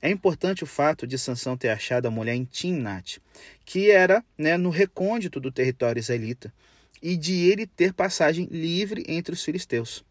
É 0.00 0.08
importante 0.08 0.64
o 0.64 0.66
fato 0.66 1.06
de 1.06 1.18
Sansão 1.18 1.54
ter 1.54 1.68
achado 1.68 2.06
a 2.06 2.10
mulher 2.10 2.34
em 2.34 2.46
Timnat, 2.46 3.18
que 3.62 3.90
era 3.90 4.24
né, 4.38 4.56
no 4.56 4.70
recôndito 4.70 5.38
do 5.38 5.52
território 5.52 6.00
israelita, 6.00 6.50
e 7.02 7.16
de 7.16 7.34
ele 7.34 7.66
ter 7.66 7.92
passagem 7.92 8.48
livre 8.50 9.04
entre 9.08 9.32
os 9.32 9.44
filisteus. 9.44 10.04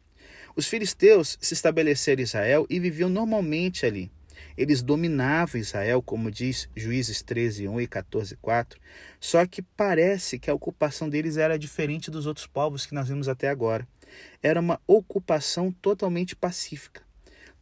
Os 0.56 0.68
filisteus 0.68 1.38
se 1.40 1.54
estabeleceram 1.54 2.22
em 2.22 2.24
Israel 2.24 2.66
e 2.70 2.80
viviam 2.80 3.10
normalmente 3.10 3.86
ali. 3.86 4.12
Eles 4.58 4.82
dominavam 4.82 5.62
Israel, 5.62 6.02
como 6.02 6.32
diz 6.32 6.68
Juízes 6.76 7.22
13, 7.22 7.68
1 7.68 7.82
e 7.82 7.88
14, 7.88 8.36
4. 8.38 8.80
Só 9.20 9.46
que 9.46 9.62
parece 9.62 10.40
que 10.40 10.50
a 10.50 10.54
ocupação 10.54 11.08
deles 11.10 11.38
era 11.38 11.60
diferente 11.60 12.10
dos 12.10 12.26
outros 12.26 12.48
povos 12.48 12.86
que 12.86 12.96
nós 12.96 13.08
vimos 13.08 13.28
até 13.28 13.50
agora. 13.50 13.88
Era 14.42 14.60
uma 14.60 14.82
ocupação 14.88 15.72
totalmente 15.72 16.36
pacífica. 16.36 17.02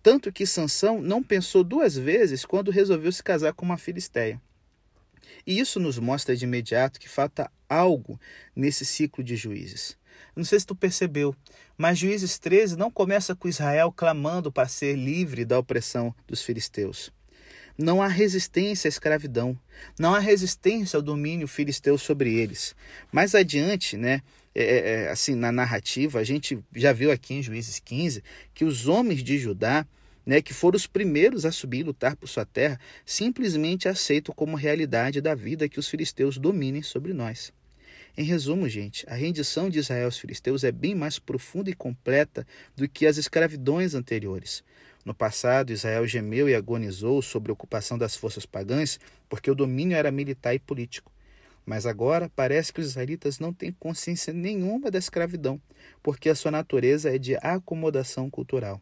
Tanto 0.01 0.31
que 0.31 0.45
Sansão 0.45 1.01
não 1.01 1.23
pensou 1.23 1.63
duas 1.63 1.97
vezes 1.97 2.45
quando 2.45 2.71
resolveu 2.71 3.11
se 3.11 3.23
casar 3.23 3.53
com 3.53 3.65
uma 3.65 3.77
filisteia. 3.77 4.39
E 5.45 5.59
isso 5.59 5.79
nos 5.79 5.99
mostra 5.99 6.35
de 6.35 6.45
imediato 6.45 6.99
que 6.99 7.07
falta 7.07 7.51
algo 7.69 8.19
nesse 8.55 8.85
ciclo 8.85 9.23
de 9.23 9.35
juízes. 9.35 9.97
Não 10.35 10.43
sei 10.43 10.59
se 10.59 10.65
tu 10.65 10.75
percebeu, 10.75 11.35
mas 11.77 11.97
Juízes 11.99 12.37
13 12.39 12.77
não 12.77 12.89
começa 12.89 13.35
com 13.35 13.47
Israel 13.47 13.91
clamando 13.91 14.51
para 14.51 14.67
ser 14.67 14.95
livre 14.95 15.45
da 15.45 15.59
opressão 15.59 16.13
dos 16.27 16.41
filisteus. 16.41 17.11
não 17.77 18.01
há 18.01 18.07
resistência 18.07 18.87
à 18.87 18.89
escravidão, 18.89 19.59
não 19.99 20.15
há 20.15 20.19
resistência 20.19 20.95
ao 20.95 21.03
domínio 21.03 21.45
filisteu 21.45 21.97
sobre 21.97 22.33
eles. 22.33 22.73
Mais 23.11 23.35
adiante, 23.35 23.97
né, 23.97 24.21
é, 24.53 24.63
é, 24.63 25.03
é 25.03 25.09
assim, 25.09 25.35
na 25.35 25.51
narrativa, 25.51 26.19
a 26.19 26.23
gente 26.23 26.57
já 26.73 26.93
viu 26.93 27.11
aqui 27.11 27.33
em 27.33 27.43
Juízes 27.43 27.79
15 27.79 28.23
que 28.53 28.63
os 28.63 28.87
homens 28.87 29.21
de 29.21 29.37
Judá, 29.37 29.85
né, 30.25 30.41
que 30.41 30.53
foram 30.53 30.75
os 30.75 30.87
primeiros 30.87 31.45
a 31.45 31.51
subir 31.51 31.79
e 31.79 31.83
lutar 31.83 32.15
por 32.15 32.27
sua 32.27 32.45
terra, 32.45 32.79
simplesmente 33.05 33.87
aceitam 33.87 34.33
como 34.33 34.57
realidade 34.57 35.21
da 35.21 35.35
vida 35.35 35.69
que 35.69 35.79
os 35.79 35.87
filisteus 35.87 36.37
dominem 36.37 36.81
sobre 36.81 37.13
nós. 37.13 37.53
Em 38.17 38.23
resumo, 38.23 38.67
gente, 38.69 39.05
a 39.09 39.13
rendição 39.13 39.69
de 39.69 39.79
Israel 39.79 40.05
aos 40.05 40.17
filisteus 40.17 40.63
é 40.63 40.71
bem 40.71 40.95
mais 40.95 41.19
profunda 41.19 41.69
e 41.69 41.73
completa 41.73 42.47
do 42.75 42.87
que 42.87 43.05
as 43.05 43.17
escravidões 43.17 43.93
anteriores. 43.93 44.63
No 45.03 45.13
passado, 45.13 45.71
Israel 45.71 46.07
gemeu 46.07 46.47
e 46.47 46.55
agonizou 46.55 47.21
sobre 47.21 47.51
a 47.51 47.53
ocupação 47.53 47.97
das 47.97 48.15
forças 48.15 48.45
pagãs 48.45 48.99
porque 49.27 49.51
o 49.51 49.55
domínio 49.55 49.97
era 49.97 50.11
militar 50.11 50.55
e 50.55 50.59
político. 50.59 51.11
Mas 51.65 51.85
agora 51.85 52.31
parece 52.35 52.71
que 52.71 52.79
os 52.79 52.87
israelitas 52.87 53.37
não 53.37 53.51
têm 53.51 53.71
consciência 53.71 54.31
nenhuma 54.31 54.89
da 54.89 54.97
escravidão, 54.97 55.61
porque 56.01 56.29
a 56.29 56.35
sua 56.35 56.51
natureza 56.51 57.13
é 57.13 57.17
de 57.17 57.35
acomodação 57.35 58.29
cultural. 58.29 58.81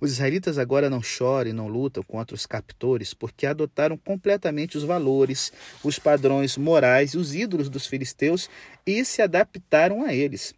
Os 0.00 0.12
israelitas 0.12 0.58
agora 0.58 0.88
não 0.88 1.02
choram 1.02 1.50
e 1.50 1.52
não 1.52 1.66
lutam 1.66 2.02
contra 2.04 2.34
os 2.34 2.46
captores 2.46 3.12
porque 3.12 3.46
adotaram 3.46 3.96
completamente 3.96 4.76
os 4.76 4.84
valores, 4.84 5.52
os 5.82 5.98
padrões 5.98 6.56
morais 6.56 7.12
e 7.12 7.18
os 7.18 7.34
ídolos 7.34 7.68
dos 7.68 7.86
filisteus 7.86 8.48
e 8.86 9.04
se 9.04 9.20
adaptaram 9.20 10.04
a 10.04 10.14
eles. 10.14 10.54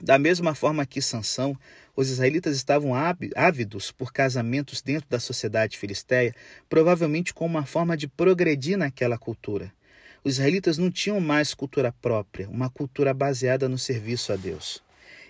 Da 0.00 0.18
mesma 0.18 0.54
forma 0.54 0.86
que 0.86 1.02
Sansão, 1.02 1.56
os 1.96 2.08
israelitas 2.08 2.56
estavam 2.56 2.92
ávidos 3.34 3.90
por 3.90 4.12
casamentos 4.12 4.80
dentro 4.80 5.08
da 5.10 5.20
sociedade 5.20 5.76
filisteia, 5.76 6.34
provavelmente 6.68 7.34
como 7.34 7.58
uma 7.58 7.66
forma 7.66 7.96
de 7.96 8.06
progredir 8.08 8.78
naquela 8.78 9.18
cultura. 9.18 9.72
Os 10.22 10.34
israelitas 10.34 10.78
não 10.78 10.90
tinham 10.90 11.20
mais 11.20 11.54
cultura 11.54 11.92
própria, 12.00 12.48
uma 12.48 12.70
cultura 12.70 13.12
baseada 13.12 13.68
no 13.68 13.76
serviço 13.76 14.32
a 14.32 14.36
Deus. 14.36 14.82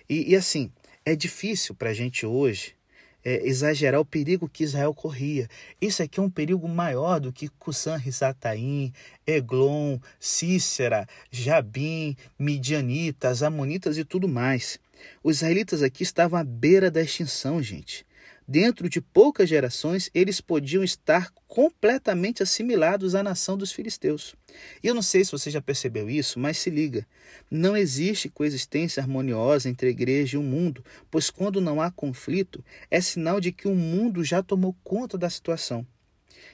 E, 0.07 0.31
e 0.31 0.35
assim, 0.35 0.71
é 1.03 1.15
difícil 1.15 1.73
para 1.73 1.89
a 1.89 1.93
gente 1.93 2.25
hoje 2.25 2.75
é, 3.23 3.47
exagerar 3.47 3.99
o 3.99 4.05
perigo 4.05 4.49
que 4.49 4.63
Israel 4.63 4.93
corria. 4.93 5.47
Isso 5.79 6.01
aqui 6.01 6.19
é 6.19 6.23
um 6.23 6.29
perigo 6.29 6.67
maior 6.67 7.19
do 7.19 7.31
que 7.31 7.47
Cusã 7.47 7.95
Risataim, 7.95 8.93
Eglon, 9.25 9.99
Cícera, 10.19 11.07
Jabim, 11.29 12.15
Midianitas, 12.37 13.43
Amonitas 13.43 13.97
e 13.97 14.03
tudo 14.03 14.27
mais. 14.27 14.79
Os 15.23 15.37
israelitas 15.37 15.81
aqui 15.81 16.03
estavam 16.03 16.39
à 16.39 16.43
beira 16.43 16.91
da 16.91 17.01
extinção, 17.01 17.61
gente. 17.61 18.05
Dentro 18.53 18.89
de 18.89 18.99
poucas 18.99 19.47
gerações, 19.47 20.11
eles 20.13 20.41
podiam 20.41 20.83
estar 20.83 21.31
completamente 21.47 22.43
assimilados 22.43 23.15
à 23.15 23.23
nação 23.23 23.57
dos 23.57 23.71
filisteus. 23.71 24.35
E 24.83 24.87
eu 24.87 24.93
não 24.93 25.01
sei 25.01 25.23
se 25.23 25.31
você 25.31 25.49
já 25.49 25.61
percebeu 25.61 26.09
isso, 26.09 26.37
mas 26.37 26.57
se 26.57 26.69
liga: 26.69 27.07
não 27.49 27.77
existe 27.77 28.27
coexistência 28.27 29.01
harmoniosa 29.01 29.69
entre 29.69 29.87
a 29.87 29.89
igreja 29.89 30.35
e 30.35 30.37
o 30.37 30.43
mundo, 30.43 30.83
pois 31.09 31.29
quando 31.29 31.61
não 31.61 31.81
há 31.81 31.89
conflito, 31.89 32.61
é 32.89 32.99
sinal 32.99 33.39
de 33.39 33.53
que 33.53 33.69
o 33.69 33.73
mundo 33.73 34.21
já 34.21 34.43
tomou 34.43 34.75
conta 34.83 35.17
da 35.17 35.29
situação. 35.29 35.87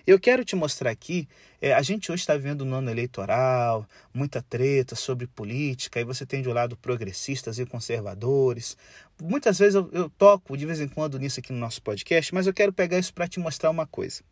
Eu 0.06 0.20
quero 0.20 0.46
te 0.46 0.56
mostrar 0.56 0.90
aqui, 0.90 1.28
é, 1.62 1.74
a 1.74 1.82
gente 1.82 2.12
hoje 2.12 2.22
está 2.22 2.38
vendo 2.38 2.64
um 2.64 2.74
ano 2.74 2.90
eleitoral, 2.90 3.88
muita 4.14 4.42
treta 4.42 4.96
sobre 4.96 5.28
política, 5.28 6.00
aí 6.00 6.06
você 6.06 6.26
tem 6.26 6.42
de 6.42 6.48
um 6.48 6.54
lado 6.54 6.78
progressistas 6.78 7.60
e 7.60 7.66
conservadores. 7.66 8.78
Muitas 9.22 9.60
vezes 9.60 9.76
eu, 9.76 9.90
eu 9.92 10.10
toco 10.10 10.56
de 10.56 10.66
vez 10.66 10.80
em 10.80 10.88
quando 10.88 11.20
nisso 11.20 11.40
aqui 11.40 11.52
no 11.52 11.60
nosso 11.60 11.82
podcast, 11.82 12.34
mas 12.34 12.48
eu 12.48 12.54
quero 12.54 12.72
pegar 12.72 13.00
isso 13.00 13.14
para 13.14 13.28
te 13.28 13.40
mostrar 13.40 13.70
uma 13.70 13.86
coisa. 13.86 14.24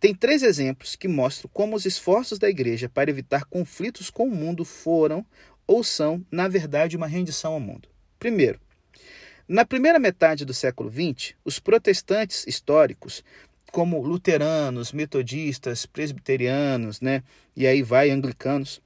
Tem 0.00 0.14
três 0.14 0.42
exemplos 0.42 0.94
que 0.94 1.08
mostram 1.08 1.50
como 1.52 1.74
os 1.74 1.84
esforços 1.84 2.38
da 2.38 2.48
igreja 2.48 2.88
para 2.88 3.10
evitar 3.10 3.44
conflitos 3.46 4.10
com 4.10 4.28
o 4.28 4.34
mundo 4.34 4.64
foram 4.64 5.26
ou 5.66 5.82
são, 5.82 6.24
na 6.30 6.48
verdade, 6.48 6.96
uma 6.96 7.06
rendição 7.06 7.52
ao 7.52 7.60
mundo. 7.60 7.88
Primeiro, 8.18 8.60
na 9.48 9.64
primeira 9.64 9.98
metade 9.98 10.44
do 10.44 10.52
século 10.52 10.90
XX, 10.90 11.34
os 11.44 11.58
protestantes 11.58 12.46
históricos 12.46 13.24
como 13.70 14.02
luteranos, 14.02 14.92
metodistas, 14.92 15.86
presbiterianos, 15.86 17.00
né, 17.00 17.22
e 17.54 17.66
aí 17.66 17.82
vai 17.82 18.10
anglicanos, 18.10 18.80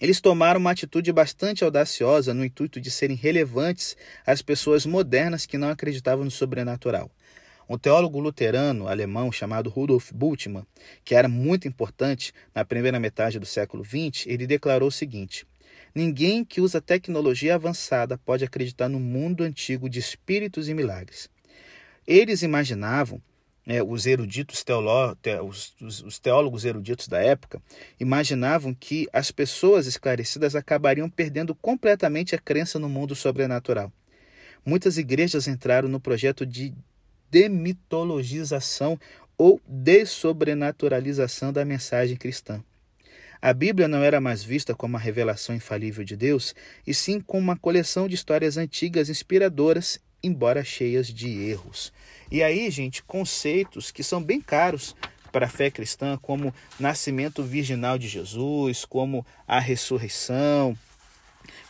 eles 0.00 0.20
tomaram 0.20 0.60
uma 0.60 0.70
atitude 0.70 1.12
bastante 1.12 1.64
audaciosa 1.64 2.32
no 2.32 2.44
intuito 2.44 2.80
de 2.80 2.90
serem 2.90 3.16
relevantes 3.16 3.96
às 4.24 4.40
pessoas 4.40 4.86
modernas 4.86 5.44
que 5.44 5.58
não 5.58 5.70
acreditavam 5.70 6.24
no 6.24 6.30
sobrenatural. 6.30 7.10
Um 7.68 7.76
teólogo 7.76 8.18
luterano 8.20 8.88
alemão 8.88 9.30
chamado 9.30 9.68
Rudolf 9.68 10.10
Bultmann, 10.12 10.64
que 11.04 11.14
era 11.14 11.28
muito 11.28 11.66
importante 11.68 12.32
na 12.54 12.64
primeira 12.64 12.98
metade 12.98 13.38
do 13.38 13.44
século 13.44 13.84
XX, 13.84 14.26
ele 14.26 14.46
declarou 14.46 14.88
o 14.88 14.92
seguinte: 14.92 15.44
Ninguém 15.94 16.44
que 16.44 16.60
usa 16.60 16.80
tecnologia 16.80 17.56
avançada 17.56 18.16
pode 18.16 18.44
acreditar 18.44 18.88
no 18.88 19.00
mundo 19.00 19.42
antigo 19.42 19.88
de 19.88 19.98
espíritos 19.98 20.68
e 20.68 20.74
milagres. 20.74 21.28
Eles 22.06 22.42
imaginavam 22.42 23.20
né, 23.68 23.82
os 23.82 24.06
eruditos 24.06 24.64
te, 24.64 24.72
os, 25.42 25.76
os, 26.02 26.18
teólogos 26.18 26.64
eruditos 26.64 27.06
da 27.06 27.20
época 27.20 27.60
imaginavam 28.00 28.72
que 28.72 29.06
as 29.12 29.30
pessoas 29.30 29.86
esclarecidas 29.86 30.56
acabariam 30.56 31.10
perdendo 31.10 31.54
completamente 31.54 32.34
a 32.34 32.38
crença 32.38 32.78
no 32.78 32.88
mundo 32.88 33.14
sobrenatural. 33.14 33.92
Muitas 34.64 34.96
igrejas 34.96 35.46
entraram 35.46 35.86
no 35.86 36.00
projeto 36.00 36.46
de 36.46 36.72
demitologização 37.30 38.98
ou 39.36 39.60
dessobrenaturalização 39.68 41.52
da 41.52 41.62
mensagem 41.62 42.16
cristã. 42.16 42.64
A 43.40 43.52
Bíblia 43.52 43.86
não 43.86 44.02
era 44.02 44.18
mais 44.18 44.42
vista 44.42 44.74
como 44.74 44.96
a 44.96 45.00
revelação 45.00 45.54
infalível 45.54 46.02
de 46.04 46.16
Deus, 46.16 46.54
e 46.86 46.94
sim 46.94 47.20
como 47.20 47.42
uma 47.42 47.56
coleção 47.56 48.08
de 48.08 48.14
histórias 48.14 48.56
antigas 48.56 49.10
inspiradoras, 49.10 50.00
embora 50.22 50.64
cheias 50.64 51.08
de 51.08 51.28
erros. 51.48 51.92
E 52.30 52.42
aí, 52.42 52.70
gente, 52.70 53.02
conceitos 53.02 53.90
que 53.90 54.02
são 54.02 54.22
bem 54.22 54.40
caros 54.40 54.94
para 55.32 55.46
a 55.46 55.48
fé 55.48 55.70
cristã, 55.70 56.18
como 56.20 56.54
nascimento 56.78 57.42
virginal 57.42 57.98
de 57.98 58.08
Jesus, 58.08 58.84
como 58.84 59.26
a 59.46 59.60
ressurreição, 59.60 60.76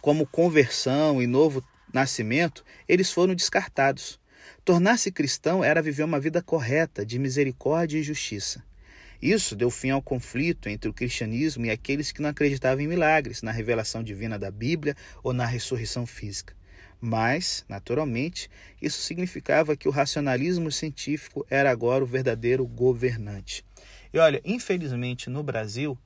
como 0.01 0.27
conversão 0.27 1.23
e 1.23 1.27
novo 1.27 1.63
nascimento, 1.93 2.65
eles 2.89 3.11
foram 3.11 3.35
descartados. 3.35 4.19
Tornar-se 4.65 5.11
cristão 5.11 5.65
era 5.65 5.83
viver 5.83 6.03
uma 6.03 6.21
vida 6.21 6.43
correta, 6.43 7.05
de 7.05 7.19
misericórdia 7.19 7.99
e 7.99 8.03
justiça. 8.03 8.63
Isso 9.21 9.57
deu 9.57 9.71
fim 9.71 9.91
ao 9.91 10.01
conflito 10.01 10.69
entre 10.69 10.89
o 10.89 10.95
cristianismo 10.95 11.67
e 11.67 11.71
aqueles 11.71 12.13
que 12.13 12.23
não 12.23 12.31
acreditavam 12.31 12.85
em 12.85 12.87
milagres, 12.87 13.43
na 13.43 13.51
revelação 13.51 14.03
divina 14.03 14.39
da 14.39 14.51
Bíblia 14.51 14.95
ou 15.25 15.33
na 15.33 15.45
ressurreição 15.45 16.07
física. 16.07 16.58
Mas, 17.01 17.65
naturalmente, 17.69 18.51
isso 18.83 19.01
significava 19.01 19.77
que 19.77 19.89
o 19.89 19.93
racionalismo 19.93 20.71
científico 20.73 21.47
era 21.49 21.71
agora 21.71 22.03
o 22.03 22.07
verdadeiro 22.07 22.67
governante. 22.67 23.65
E 24.13 24.19
olha, 24.19 24.41
infelizmente 24.45 25.31
no 25.31 25.43
Brasil, 25.43 25.97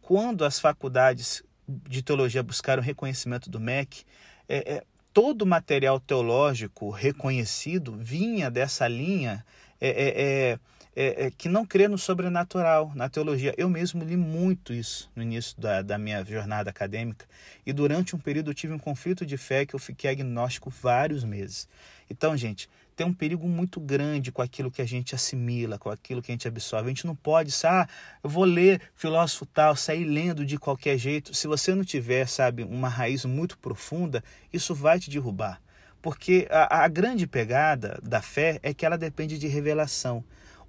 quando 0.00 0.44
as 0.44 0.58
faculdades 0.58 1.42
de 1.66 2.02
teologia 2.02 2.42
buscaram 2.42 2.82
reconhecimento 2.82 3.48
do 3.48 3.60
MEC, 3.60 4.04
é, 4.48 4.74
é, 4.74 4.84
todo 5.12 5.42
o 5.42 5.46
material 5.46 5.98
teológico 6.00 6.90
reconhecido 6.90 7.96
vinha 7.96 8.50
dessa 8.50 8.86
linha 8.88 9.44
é, 9.80 10.58
é, 10.94 11.26
é 11.26 11.30
que 11.30 11.48
não 11.48 11.64
crê 11.64 11.88
no 11.88 11.98
sobrenatural, 11.98 12.92
na 12.94 13.08
teologia. 13.08 13.54
Eu 13.56 13.68
mesmo 13.68 14.04
li 14.04 14.16
muito 14.16 14.72
isso 14.72 15.10
no 15.14 15.22
início 15.22 15.58
da, 15.60 15.82
da 15.82 15.98
minha 15.98 16.24
jornada 16.24 16.70
acadêmica 16.70 17.26
e 17.64 17.72
durante 17.72 18.14
um 18.14 18.18
período 18.18 18.50
eu 18.50 18.54
tive 18.54 18.72
um 18.72 18.78
conflito 18.78 19.24
de 19.24 19.36
fé 19.36 19.64
que 19.64 19.74
eu 19.74 19.78
fiquei 19.78 20.10
agnóstico 20.10 20.70
vários 20.70 21.24
meses. 21.24 21.68
Então, 22.10 22.36
gente, 22.36 22.68
tem 22.94 23.06
um 23.06 23.14
perigo 23.14 23.48
muito 23.48 23.80
grande 23.80 24.30
com 24.30 24.42
aquilo 24.42 24.70
que 24.70 24.82
a 24.82 24.86
gente 24.86 25.14
assimila, 25.14 25.78
com 25.78 25.88
aquilo 25.88 26.20
que 26.20 26.30
a 26.30 26.34
gente 26.34 26.46
absorve. 26.46 26.86
A 26.86 26.90
gente 26.90 27.06
não 27.06 27.16
pode, 27.16 27.52
ah, 27.64 27.88
eu 28.22 28.28
vou 28.28 28.44
ler 28.44 28.82
filósofo 28.94 29.46
tal, 29.46 29.74
sair 29.74 30.04
lendo 30.04 30.44
de 30.44 30.58
qualquer 30.58 30.98
jeito. 30.98 31.34
Se 31.34 31.46
você 31.46 31.74
não 31.74 31.84
tiver, 31.84 32.28
sabe, 32.28 32.64
uma 32.64 32.88
raiz 32.88 33.24
muito 33.24 33.56
profunda, 33.58 34.22
isso 34.52 34.74
vai 34.74 35.00
te 35.00 35.08
derrubar. 35.08 35.60
Porque 36.02 36.46
a, 36.50 36.84
a 36.84 36.88
grande 36.88 37.26
pegada 37.26 37.98
da 38.02 38.20
fé 38.20 38.58
é 38.62 38.74
que 38.74 38.84
ela 38.84 38.98
depende 38.98 39.38
de 39.38 39.46
revelação. 39.46 40.22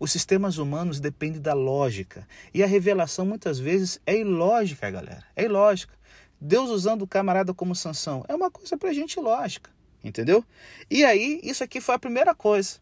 Os 0.04 0.12
sistemas 0.12 0.58
humanos 0.58 1.00
dependem 1.00 1.40
da 1.40 1.54
lógica. 1.54 2.28
E 2.54 2.62
a 2.62 2.68
revelação 2.68 3.26
muitas 3.26 3.58
vezes 3.58 4.02
é 4.06 4.18
ilógica, 4.18 4.92
galera. 4.92 5.24
É 5.34 5.46
ilógica. 5.46 5.94
Deus 6.42 6.70
usando 6.72 7.04
o 7.04 7.08
camarada 7.08 7.54
como 7.54 7.74
sanção 7.74 8.26
é 8.28 8.36
uma 8.36 8.52
coisa 8.52 8.78
para 8.78 8.90
a 8.90 8.94
gente 8.94 9.18
lógica, 9.18 9.72
entendeu? 10.04 10.44
E 10.92 11.06
aí, 11.06 11.40
isso 11.42 11.64
aqui 11.64 11.80
foi 11.80 11.96
a 11.96 12.00
primeira 12.00 12.36
coisa. 12.36 12.80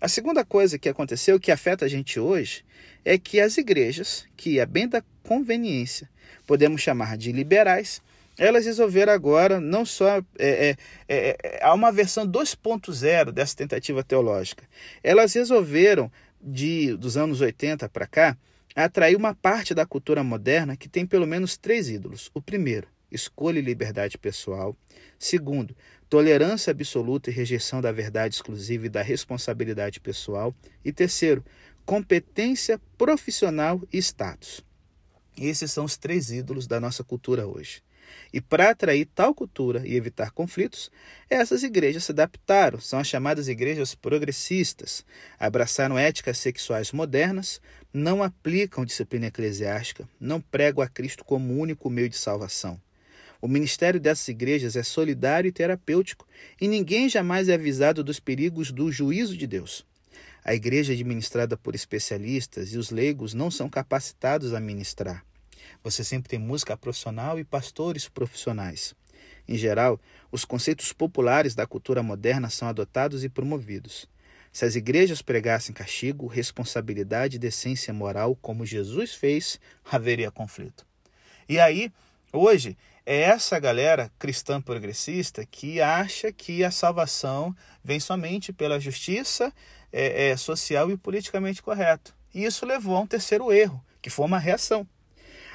A 0.00 0.06
segunda 0.06 0.44
coisa 0.44 0.78
que 0.78 0.88
aconteceu, 0.88 1.40
que 1.40 1.50
afeta 1.50 1.84
a 1.84 1.88
gente 1.88 2.20
hoje, 2.20 2.64
é 3.04 3.18
que 3.18 3.40
as 3.40 3.58
igrejas, 3.58 4.24
que 4.36 4.60
é 4.60 4.64
bem 4.64 4.86
da 4.86 5.02
conveniência, 5.24 6.08
podemos 6.46 6.80
chamar 6.80 7.16
de 7.16 7.32
liberais, 7.32 8.00
elas 8.38 8.66
resolveram 8.66 9.12
agora 9.12 9.60
não 9.60 9.84
só. 9.84 10.18
É, 10.38 10.68
é, 10.68 10.76
é, 11.08 11.36
é 11.42 11.60
há 11.60 11.74
uma 11.74 11.90
versão 11.90 12.24
2.0 12.24 13.32
dessa 13.32 13.56
tentativa 13.56 14.04
teológica. 14.04 14.64
Elas 15.02 15.34
resolveram 15.34 16.10
de, 16.42 16.96
dos 16.96 17.16
anos 17.16 17.40
80 17.40 17.88
para 17.88 18.06
cá, 18.06 18.36
atraiu 18.74 19.18
uma 19.18 19.34
parte 19.34 19.74
da 19.74 19.86
cultura 19.86 20.24
moderna 20.24 20.76
que 20.76 20.88
tem 20.88 21.06
pelo 21.06 21.26
menos 21.26 21.56
três 21.56 21.88
ídolos. 21.88 22.30
O 22.34 22.40
primeiro, 22.40 22.88
escolha 23.10 23.58
e 23.58 23.62
liberdade 23.62 24.18
pessoal. 24.18 24.76
Segundo, 25.18 25.76
tolerância 26.08 26.70
absoluta 26.70 27.30
e 27.30 27.32
rejeição 27.32 27.80
da 27.80 27.92
verdade 27.92 28.34
exclusiva 28.34 28.86
e 28.86 28.90
da 28.90 29.02
responsabilidade 29.02 30.00
pessoal. 30.00 30.54
E 30.84 30.92
terceiro, 30.92 31.44
competência 31.84 32.80
profissional 32.96 33.80
e 33.92 33.98
status. 33.98 34.64
Esses 35.36 35.70
são 35.72 35.84
os 35.84 35.96
três 35.96 36.30
ídolos 36.30 36.66
da 36.66 36.80
nossa 36.80 37.04
cultura 37.04 37.46
hoje. 37.46 37.82
E 38.32 38.40
para 38.40 38.70
atrair 38.70 39.06
tal 39.14 39.34
cultura 39.34 39.82
e 39.86 39.94
evitar 39.94 40.30
conflitos, 40.30 40.90
essas 41.28 41.62
igrejas 41.62 42.04
se 42.04 42.12
adaptaram, 42.12 42.80
são 42.80 42.98
as 42.98 43.06
chamadas 43.06 43.48
igrejas 43.48 43.94
progressistas. 43.94 45.04
Abraçaram 45.38 45.98
éticas 45.98 46.38
sexuais 46.38 46.92
modernas, 46.92 47.60
não 47.92 48.22
aplicam 48.22 48.84
disciplina 48.84 49.26
eclesiástica, 49.26 50.08
não 50.18 50.40
pregam 50.40 50.82
a 50.82 50.88
Cristo 50.88 51.24
como 51.24 51.58
único 51.58 51.90
meio 51.90 52.08
de 52.08 52.16
salvação. 52.16 52.80
O 53.40 53.48
ministério 53.48 53.98
dessas 53.98 54.28
igrejas 54.28 54.76
é 54.76 54.82
solidário 54.82 55.48
e 55.48 55.52
terapêutico, 55.52 56.26
e 56.60 56.68
ninguém 56.68 57.08
jamais 57.08 57.48
é 57.48 57.54
avisado 57.54 58.04
dos 58.04 58.20
perigos 58.20 58.70
do 58.70 58.90
juízo 58.92 59.36
de 59.36 59.46
Deus. 59.48 59.84
A 60.44 60.54
igreja 60.54 60.92
é 60.92 60.94
administrada 60.94 61.56
por 61.56 61.74
especialistas 61.74 62.72
e 62.72 62.78
os 62.78 62.90
leigos 62.90 63.34
não 63.34 63.50
são 63.50 63.68
capacitados 63.68 64.54
a 64.54 64.60
ministrar. 64.60 65.24
Você 65.82 66.02
sempre 66.04 66.28
tem 66.28 66.38
música 66.38 66.76
profissional 66.76 67.38
e 67.38 67.44
pastores 67.44 68.08
profissionais. 68.08 68.94
Em 69.46 69.56
geral, 69.56 70.00
os 70.30 70.44
conceitos 70.44 70.92
populares 70.92 71.54
da 71.54 71.66
cultura 71.66 72.02
moderna 72.02 72.48
são 72.48 72.68
adotados 72.68 73.24
e 73.24 73.28
promovidos. 73.28 74.08
Se 74.52 74.64
as 74.64 74.76
igrejas 74.76 75.22
pregassem 75.22 75.74
castigo, 75.74 76.26
responsabilidade 76.26 77.36
e 77.36 77.38
decência 77.38 77.92
moral, 77.92 78.36
como 78.36 78.66
Jesus 78.66 79.14
fez, 79.14 79.58
haveria 79.90 80.30
conflito. 80.30 80.86
E 81.48 81.58
aí, 81.58 81.90
hoje, 82.32 82.76
é 83.04 83.22
essa 83.22 83.58
galera 83.58 84.12
cristã 84.18 84.60
progressista 84.60 85.44
que 85.44 85.80
acha 85.80 86.30
que 86.32 86.62
a 86.62 86.70
salvação 86.70 87.56
vem 87.82 87.98
somente 87.98 88.52
pela 88.52 88.78
justiça 88.78 89.52
é, 89.92 90.30
é, 90.30 90.36
social 90.36 90.90
e 90.90 90.96
politicamente 90.96 91.62
correto. 91.62 92.14
E 92.34 92.44
isso 92.44 92.64
levou 92.64 92.96
a 92.96 93.00
um 93.00 93.06
terceiro 93.06 93.52
erro, 93.52 93.84
que 94.00 94.08
foi 94.08 94.24
uma 94.24 94.38
reação. 94.38 94.86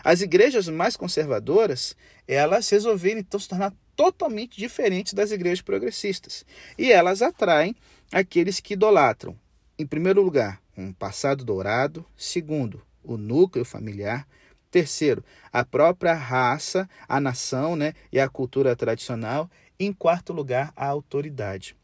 As 0.07 0.21
igrejas 0.21 0.69
mais 0.69 0.95
conservadoras, 0.95 1.93
elas 2.25 2.69
resolveram 2.69 3.19
então 3.19 3.37
se 3.37 3.49
tornar 3.49 3.73
totalmente 3.93 4.57
diferentes 4.57 5.11
das 5.11 5.31
igrejas 5.31 5.61
progressistas. 5.61 6.45
E 6.77 6.93
elas 6.93 7.21
atraem 7.21 7.75
aqueles 8.09 8.61
que 8.61 8.75
idolatram, 8.75 9.37
em 9.77 9.85
primeiro 9.85 10.21
lugar, 10.21 10.61
um 10.77 10.93
passado 10.93 11.43
dourado, 11.43 12.05
segundo, 12.15 12.81
o 13.03 13.17
núcleo 13.17 13.65
familiar, 13.65 14.25
terceiro, 14.71 15.25
a 15.51 15.65
própria 15.65 16.13
raça, 16.13 16.89
a 17.05 17.19
nação 17.19 17.75
né, 17.75 17.93
e 18.09 18.17
a 18.17 18.29
cultura 18.29 18.77
tradicional, 18.77 19.51
em 19.77 19.91
quarto 19.91 20.31
lugar, 20.31 20.71
a 20.73 20.87
autoridade. 20.87 21.75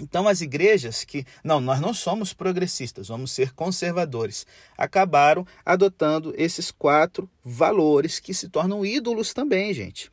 Então, 0.00 0.28
as 0.28 0.40
igrejas 0.40 1.04
que, 1.04 1.24
não, 1.42 1.60
nós 1.60 1.80
não 1.80 1.92
somos 1.92 2.32
progressistas, 2.32 3.08
vamos 3.08 3.32
ser 3.32 3.52
conservadores, 3.52 4.46
acabaram 4.76 5.46
adotando 5.64 6.32
esses 6.36 6.70
quatro 6.70 7.28
valores 7.44 8.20
que 8.20 8.32
se 8.32 8.48
tornam 8.48 8.86
ídolos 8.86 9.34
também, 9.34 9.74
gente. 9.74 10.10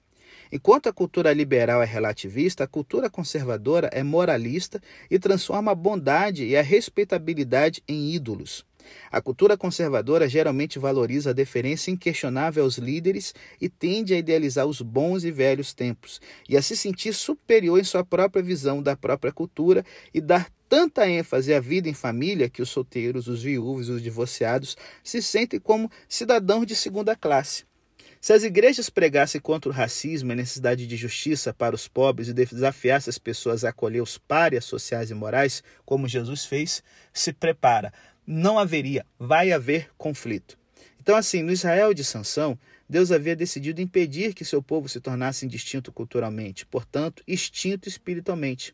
Enquanto 0.52 0.88
a 0.88 0.94
cultura 0.94 1.34
liberal 1.34 1.82
é 1.82 1.86
relativista, 1.86 2.64
a 2.64 2.68
cultura 2.68 3.10
conservadora 3.10 3.90
é 3.92 4.04
moralista 4.04 4.82
e 5.10 5.20
transforma 5.20 5.72
a 5.72 5.76
bondade 5.76 6.46
e 6.46 6.56
a 6.56 6.62
respeitabilidade 6.62 7.84
em 7.88 8.14
ídolos. 8.14 8.66
A 9.12 9.22
cultura 9.22 9.58
conservadora 9.58 10.28
geralmente 10.28 10.80
valoriza 10.80 11.30
a 11.30 11.34
deferência 11.34 11.92
inquestionável 11.92 12.64
aos 12.64 12.78
líderes 12.78 13.34
e 13.60 13.70
tende 13.70 14.14
a 14.14 14.18
idealizar 14.18 14.66
os 14.66 14.82
bons 14.82 15.24
e 15.24 15.32
velhos 15.32 15.74
tempos, 15.74 16.22
e 16.48 16.58
a 16.58 16.62
se 16.62 16.76
sentir 16.76 17.14
superior 17.14 17.80
em 17.80 17.84
sua 17.84 18.04
própria 18.04 18.44
visão 18.44 18.82
da 18.82 18.96
própria 18.96 19.32
cultura 19.32 19.86
e 20.14 20.22
dar 20.22 20.50
tanta 20.68 21.08
ênfase 21.08 21.54
à 21.54 21.60
vida 21.60 21.88
em 21.88 21.94
família 21.94 22.50
que 22.50 22.62
os 22.62 22.70
solteiros, 22.70 23.28
os 23.28 23.44
viúvos 23.44 23.90
os 23.90 24.02
divorciados 24.02 24.76
se 25.04 25.22
sentem 25.22 25.60
como 25.60 25.90
cidadãos 26.08 26.66
de 26.66 26.76
segunda 26.76 27.16
classe. 27.16 27.64
Se 28.26 28.34
as 28.34 28.42
igrejas 28.42 28.90
pregassem 28.90 29.40
contra 29.40 29.70
o 29.70 29.72
racismo 29.72 30.32
e 30.32 30.34
a 30.34 30.36
necessidade 30.38 30.88
de 30.88 30.98
justiça 30.98 31.54
para 31.54 31.76
os 31.76 31.88
pobres 31.88 32.28
e 32.28 32.34
desafiassem 32.34 33.12
as 33.12 33.20
pessoas 33.20 33.64
a 33.64 33.70
acolher 33.70 34.02
os 34.02 34.18
párias 34.18 34.66
sociais 34.66 35.12
e 35.12 35.14
morais, 35.14 35.62
como 35.86 36.08
Jesus 36.08 36.44
fez, 36.44 36.82
se 37.14 37.32
prepara 37.32 37.94
não 38.26 38.58
haveria, 38.58 39.06
vai 39.20 39.52
haver 39.52 39.90
conflito. 39.98 40.58
Então, 41.00 41.16
assim, 41.16 41.44
no 41.44 41.52
Israel 41.52 41.94
de 41.94 42.04
Sansão, 42.04 42.58
Deus 42.90 43.12
havia 43.12 43.36
decidido 43.36 43.82
impedir 43.82 44.34
que 44.34 44.46
seu 44.46 44.62
povo 44.62 44.88
se 44.90 45.00
tornasse 45.00 45.46
indistinto 45.46 45.92
culturalmente, 45.92 46.66
portanto, 46.66 47.24
extinto 47.28 47.88
espiritualmente. 47.88 48.74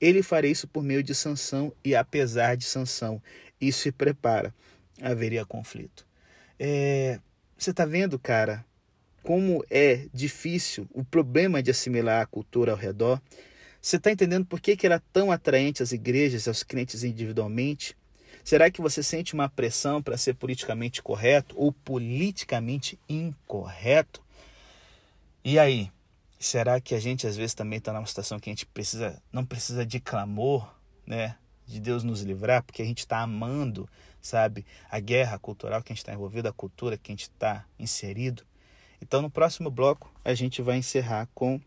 Ele 0.00 0.22
faria 0.22 0.50
isso 0.50 0.66
por 0.66 0.82
meio 0.82 1.02
de 1.02 1.14
Sansão 1.14 1.72
e 1.84 1.94
apesar 1.94 2.56
de 2.56 2.64
Sansão. 2.64 3.22
Isso 3.60 3.80
se 3.80 3.92
prepara, 3.92 4.54
haveria 5.00 5.44
conflito. 5.44 6.06
É, 6.58 7.18
você 7.56 7.70
está 7.70 7.84
vendo, 7.84 8.18
cara, 8.18 8.64
como 9.22 9.64
é 9.70 10.06
difícil 10.12 10.88
o 10.92 11.04
problema 11.04 11.62
de 11.62 11.70
assimilar 11.70 12.22
a 12.22 12.26
cultura 12.26 12.72
ao 12.72 12.78
redor? 12.78 13.20
Você 13.80 13.96
está 13.96 14.10
entendendo 14.10 14.46
por 14.46 14.60
que, 14.60 14.76
que 14.76 14.86
era 14.86 15.02
tão 15.12 15.30
atraente 15.30 15.82
às 15.82 15.92
igrejas, 15.92 16.48
aos 16.48 16.62
crentes 16.62 17.04
individualmente? 17.04 17.96
Será 18.44 18.70
que 18.70 18.80
você 18.80 19.02
sente 19.02 19.34
uma 19.34 19.48
pressão 19.48 20.02
para 20.02 20.16
ser 20.16 20.34
politicamente 20.34 21.02
correto 21.02 21.54
ou 21.58 21.72
politicamente 21.72 22.98
incorreto? 23.08 24.22
E 25.44 25.58
aí, 25.58 25.90
será 26.38 26.80
que 26.80 26.94
a 26.94 27.00
gente 27.00 27.26
às 27.26 27.36
vezes 27.36 27.54
também 27.54 27.78
está 27.78 27.92
numa 27.92 28.06
situação 28.06 28.38
que 28.40 28.50
a 28.50 28.52
gente 28.52 28.66
precisa, 28.66 29.22
não 29.32 29.44
precisa 29.44 29.84
de 29.84 30.00
clamor, 30.00 30.74
né? 31.06 31.36
De 31.66 31.78
Deus 31.78 32.02
nos 32.02 32.22
livrar, 32.22 32.64
porque 32.64 32.82
a 32.82 32.84
gente 32.84 32.98
está 32.98 33.20
amando, 33.20 33.88
sabe, 34.20 34.66
a 34.90 34.98
guerra 34.98 35.38
cultural 35.38 35.82
que 35.82 35.92
a 35.92 35.94
gente 35.94 36.02
está 36.02 36.12
envolvido, 36.12 36.48
a 36.48 36.52
cultura 36.52 36.98
que 36.98 37.12
a 37.12 37.14
gente 37.14 37.22
está 37.22 37.64
inserido. 37.78 38.42
Então, 39.00 39.22
no 39.22 39.30
próximo 39.30 39.70
bloco, 39.70 40.12
a 40.24 40.34
gente 40.34 40.60
vai 40.60 40.78
encerrar 40.78 41.28
com 41.32 41.60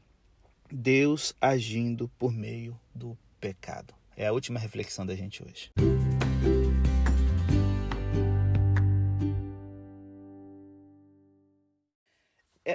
Deus 0.72 1.34
agindo 1.40 2.10
por 2.20 2.34
meio 2.34 2.78
do 2.94 3.18
pecado. 3.40 3.94
É 4.16 4.28
a 4.28 4.34
última 4.34 4.60
reflexão 4.60 5.06
da 5.06 5.16
gente 5.16 5.44
hoje. 5.44 5.72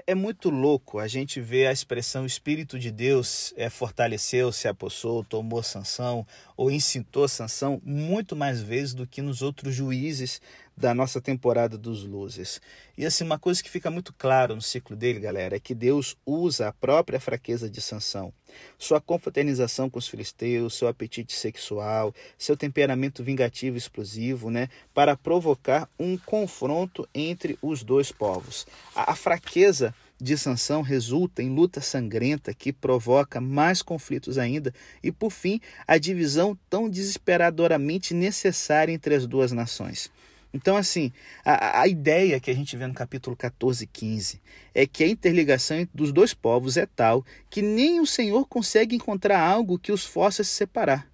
É, 0.08 0.14
muito 0.14 0.48
louco 0.48 0.98
a 0.98 1.06
gente 1.06 1.38
ver 1.38 1.66
a 1.66 1.72
expressão 1.72 2.24
Espírito 2.24 2.78
de 2.78 2.90
Deus 2.90 3.52
é, 3.58 3.68
fortaleceu, 3.68 4.50
se 4.50 4.66
apossou, 4.66 5.22
tomou 5.22 5.62
sanção 5.62 6.26
ou 6.56 6.70
incitou 6.70 7.28
sanção 7.28 7.78
muito 7.84 8.34
mais 8.34 8.62
vezes 8.62 8.94
do 8.94 9.06
que 9.06 9.20
nos 9.20 9.42
outros 9.42 9.74
juízes 9.74 10.40
da 10.78 10.94
nossa 10.94 11.20
temporada 11.20 11.76
dos 11.76 12.04
luzes. 12.04 12.60
E 12.96 13.04
assim, 13.04 13.24
uma 13.24 13.38
coisa 13.38 13.62
que 13.62 13.68
fica 13.68 13.90
muito 13.90 14.14
claro 14.16 14.54
no 14.54 14.62
ciclo 14.62 14.96
dele, 14.96 15.18
galera, 15.18 15.56
é 15.56 15.60
que 15.60 15.74
Deus 15.74 16.16
usa 16.24 16.68
a 16.68 16.72
própria 16.72 17.18
fraqueza 17.18 17.68
de 17.68 17.80
Sansão, 17.80 18.32
sua 18.78 19.00
confraternização 19.00 19.90
com 19.90 19.98
os 19.98 20.08
filisteus, 20.08 20.74
seu 20.74 20.86
apetite 20.86 21.34
sexual, 21.34 22.14
seu 22.38 22.56
temperamento 22.56 23.24
vingativo 23.24 23.76
e 23.76 23.78
explosivo, 23.78 24.50
né, 24.50 24.68
para 24.94 25.16
provocar 25.16 25.88
um 25.98 26.16
confronto 26.16 27.08
entre 27.12 27.58
os 27.60 27.82
dois 27.82 28.12
povos. 28.12 28.66
A, 28.94 29.12
a 29.12 29.16
fraqueza 29.16 29.94
de 30.20 30.36
Sansão 30.36 30.82
resulta 30.82 31.42
em 31.42 31.48
luta 31.48 31.80
sangrenta 31.80 32.52
que 32.52 32.72
provoca 32.72 33.40
mais 33.40 33.82
conflitos 33.82 34.36
ainda 34.36 34.74
e, 35.02 35.12
por 35.12 35.30
fim, 35.30 35.60
a 35.86 35.96
divisão 35.96 36.58
tão 36.68 36.88
desesperadoramente 36.88 38.14
necessária 38.14 38.92
entre 38.92 39.14
as 39.14 39.26
duas 39.26 39.52
nações. 39.52 40.10
Então, 40.52 40.76
assim, 40.76 41.12
a, 41.44 41.82
a 41.82 41.88
ideia 41.88 42.40
que 42.40 42.50
a 42.50 42.54
gente 42.54 42.76
vê 42.76 42.86
no 42.86 42.94
capítulo 42.94 43.36
14 43.36 43.84
e 43.84 43.86
15 43.86 44.40
é 44.74 44.86
que 44.86 45.04
a 45.04 45.08
interligação 45.08 45.86
dos 45.92 46.12
dois 46.12 46.32
povos 46.32 46.76
é 46.76 46.86
tal 46.86 47.24
que 47.50 47.60
nem 47.60 48.00
o 48.00 48.06
Senhor 48.06 48.46
consegue 48.46 48.96
encontrar 48.96 49.40
algo 49.40 49.78
que 49.78 49.92
os 49.92 50.04
faça 50.04 50.42
se 50.42 50.50
separar. 50.50 51.06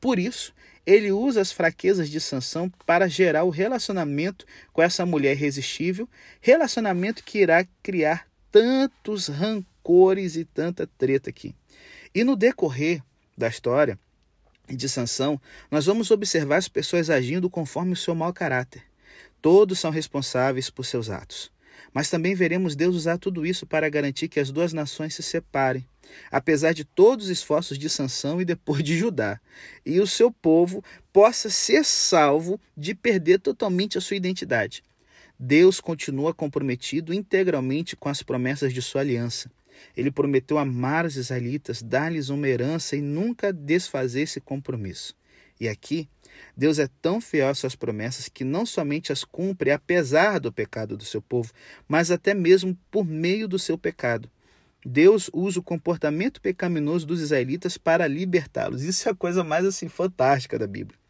Por 0.00 0.18
isso, 0.18 0.52
ele 0.84 1.12
usa 1.12 1.40
as 1.40 1.52
fraquezas 1.52 2.10
de 2.10 2.20
Sansão 2.20 2.70
para 2.84 3.08
gerar 3.08 3.44
o 3.44 3.50
relacionamento 3.50 4.44
com 4.72 4.82
essa 4.82 5.06
mulher 5.06 5.36
irresistível, 5.36 6.08
relacionamento 6.40 7.22
que 7.24 7.38
irá 7.38 7.64
criar 7.82 8.26
tantos 8.50 9.28
rancores 9.28 10.36
e 10.36 10.44
tanta 10.44 10.86
treta 10.98 11.30
aqui. 11.30 11.54
E 12.14 12.24
no 12.24 12.36
decorrer 12.36 13.02
da 13.38 13.48
história, 13.48 13.98
de 14.76 14.88
Sansão, 14.88 15.40
nós 15.70 15.86
vamos 15.86 16.10
observar 16.10 16.56
as 16.56 16.68
pessoas 16.68 17.10
agindo 17.10 17.50
conforme 17.50 17.92
o 17.92 17.96
seu 17.96 18.14
mau 18.14 18.32
caráter. 18.32 18.82
Todos 19.40 19.78
são 19.78 19.90
responsáveis 19.90 20.70
por 20.70 20.84
seus 20.84 21.10
atos. 21.10 21.50
Mas 21.92 22.08
também 22.08 22.34
veremos 22.34 22.76
Deus 22.76 22.96
usar 22.96 23.18
tudo 23.18 23.44
isso 23.44 23.66
para 23.66 23.88
garantir 23.88 24.28
que 24.28 24.40
as 24.40 24.50
duas 24.50 24.72
nações 24.72 25.14
se 25.14 25.22
separem, 25.22 25.86
apesar 26.30 26.72
de 26.72 26.84
todos 26.84 27.26
os 27.26 27.30
esforços 27.30 27.78
de 27.78 27.88
Sansão 27.88 28.40
e 28.40 28.44
depois 28.44 28.82
de 28.82 28.96
Judá, 28.96 29.40
e 29.84 30.00
o 30.00 30.06
seu 30.06 30.30
povo 30.30 30.82
possa 31.12 31.50
ser 31.50 31.84
salvo 31.84 32.60
de 32.76 32.94
perder 32.94 33.40
totalmente 33.40 33.98
a 33.98 34.00
sua 34.00 34.16
identidade. 34.16 34.82
Deus 35.38 35.80
continua 35.80 36.32
comprometido 36.32 37.12
integralmente 37.12 37.96
com 37.96 38.08
as 38.08 38.22
promessas 38.22 38.72
de 38.72 38.80
sua 38.80 39.00
aliança. 39.00 39.50
Ele 39.96 40.10
prometeu 40.10 40.58
amar 40.58 41.04
os 41.04 41.16
israelitas, 41.16 41.82
dar-lhes 41.82 42.28
uma 42.28 42.48
herança 42.48 42.96
e 42.96 43.00
nunca 43.00 43.52
desfazer 43.52 44.22
esse 44.22 44.40
compromisso. 44.40 45.14
E 45.60 45.68
aqui, 45.68 46.08
Deus 46.56 46.78
é 46.78 46.88
tão 47.00 47.20
fiel 47.20 47.48
às 47.48 47.58
suas 47.58 47.74
promessas 47.74 48.28
que 48.28 48.44
não 48.44 48.66
somente 48.66 49.12
as 49.12 49.24
cumpre 49.24 49.70
apesar 49.70 50.40
do 50.40 50.52
pecado 50.52 50.96
do 50.96 51.04
seu 51.04 51.22
povo, 51.22 51.52
mas 51.86 52.10
até 52.10 52.34
mesmo 52.34 52.76
por 52.90 53.04
meio 53.04 53.46
do 53.46 53.58
seu 53.58 53.78
pecado. 53.78 54.30
Deus 54.84 55.30
usa 55.32 55.60
o 55.60 55.62
comportamento 55.62 56.40
pecaminoso 56.40 57.06
dos 57.06 57.20
israelitas 57.20 57.78
para 57.78 58.08
libertá-los. 58.08 58.82
Isso 58.82 59.08
é 59.08 59.12
a 59.12 59.14
coisa 59.14 59.44
mais 59.44 59.64
assim 59.64 59.88
fantástica 59.88 60.58
da 60.58 60.66
Bíblia. 60.66 61.01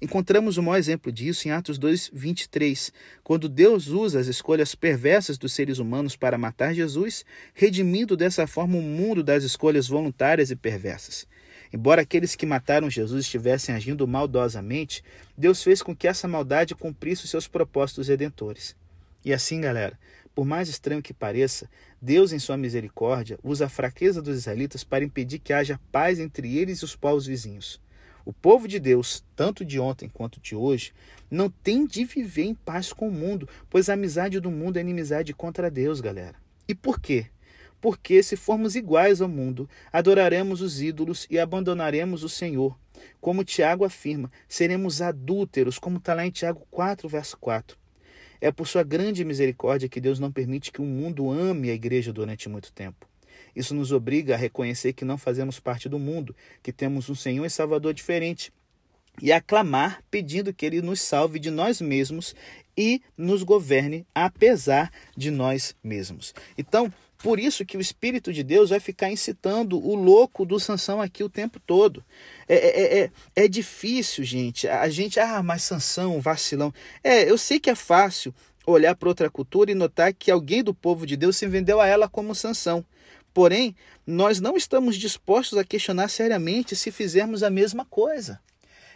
Encontramos 0.00 0.56
o 0.56 0.62
maior 0.62 0.78
exemplo 0.78 1.10
disso 1.10 1.48
em 1.48 1.50
Atos 1.50 1.76
2, 1.76 2.10
23, 2.12 2.92
quando 3.24 3.48
Deus 3.48 3.88
usa 3.88 4.20
as 4.20 4.28
escolhas 4.28 4.72
perversas 4.72 5.36
dos 5.36 5.52
seres 5.52 5.78
humanos 5.78 6.14
para 6.14 6.38
matar 6.38 6.72
Jesus, 6.72 7.24
redimindo 7.52 8.16
dessa 8.16 8.46
forma 8.46 8.76
o 8.76 8.82
mundo 8.82 9.24
das 9.24 9.42
escolhas 9.42 9.88
voluntárias 9.88 10.52
e 10.52 10.56
perversas. 10.56 11.26
Embora 11.72 12.02
aqueles 12.02 12.36
que 12.36 12.46
mataram 12.46 12.88
Jesus 12.88 13.24
estivessem 13.24 13.74
agindo 13.74 14.06
maldosamente, 14.06 15.02
Deus 15.36 15.64
fez 15.64 15.82
com 15.82 15.96
que 15.96 16.06
essa 16.06 16.28
maldade 16.28 16.76
cumprisse 16.76 17.24
os 17.24 17.30
seus 17.30 17.48
propósitos 17.48 18.06
redentores. 18.06 18.76
E 19.24 19.32
assim, 19.32 19.60
galera, 19.60 19.98
por 20.32 20.46
mais 20.46 20.68
estranho 20.68 21.02
que 21.02 21.12
pareça, 21.12 21.68
Deus, 22.00 22.32
em 22.32 22.38
sua 22.38 22.56
misericórdia, 22.56 23.36
usa 23.42 23.66
a 23.66 23.68
fraqueza 23.68 24.22
dos 24.22 24.36
israelitas 24.38 24.84
para 24.84 25.04
impedir 25.04 25.40
que 25.40 25.52
haja 25.52 25.80
paz 25.90 26.20
entre 26.20 26.56
eles 26.56 26.78
e 26.78 26.84
os 26.84 26.94
povos 26.94 27.26
vizinhos. 27.26 27.80
O 28.28 28.32
povo 28.34 28.68
de 28.68 28.78
Deus, 28.78 29.24
tanto 29.34 29.64
de 29.64 29.80
ontem 29.80 30.06
quanto 30.06 30.38
de 30.38 30.54
hoje, 30.54 30.92
não 31.30 31.48
tem 31.48 31.86
de 31.86 32.04
viver 32.04 32.42
em 32.42 32.54
paz 32.54 32.92
com 32.92 33.08
o 33.08 33.10
mundo, 33.10 33.48
pois 33.70 33.88
a 33.88 33.94
amizade 33.94 34.38
do 34.38 34.50
mundo 34.50 34.76
é 34.76 34.82
inimizade 34.82 35.32
contra 35.32 35.70
Deus, 35.70 36.02
galera. 36.02 36.34
E 36.68 36.74
por 36.74 37.00
quê? 37.00 37.28
Porque 37.80 38.22
se 38.22 38.36
formos 38.36 38.76
iguais 38.76 39.22
ao 39.22 39.30
mundo, 39.30 39.66
adoraremos 39.90 40.60
os 40.60 40.82
ídolos 40.82 41.26
e 41.30 41.38
abandonaremos 41.38 42.22
o 42.22 42.28
Senhor. 42.28 42.78
Como 43.18 43.42
Tiago 43.42 43.82
afirma, 43.82 44.30
seremos 44.46 45.00
adúlteros, 45.00 45.78
como 45.78 45.96
está 45.96 46.12
lá 46.12 46.26
em 46.26 46.30
Tiago 46.30 46.66
4, 46.70 47.08
verso 47.08 47.38
4. 47.38 47.78
É 48.42 48.52
por 48.52 48.68
sua 48.68 48.82
grande 48.82 49.24
misericórdia 49.24 49.88
que 49.88 50.02
Deus 50.02 50.20
não 50.20 50.30
permite 50.30 50.70
que 50.70 50.82
o 50.82 50.84
mundo 50.84 51.30
ame 51.30 51.70
a 51.70 51.74
igreja 51.74 52.12
durante 52.12 52.46
muito 52.46 52.74
tempo. 52.74 53.07
Isso 53.58 53.74
nos 53.74 53.90
obriga 53.90 54.34
a 54.34 54.38
reconhecer 54.38 54.92
que 54.92 55.04
não 55.04 55.18
fazemos 55.18 55.58
parte 55.58 55.88
do 55.88 55.98
mundo, 55.98 56.34
que 56.62 56.72
temos 56.72 57.10
um 57.10 57.14
Senhor 57.16 57.44
e 57.44 57.50
Salvador 57.50 57.92
diferente, 57.92 58.52
e 59.20 59.32
a 59.32 59.40
clamar 59.40 60.00
pedindo 60.08 60.54
que 60.54 60.64
Ele 60.64 60.80
nos 60.80 61.00
salve 61.00 61.40
de 61.40 61.50
nós 61.50 61.80
mesmos 61.80 62.36
e 62.76 63.02
nos 63.16 63.42
governe 63.42 64.06
apesar 64.14 64.92
de 65.16 65.32
nós 65.32 65.74
mesmos. 65.82 66.32
Então, 66.56 66.92
por 67.18 67.40
isso 67.40 67.66
que 67.66 67.76
o 67.76 67.80
Espírito 67.80 68.32
de 68.32 68.44
Deus 68.44 68.70
vai 68.70 68.78
ficar 68.78 69.10
incitando 69.10 69.76
o 69.76 69.96
louco 69.96 70.46
do 70.46 70.60
Sansão 70.60 71.02
aqui 71.02 71.24
o 71.24 71.28
tempo 71.28 71.58
todo. 71.58 72.04
É, 72.48 72.54
é, 72.54 72.98
é, 73.00 73.10
é 73.34 73.48
difícil, 73.48 74.22
gente. 74.22 74.68
A 74.68 74.88
gente, 74.88 75.18
ah, 75.18 75.42
mas 75.42 75.64
Sansão, 75.64 76.20
vacilão. 76.20 76.72
É, 77.02 77.28
eu 77.28 77.36
sei 77.36 77.58
que 77.58 77.70
é 77.70 77.74
fácil 77.74 78.32
olhar 78.64 78.94
para 78.94 79.08
outra 79.08 79.28
cultura 79.28 79.72
e 79.72 79.74
notar 79.74 80.14
que 80.14 80.30
alguém 80.30 80.62
do 80.62 80.72
povo 80.72 81.04
de 81.04 81.16
Deus 81.16 81.36
se 81.36 81.48
vendeu 81.48 81.80
a 81.80 81.88
ela 81.88 82.08
como 82.08 82.36
Sansão. 82.36 82.84
Porém, 83.38 83.76
nós 84.04 84.40
não 84.40 84.56
estamos 84.56 84.96
dispostos 84.96 85.56
a 85.56 85.62
questionar 85.62 86.08
seriamente 86.08 86.74
se 86.74 86.90
fizermos 86.90 87.44
a 87.44 87.48
mesma 87.48 87.84
coisa. 87.84 88.40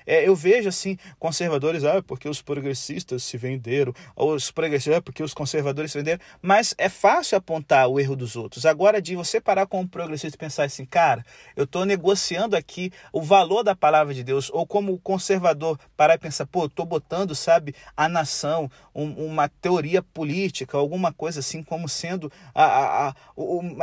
É, 0.07 0.27
eu 0.27 0.35
vejo 0.35 0.69
assim, 0.69 0.97
conservadores, 1.19 1.85
ah, 1.85 2.03
porque 2.03 2.29
os 2.29 2.43
progressistas 2.43 3.23
se 3.23 3.37
venderam, 3.37 3.93
ou 4.17 4.35
os 4.35 4.51
progressistas, 4.51 4.99
ah, 4.99 5.03
porque 5.03 5.23
os 5.23 5.35
conservadores 5.35 5.93
se 5.93 5.99
venderam, 5.99 6.21
mas 6.41 6.75
é 6.79 6.89
fácil 6.89 7.39
apontar 7.39 7.89
o 7.89 7.99
erro 7.99 8.17
dos 8.17 8.37
outros. 8.37 8.67
Agora, 8.67 9.01
de 9.01 9.17
você 9.17 9.41
parar 9.41 9.67
como 9.67 9.89
progressista 9.89 10.37
e 10.37 10.39
pensar 10.39 10.65
assim, 10.65 10.85
cara, 10.85 11.25
eu 11.57 11.65
estou 11.65 11.85
negociando 11.85 12.57
aqui 12.57 12.91
o 13.13 13.23
valor 13.23 13.63
da 13.63 13.75
palavra 13.75 14.15
de 14.15 14.23
Deus, 14.23 14.51
ou 14.53 14.67
como 14.67 14.99
conservador 14.99 15.79
parar 15.97 16.15
e 16.15 16.19
pensar, 16.19 16.47
pô, 16.47 16.63
eu 16.63 16.67
estou 16.67 16.87
botando, 16.87 17.35
sabe, 17.35 17.75
a 17.97 18.09
nação, 18.09 18.71
um, 18.95 19.27
uma 19.27 19.49
teoria 19.49 20.03
política, 20.03 20.77
alguma 20.77 21.13
coisa 21.13 21.41
assim, 21.41 21.63
como 21.63 21.89
sendo 21.89 22.31
a, 22.55 22.65
a, 22.65 23.09
a, 23.09 23.15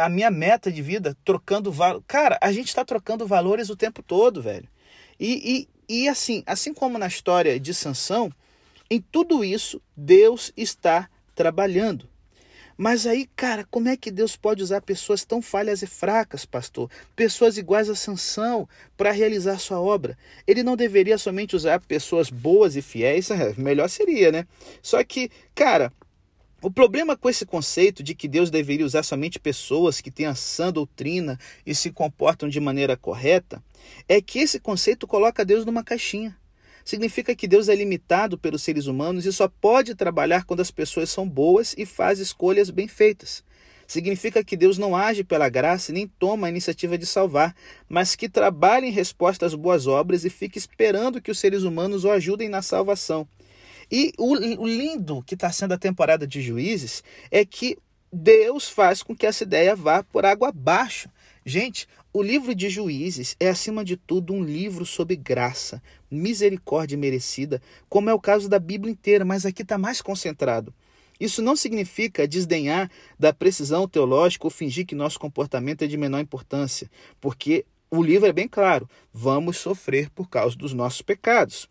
a 0.06 0.10
minha 0.10 0.32
meta 0.32 0.72
de 0.72 0.82
vida, 0.82 1.16
trocando 1.24 1.72
valor. 1.72 2.04
Cara, 2.08 2.38
a 2.42 2.52
gente 2.52 2.68
está 2.68 2.84
trocando 2.84 3.28
valores 3.28 3.70
o 3.70 3.76
tempo 3.76 4.02
todo, 4.02 4.42
velho. 4.42 4.68
E, 5.20 5.68
e, 5.68 5.79
e 5.90 6.08
assim, 6.08 6.44
assim 6.46 6.74
como 6.74 7.00
na 7.00 7.08
história 7.08 7.60
de 7.60 7.74
Sansão, 7.74 8.32
em 8.90 9.02
tudo 9.02 9.44
isso 9.44 9.82
Deus 9.98 10.54
está 10.56 11.10
trabalhando. 11.34 12.08
Mas 12.78 13.06
aí, 13.06 13.28
cara, 13.36 13.68
como 13.70 13.90
é 13.90 13.98
que 13.98 14.10
Deus 14.10 14.38
pode 14.38 14.64
usar 14.64 14.82
pessoas 14.82 15.26
tão 15.26 15.42
falhas 15.42 15.82
e 15.82 15.88
fracas, 15.88 16.46
pastor? 16.46 16.90
Pessoas 17.14 17.58
iguais 17.58 17.90
a 17.90 17.96
Sansão 17.96 18.70
para 18.96 19.12
realizar 19.12 19.60
sua 19.60 19.82
obra. 19.82 20.18
Ele 20.48 20.64
não 20.64 20.78
deveria 20.78 21.18
somente 21.18 21.58
usar 21.58 21.82
pessoas 21.82 22.30
boas 22.30 22.78
e 22.78 22.82
fiéis, 22.82 23.28
melhor 23.58 23.90
seria, 23.90 24.32
né? 24.32 24.48
Só 24.82 25.04
que, 25.04 25.30
cara, 25.54 25.92
o 26.62 26.70
problema 26.70 27.16
com 27.16 27.30
esse 27.30 27.46
conceito 27.46 28.04
de 28.04 28.14
que 28.14 28.28
Deus 28.28 28.50
deveria 28.50 28.86
usar 28.86 29.04
somente 29.04 29.40
pessoas 29.40 30.02
que 30.02 30.12
têm 30.12 30.26
a 30.26 30.36
sã 30.36 30.72
doutrina 30.74 31.40
e 31.66 31.74
se 31.74 31.90
comportam 31.90 32.50
de 32.50 32.60
maneira 32.60 32.98
correta 32.98 33.64
é 34.08 34.22
que 34.22 34.40
esse 34.40 34.60
conceito 34.60 35.08
coloca 35.08 35.46
Deus 35.46 35.66
numa 35.66 35.84
caixinha. 35.84 36.38
Significa 36.84 37.34
que 37.36 37.48
Deus 37.48 37.70
é 37.70 37.76
limitado 37.76 38.38
pelos 38.38 38.62
seres 38.62 38.88
humanos 38.88 39.26
e 39.26 39.32
só 39.32 39.48
pode 39.48 39.96
trabalhar 39.96 40.44
quando 40.44 40.60
as 40.60 40.72
pessoas 40.72 41.10
são 41.10 41.28
boas 41.28 41.74
e 41.78 41.86
faz 41.86 42.20
escolhas 42.20 42.70
bem 42.70 42.88
feitas. 42.88 43.44
Significa 43.88 44.44
que 44.44 44.58
Deus 44.58 44.78
não 44.78 44.96
age 44.96 45.24
pela 45.24 45.50
graça 45.50 45.92
e 45.92 45.94
nem 45.94 46.08
toma 46.08 46.48
a 46.48 46.50
iniciativa 46.50 46.98
de 46.98 47.06
salvar, 47.06 47.56
mas 47.88 48.16
que 48.16 48.28
trabalha 48.28 48.86
em 48.86 48.92
resposta 48.92 49.46
às 49.46 49.56
boas 49.56 49.88
obras 49.88 50.26
e 50.26 50.30
fica 50.30 50.58
esperando 50.58 51.22
que 51.22 51.32
os 51.32 51.40
seres 51.40 51.64
humanos 51.64 52.04
o 52.04 52.12
ajudem 52.12 52.50
na 52.50 52.62
salvação. 52.62 53.28
E 53.92 54.14
o, 54.18 54.34
o 54.34 54.68
lindo 54.68 55.24
que 55.24 55.34
está 55.34 55.52
sendo 55.52 55.74
a 55.74 55.78
temporada 55.78 56.28
de 56.28 56.42
juízes 56.42 57.04
é 57.32 57.44
que 57.44 57.78
Deus 58.12 58.68
faz 58.70 59.04
com 59.04 59.16
que 59.16 59.26
essa 59.26 59.44
ideia 59.44 59.76
vá 59.76 60.04
por 60.04 60.26
água 60.26 60.50
abaixo. 60.50 61.10
Gente, 61.46 61.88
o 62.12 62.24
livro 62.24 62.56
de 62.56 62.70
Juízes 62.70 63.36
é, 63.40 63.50
acima 63.50 63.86
de 63.86 63.96
tudo, 63.96 64.34
um 64.34 64.44
livro 64.44 64.86
sobre 64.86 65.16
graça, 65.16 65.82
misericórdia 66.10 66.98
merecida, 66.98 67.62
como 67.88 68.10
é 68.10 68.14
o 68.14 68.20
caso 68.20 68.50
da 68.50 68.58
Bíblia 68.58 68.92
inteira, 68.92 69.24
mas 69.24 69.46
aqui 69.46 69.62
está 69.62 69.78
mais 69.78 70.02
concentrado. 70.02 70.74
Isso 71.20 71.42
não 71.42 71.56
significa 71.56 72.28
desdenhar 72.28 72.90
da 73.18 73.34
precisão 73.34 73.88
teológica 73.88 74.48
ou 74.48 74.52
fingir 74.52 74.86
que 74.86 74.96
nosso 74.96 75.20
comportamento 75.20 75.84
é 75.84 75.88
de 75.88 75.98
menor 75.98 76.20
importância, 76.20 76.90
porque 77.20 77.66
o 77.92 78.02
livro 78.02 78.28
é 78.28 78.34
bem 78.34 78.48
claro: 78.48 78.90
vamos 79.14 79.58
sofrer 79.58 80.10
por 80.10 80.30
causa 80.30 80.56
dos 80.56 80.74
nossos 80.74 81.02
pecados. 81.02 81.70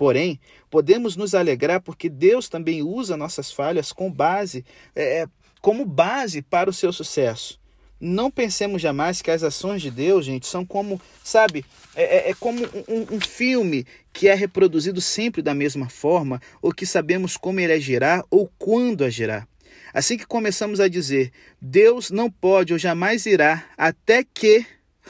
Porém, 0.00 0.40
podemos 0.70 1.14
nos 1.14 1.34
alegrar 1.34 1.82
porque 1.82 2.08
Deus 2.08 2.48
também 2.48 2.82
usa 2.82 3.18
nossas 3.18 3.52
falhas 3.52 3.92
com 3.92 4.10
base, 4.10 4.64
é, 4.96 5.18
é, 5.18 5.26
como 5.60 5.84
base 5.84 6.40
para 6.40 6.70
o 6.70 6.72
seu 6.72 6.90
sucesso. 6.90 7.60
Não 8.00 8.30
pensemos 8.30 8.80
jamais 8.80 9.20
que 9.20 9.30
as 9.30 9.42
ações 9.42 9.82
de 9.82 9.90
Deus, 9.90 10.24
gente, 10.24 10.46
são 10.46 10.64
como, 10.64 10.98
sabe, 11.22 11.66
é, 11.94 12.28
é, 12.28 12.30
é 12.30 12.34
como 12.34 12.64
um, 12.88 13.16
um, 13.16 13.20
filme 13.20 13.86
que 14.10 14.26
é 14.26 14.32
reproduzido 14.32 15.02
sempre 15.02 15.42
da 15.42 15.52
mesma 15.52 15.90
forma, 15.90 16.40
ou 16.62 16.72
que 16.72 16.86
sabemos 16.86 17.36
como 17.36 17.60
ele 17.60 17.74
agirá 17.74 18.24
ou 18.30 18.50
quando 18.58 19.04
agirá. 19.04 19.46
Assim 19.92 20.16
que 20.16 20.24
começamos 20.26 20.80
a 20.80 20.88
dizer, 20.88 21.30
Deus 21.60 22.10
não 22.10 22.30
pode 22.30 22.72
ou 22.72 22.78
jamais 22.78 23.26
irá, 23.26 23.66
até 23.76 24.24
que 24.24 24.64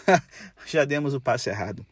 já 0.66 0.84
demos 0.84 1.14
o 1.14 1.20
passo 1.20 1.48
errado. 1.48 1.86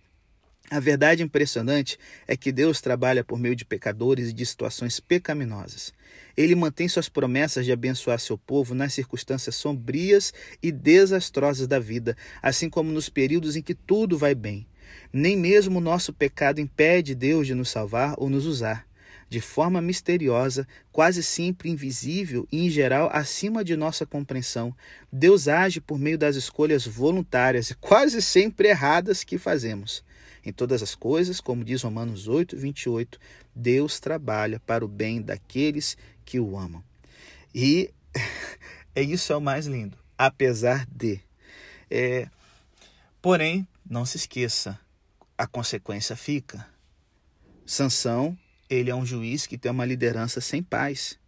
A 0.71 0.81
verdade 0.81 1.23
impressionante 1.23 1.99
é 2.27 2.37
que 2.37 2.53
Deus 2.53 2.83
trabalha 2.83 3.25
por 3.25 3.39
meio 3.39 3.57
de 3.57 3.65
pecadores 3.65 4.29
e 4.29 4.33
de 4.35 4.45
situações 4.45 5.01
pecaminosas. 5.01 5.95
Ele 6.37 6.55
mantém 6.55 6.87
suas 6.87 7.09
promessas 7.09 7.65
de 7.65 7.73
abençoar 7.73 8.21
seu 8.21 8.37
povo 8.37 8.75
nas 8.75 8.93
circunstâncias 8.93 9.57
sombrias 9.57 10.33
e 10.63 10.71
desastrosas 10.71 11.67
da 11.67 11.79
vida, 11.79 12.15
assim 12.43 12.69
como 12.69 12.93
nos 12.93 13.09
períodos 13.09 13.57
em 13.57 13.63
que 13.63 13.75
tudo 13.75 14.19
vai 14.19 14.35
bem. 14.35 14.67
Nem 15.11 15.39
mesmo 15.39 15.79
o 15.79 15.83
nosso 15.83 16.13
pecado 16.13 16.61
impede 16.61 17.15
Deus 17.15 17.47
de 17.47 17.55
nos 17.55 17.71
salvar 17.71 18.15
ou 18.19 18.29
nos 18.29 18.45
usar. 18.45 18.87
De 19.31 19.41
forma 19.41 19.81
misteriosa, 19.81 20.69
quase 20.93 21.23
sempre 21.23 21.71
invisível 21.71 22.47
e, 22.53 22.67
em 22.67 22.71
geral, 22.71 23.09
acima 23.11 23.65
de 23.65 23.75
nossa 23.75 24.05
compreensão, 24.05 24.75
Deus 25.11 25.49
age 25.49 25.81
por 25.81 25.99
meio 25.99 26.19
das 26.19 26.37
escolhas 26.37 26.87
voluntárias 26.87 27.71
e 27.71 27.75
quase 27.75 28.21
sempre 28.21 28.69
erradas 28.69 29.25
que 29.25 29.39
fazemos. 29.39 30.07
Em 30.49 30.53
todas 30.53 30.83
as 30.83 30.95
coisas, 30.95 31.43
como 31.43 31.63
diz 31.63 31.83
Romanos 31.83 32.27
8, 32.27 32.57
28, 32.57 33.21
Deus 33.55 34.01
trabalha 34.01 34.59
para 34.59 34.83
o 34.83 34.89
bem 34.89 35.21
daqueles 35.21 35.95
que 36.25 36.41
o 36.41 36.57
amam. 36.57 36.83
E 37.55 37.93
é 38.97 39.03
isso 39.03 39.31
é 39.31 39.37
o 39.37 39.43
mais 39.43 39.67
lindo. 39.67 39.99
Apesar 40.17 40.87
de. 40.91 41.21
É, 41.91 42.31
porém, 43.21 43.69
não 43.85 44.07
se 44.07 44.17
esqueça, 44.17 44.81
a 45.37 45.47
consequência 45.47 46.17
fica. 46.17 46.67
Sansão, 47.67 48.35
ele 48.71 48.89
é 48.89 48.95
um 48.95 49.05
juiz 49.05 49.47
que 49.47 49.59
tem 49.59 49.71
uma 49.71 49.85
liderança 49.85 50.41
sem 50.41 50.63
paz. 50.63 51.19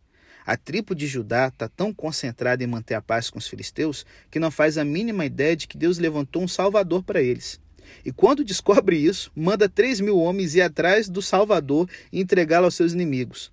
A 0.47 0.57
tribo 0.57 0.95
de 0.95 1.07
Judá 1.07 1.49
está 1.49 1.68
tão 1.68 1.93
concentrada 1.93 2.64
em 2.64 2.66
manter 2.66 2.95
a 2.95 3.03
paz 3.03 3.29
com 3.29 3.39
os 3.39 3.47
filisteus 3.47 4.07
que 4.31 4.41
não 4.41 4.51
faz 4.51 4.79
a 4.79 4.85
mínima 4.85 5.27
ideia 5.27 5.55
de 5.55 5.68
que 5.68 5.77
Deus 5.77 5.99
levantou 5.99 6.43
um 6.43 6.49
salvador 6.49 7.03
para 7.03 7.21
eles. 7.21 7.61
E 8.05 8.12
quando 8.12 8.45
descobre 8.45 8.97
isso, 8.97 9.30
manda 9.34 9.68
três 9.68 10.01
mil 10.01 10.18
homens 10.18 10.55
ir 10.55 10.62
atrás 10.62 11.09
do 11.09 11.20
Salvador 11.20 11.88
e 12.12 12.20
entregá-lo 12.20 12.66
aos 12.66 12.74
seus 12.74 12.93
inimigos. 12.93 13.53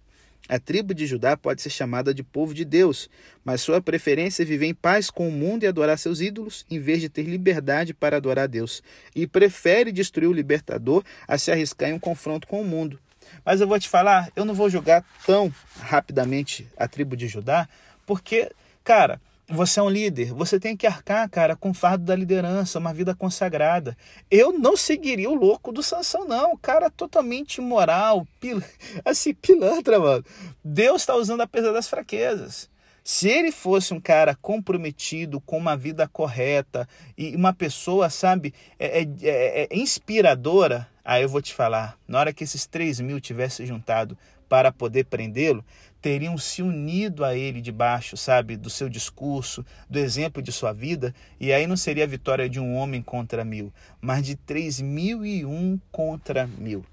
A 0.49 0.57
tribo 0.57 0.93
de 0.93 1.05
Judá 1.05 1.35
pode 1.35 1.61
ser 1.61 1.69
chamada 1.69 2.13
de 2.13 2.23
povo 2.23 2.53
de 2.53 2.63
Deus, 2.63 3.09
mas 3.43 3.59
sua 3.59 3.81
preferência 3.81 4.43
é 4.43 4.45
viver 4.45 4.67
em 4.67 4.73
paz 4.73 5.09
com 5.09 5.27
o 5.27 5.31
mundo 5.31 5.63
e 5.63 5.67
adorar 5.67 5.99
seus 5.99 6.21
ídolos, 6.21 6.65
em 6.71 6.79
vez 6.79 7.01
de 7.01 7.09
ter 7.09 7.23
liberdade 7.23 7.93
para 7.93 8.15
adorar 8.15 8.45
a 8.45 8.47
Deus. 8.47 8.81
E 9.13 9.27
prefere 9.27 9.91
destruir 9.91 10.27
o 10.27 10.33
libertador 10.33 11.03
a 11.27 11.37
se 11.37 11.51
arriscar 11.51 11.89
em 11.89 11.93
um 11.93 11.99
confronto 11.99 12.47
com 12.47 12.61
o 12.61 12.65
mundo. 12.65 12.97
Mas 13.43 13.59
eu 13.59 13.67
vou 13.67 13.77
te 13.77 13.89
falar, 13.89 14.31
eu 14.37 14.45
não 14.45 14.53
vou 14.53 14.69
julgar 14.69 15.03
tão 15.25 15.53
rapidamente 15.81 16.65
a 16.77 16.87
tribo 16.87 17.17
de 17.17 17.27
Judá, 17.27 17.67
porque, 18.05 18.49
cara, 18.85 19.19
você 19.49 19.79
é 19.79 19.83
um 19.83 19.89
líder, 19.89 20.33
você 20.33 20.59
tem 20.59 20.75
que 20.75 20.85
arcar, 20.85 21.29
cara, 21.29 21.55
com 21.55 21.69
o 21.69 21.73
fardo 21.73 22.03
da 22.03 22.15
liderança, 22.15 22.79
uma 22.79 22.93
vida 22.93 23.15
consagrada. 23.15 23.97
Eu 24.29 24.51
não 24.51 24.75
seguiria 24.75 25.29
o 25.29 25.35
louco 25.35 25.71
do 25.71 25.81
Sansão, 25.81 26.25
não. 26.25 26.57
cara 26.57 26.89
totalmente 26.89 27.59
imoral, 27.59 28.27
pil... 28.41 28.61
assim, 29.05 29.33
pilantra, 29.33 29.99
mano. 29.99 30.25
Deus 30.63 31.01
está 31.01 31.15
usando 31.15 31.41
apesar 31.41 31.71
das 31.71 31.87
fraquezas. 31.87 32.69
Se 33.03 33.29
ele 33.29 33.53
fosse 33.53 33.93
um 33.93 34.01
cara 34.01 34.35
comprometido 34.35 35.39
com 35.39 35.57
uma 35.57 35.77
vida 35.77 36.09
correta 36.09 36.85
e 37.17 37.33
uma 37.33 37.53
pessoa, 37.53 38.09
sabe, 38.09 38.53
é, 38.77 38.99
é, 38.99 39.07
é, 39.21 39.67
é 39.71 39.77
inspiradora, 39.77 40.89
aí 41.05 41.23
eu 41.23 41.29
vou 41.29 41.41
te 41.41 41.53
falar, 41.53 41.97
na 42.05 42.19
hora 42.19 42.33
que 42.33 42.43
esses 42.43 42.65
3 42.65 42.99
mil 42.99 43.21
tivessem 43.21 43.65
juntado 43.65 44.17
para 44.49 44.73
poder 44.73 45.05
prendê-lo, 45.05 45.63
teriam 46.07 46.37
se 46.37 46.61
unido 46.61 47.25
a 47.25 47.35
ele 47.35 47.59
debaixo, 47.59 48.15
sabe, 48.15 48.55
do 48.55 48.69
seu 48.69 48.87
discurso, 48.87 49.65
do 49.89 49.99
exemplo 49.99 50.41
de 50.41 50.53
sua 50.53 50.71
vida, 50.71 51.13
e 51.37 51.51
aí 51.51 51.67
não 51.67 51.75
seria 51.75 52.05
a 52.05 52.07
vitória 52.07 52.47
de 52.47 52.61
um 52.61 52.75
homem 52.75 53.01
contra 53.01 53.43
mil, 53.43 53.73
mas 53.99 54.25
de 54.25 54.37
três 54.37 54.79
mil 54.79 55.25
e 55.25 55.43
um 55.43 55.77
contra 55.91 56.47
mil. 56.47 56.85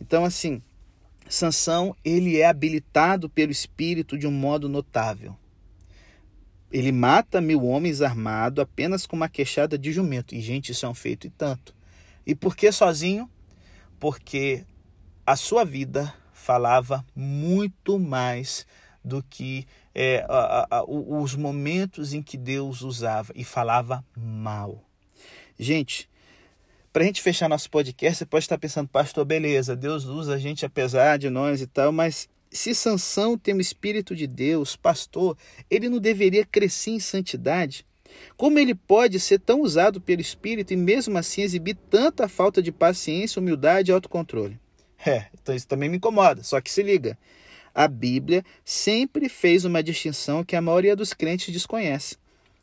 Então, 0.00 0.24
assim, 0.24 0.62
Sansão, 1.28 1.94
ele 2.02 2.40
é 2.40 2.46
habilitado 2.46 3.28
pelo 3.28 3.52
Espírito 3.52 4.16
de 4.16 4.26
um 4.26 4.32
modo 4.32 4.70
notável. 4.70 5.36
Ele 6.72 6.92
mata 6.92 7.42
mil 7.42 7.66
homens 7.66 8.00
armado 8.00 8.62
apenas 8.62 9.04
com 9.04 9.14
uma 9.14 9.28
queixada 9.28 9.76
de 9.76 9.92
jumento. 9.92 10.34
E, 10.34 10.40
gente, 10.40 10.72
isso 10.72 10.86
é 10.86 10.88
um 10.88 10.94
feito 10.94 11.26
e 11.26 11.30
tanto. 11.30 11.74
E 12.26 12.34
por 12.34 12.56
que 12.56 12.72
sozinho? 12.72 13.28
Porque 14.00 14.64
a 15.26 15.36
sua 15.36 15.62
vida 15.62 16.14
falava 16.42 17.04
muito 17.14 17.98
mais 17.98 18.66
do 19.04 19.22
que 19.22 19.66
é, 19.94 20.24
a, 20.28 20.66
a, 20.70 20.84
os 20.84 21.34
momentos 21.34 22.12
em 22.12 22.22
que 22.22 22.36
Deus 22.36 22.82
usava 22.82 23.32
e 23.34 23.44
falava 23.44 24.04
mal. 24.16 24.82
Gente, 25.58 26.08
para 26.92 27.04
a 27.04 27.06
gente 27.06 27.22
fechar 27.22 27.48
nosso 27.48 27.70
podcast, 27.70 28.18
você 28.18 28.26
pode 28.26 28.44
estar 28.44 28.58
pensando, 28.58 28.88
pastor, 28.88 29.24
beleza, 29.24 29.76
Deus 29.76 30.04
usa 30.04 30.34
a 30.34 30.38
gente 30.38 30.66
apesar 30.66 31.18
de 31.18 31.30
nós 31.30 31.60
e 31.60 31.66
tal, 31.66 31.92
mas 31.92 32.28
se 32.50 32.74
Sansão 32.74 33.38
tem 33.38 33.54
o 33.54 33.60
Espírito 33.60 34.14
de 34.14 34.26
Deus, 34.26 34.76
pastor, 34.76 35.36
ele 35.70 35.88
não 35.88 35.98
deveria 35.98 36.44
crescer 36.44 36.90
em 36.90 37.00
santidade? 37.00 37.86
Como 38.36 38.58
ele 38.58 38.74
pode 38.74 39.18
ser 39.18 39.38
tão 39.40 39.62
usado 39.62 40.00
pelo 40.00 40.20
Espírito 40.20 40.72
e 40.72 40.76
mesmo 40.76 41.16
assim 41.16 41.42
exibir 41.42 41.76
tanta 41.88 42.28
falta 42.28 42.60
de 42.60 42.70
paciência, 42.70 43.40
humildade 43.40 43.90
e 43.90 43.94
autocontrole? 43.94 44.61
É, 45.06 45.26
então 45.34 45.54
isso 45.54 45.66
também 45.66 45.88
me 45.88 45.96
incomoda. 45.96 46.42
Só 46.44 46.60
que 46.60 46.70
se 46.70 46.82
liga, 46.82 47.18
a 47.74 47.88
Bíblia 47.88 48.44
sempre 48.64 49.28
fez 49.28 49.64
uma 49.64 49.82
distinção 49.82 50.44
que 50.44 50.54
a 50.54 50.60
maioria 50.60 50.94
dos 50.94 51.12
crentes 51.12 51.52
desconhece. 51.52 52.16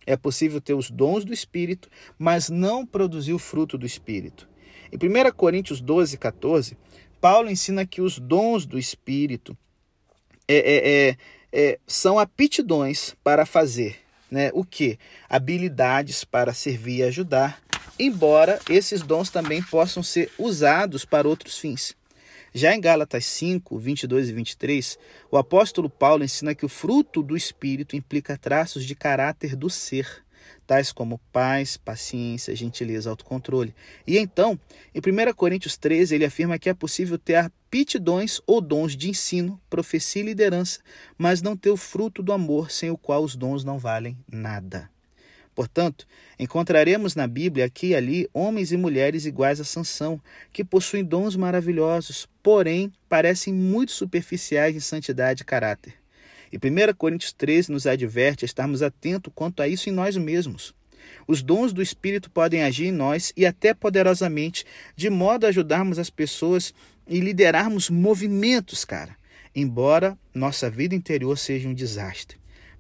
É 0.06 0.16
possível 0.16 0.62
ter 0.62 0.74
os 0.74 0.90
dons 0.90 1.26
do 1.26 1.34
Espírito, 1.34 1.90
mas 2.18 2.50
não 2.50 2.86
produzir 2.86 3.34
o 3.34 3.40
fruto 3.40 3.78
do 3.78 3.86
Espírito. 3.86 4.48
Em 4.92 4.96
1 4.98 5.32
Coríntios 5.34 5.82
12, 5.82 6.18
14, 6.18 6.78
Paulo 7.22 7.52
ensina 7.52 7.86
que 7.86 8.02
os 8.02 8.18
dons 8.18 8.66
do 8.66 8.80
Espírito 8.80 9.56
é, 10.48 10.58
é, 10.58 11.10
é, 11.10 11.18
é 11.52 11.80
são 11.86 12.18
aptidões 12.18 13.16
para 13.24 13.46
fazer 13.46 13.98
né, 14.32 14.50
o 14.54 14.64
que? 14.64 14.98
Habilidades 15.28 16.24
para 16.24 16.54
servir 16.54 17.00
e 17.00 17.04
ajudar, 17.04 17.62
embora 18.00 18.60
esses 18.70 19.02
dons 19.02 19.30
também 19.30 19.62
possam 19.62 20.02
ser 20.02 20.32
usados 20.40 21.06
para 21.06 21.28
outros 21.28 21.58
fins. 21.58 21.99
Já 22.54 22.76
em 22.76 22.82
Gálatas 22.82 23.26
5, 23.26 23.78
22 23.78 24.30
e 24.30 24.34
23, 24.34 25.00
o 25.30 25.38
apóstolo 25.38 25.90
Paulo 25.90 26.24
ensina 26.24 26.56
que 26.56 26.66
o 26.66 26.70
fruto 26.70 27.22
do 27.22 27.38
Espírito 27.38 27.96
implica 27.96 28.38
traços 28.38 28.86
de 28.86 28.96
caráter 28.96 29.56
do 29.56 29.70
ser, 29.70 30.24
tais 30.66 30.92
como 30.92 31.20
paz, 31.32 31.78
paciência, 31.78 32.56
gentileza, 32.56 33.10
autocontrole. 33.10 33.74
E 34.06 34.18
então, 34.18 34.60
em 34.94 35.00
1 35.00 35.34
Coríntios 35.34 35.78
13, 35.78 36.16
ele 36.16 36.26
afirma 36.26 36.60
que 36.60 36.70
é 36.70 36.74
possível 36.74 37.18
ter 37.18 37.36
aptidões 37.36 38.42
ou 38.46 38.62
dons 38.62 38.96
de 38.96 39.10
ensino, 39.10 39.60
profecia 39.70 40.22
e 40.22 40.26
liderança, 40.26 40.80
mas 41.18 41.42
não 41.42 41.56
ter 41.56 41.70
o 41.70 41.78
fruto 41.78 42.22
do 42.24 42.34
amor, 42.34 42.72
sem 42.72 42.90
o 42.90 42.98
qual 42.98 43.24
os 43.24 43.36
dons 43.36 43.64
não 43.64 43.78
valem 43.78 44.18
nada. 44.32 44.90
Portanto, 45.60 46.08
encontraremos 46.40 47.16
na 47.16 47.28
Bíblia 47.28 47.66
aqui 47.66 47.88
e 47.88 47.96
ali 47.96 48.30
homens 48.34 48.72
e 48.72 48.78
mulheres 48.78 49.26
iguais 49.26 49.60
a 49.60 49.66
Sansão, 49.66 50.18
que 50.54 50.64
possuem 50.64 51.04
dons 51.04 51.36
maravilhosos, 51.36 52.30
porém 52.42 52.94
parecem 53.10 53.54
muito 53.54 53.92
superficiais 53.92 54.74
em 54.74 54.80
santidade 54.80 55.42
e 55.42 55.46
caráter. 55.46 55.96
E 56.50 56.56
1 56.56 56.96
Coríntios 56.96 57.34
13 57.34 57.74
nos 57.74 57.86
adverte 57.86 58.46
a 58.46 58.48
estarmos 58.48 58.82
atentos 58.82 59.34
quanto 59.36 59.62
a 59.62 59.68
isso 59.68 59.90
em 59.90 59.92
nós 59.92 60.16
mesmos. 60.16 60.74
Os 61.28 61.42
dons 61.42 61.74
do 61.74 61.82
Espírito 61.82 62.32
podem 62.32 62.64
agir 62.64 62.86
em 62.86 62.94
nós 62.94 63.34
e 63.36 63.46
até 63.46 63.74
poderosamente, 63.74 64.66
de 64.96 65.10
modo 65.10 65.46
a 65.46 65.50
ajudarmos 65.50 66.00
as 66.00 66.10
pessoas 66.10 66.74
e 67.06 67.20
liderarmos 67.20 67.90
movimentos, 67.90 68.86
cara, 68.86 69.14
embora 69.54 70.18
nossa 70.34 70.70
vida 70.70 70.96
interior 70.96 71.38
seja 71.38 71.68
um 71.68 71.74
desastre. 71.74 72.40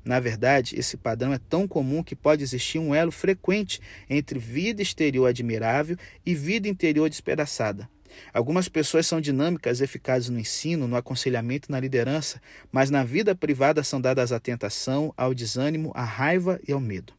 Na 0.09 0.19
verdade, 0.19 0.75
esse 0.75 0.97
padrão 0.97 1.31
é 1.31 1.37
tão 1.37 1.67
comum 1.67 2.01
que 2.01 2.15
pode 2.15 2.41
existir 2.41 2.79
um 2.79 2.95
elo 2.95 3.11
frequente 3.11 3.79
entre 4.09 4.39
vida 4.39 4.81
exterior 4.81 5.27
admirável 5.27 5.95
e 6.25 6.33
vida 6.33 6.67
interior 6.67 7.07
despedaçada. 7.07 7.87
Algumas 8.33 8.67
pessoas 8.67 9.05
são 9.05 9.21
dinâmicas, 9.21 9.81
eficazes 9.81 10.29
no 10.29 10.39
ensino, 10.39 10.87
no 10.87 10.95
aconselhamento 10.95 11.69
e 11.69 11.71
na 11.71 11.79
liderança, 11.79 12.41
mas 12.71 12.89
na 12.89 13.03
vida 13.03 13.35
privada 13.35 13.83
são 13.83 14.01
dadas 14.01 14.31
à 14.31 14.39
tentação, 14.39 15.13
ao 15.15 15.31
desânimo, 15.31 15.91
à 15.93 16.03
raiva 16.03 16.59
e 16.67 16.71
ao 16.71 16.79
medo. 16.79 17.13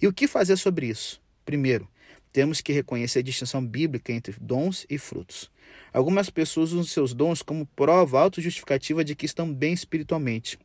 E 0.00 0.06
o 0.06 0.12
que 0.12 0.26
fazer 0.26 0.56
sobre 0.56 0.86
isso? 0.86 1.20
Primeiro, 1.44 1.86
temos 2.32 2.62
que 2.62 2.72
reconhecer 2.72 3.18
a 3.18 3.22
distinção 3.22 3.62
bíblica 3.62 4.10
entre 4.10 4.34
dons 4.40 4.86
e 4.88 4.96
frutos. 4.96 5.50
Algumas 5.92 6.30
pessoas 6.30 6.72
usam 6.72 6.84
seus 6.84 7.12
dons 7.12 7.42
como 7.42 7.66
prova 7.76 8.18
autojustificativa 8.18 9.04
de 9.04 9.14
que 9.14 9.26
estão 9.26 9.52
bem 9.52 9.74
espiritualmente. 9.74 10.58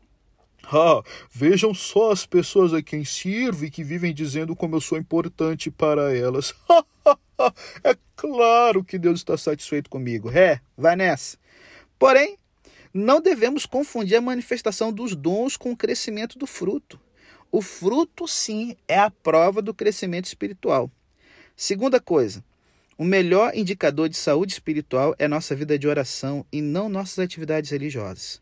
Ah, 0.63 1.01
vejam 1.31 1.73
só 1.73 2.11
as 2.11 2.25
pessoas 2.25 2.73
a 2.73 2.81
quem 2.81 3.05
sirvo 3.05 3.65
e 3.65 3.71
que 3.71 3.83
vivem 3.83 4.13
dizendo 4.13 4.55
como 4.55 4.75
eu 4.75 4.81
sou 4.81 4.97
importante 4.97 5.71
para 5.71 6.15
elas. 6.15 6.53
é 7.83 7.95
claro 8.15 8.83
que 8.83 8.97
Deus 8.97 9.19
está 9.19 9.37
satisfeito 9.37 9.89
comigo. 9.89 10.29
É, 10.29 10.59
vai 10.77 10.95
nessa. 10.95 11.37
Porém, 11.97 12.37
não 12.93 13.21
devemos 13.21 13.65
confundir 13.65 14.17
a 14.17 14.21
manifestação 14.21 14.91
dos 14.91 15.15
dons 15.15 15.55
com 15.55 15.71
o 15.71 15.77
crescimento 15.77 16.37
do 16.37 16.47
fruto. 16.47 16.99
O 17.51 17.61
fruto, 17.61 18.27
sim, 18.27 18.75
é 18.87 18.99
a 18.99 19.09
prova 19.09 19.61
do 19.61 19.73
crescimento 19.73 20.25
espiritual. 20.25 20.91
Segunda 21.55 21.99
coisa, 21.99 22.43
o 22.97 23.03
melhor 23.03 23.55
indicador 23.55 24.09
de 24.09 24.17
saúde 24.17 24.53
espiritual 24.53 25.15
é 25.17 25.27
nossa 25.27 25.55
vida 25.55 25.77
de 25.77 25.87
oração 25.87 26.45
e 26.51 26.61
não 26.61 26.89
nossas 26.89 27.19
atividades 27.19 27.69
religiosas. 27.69 28.41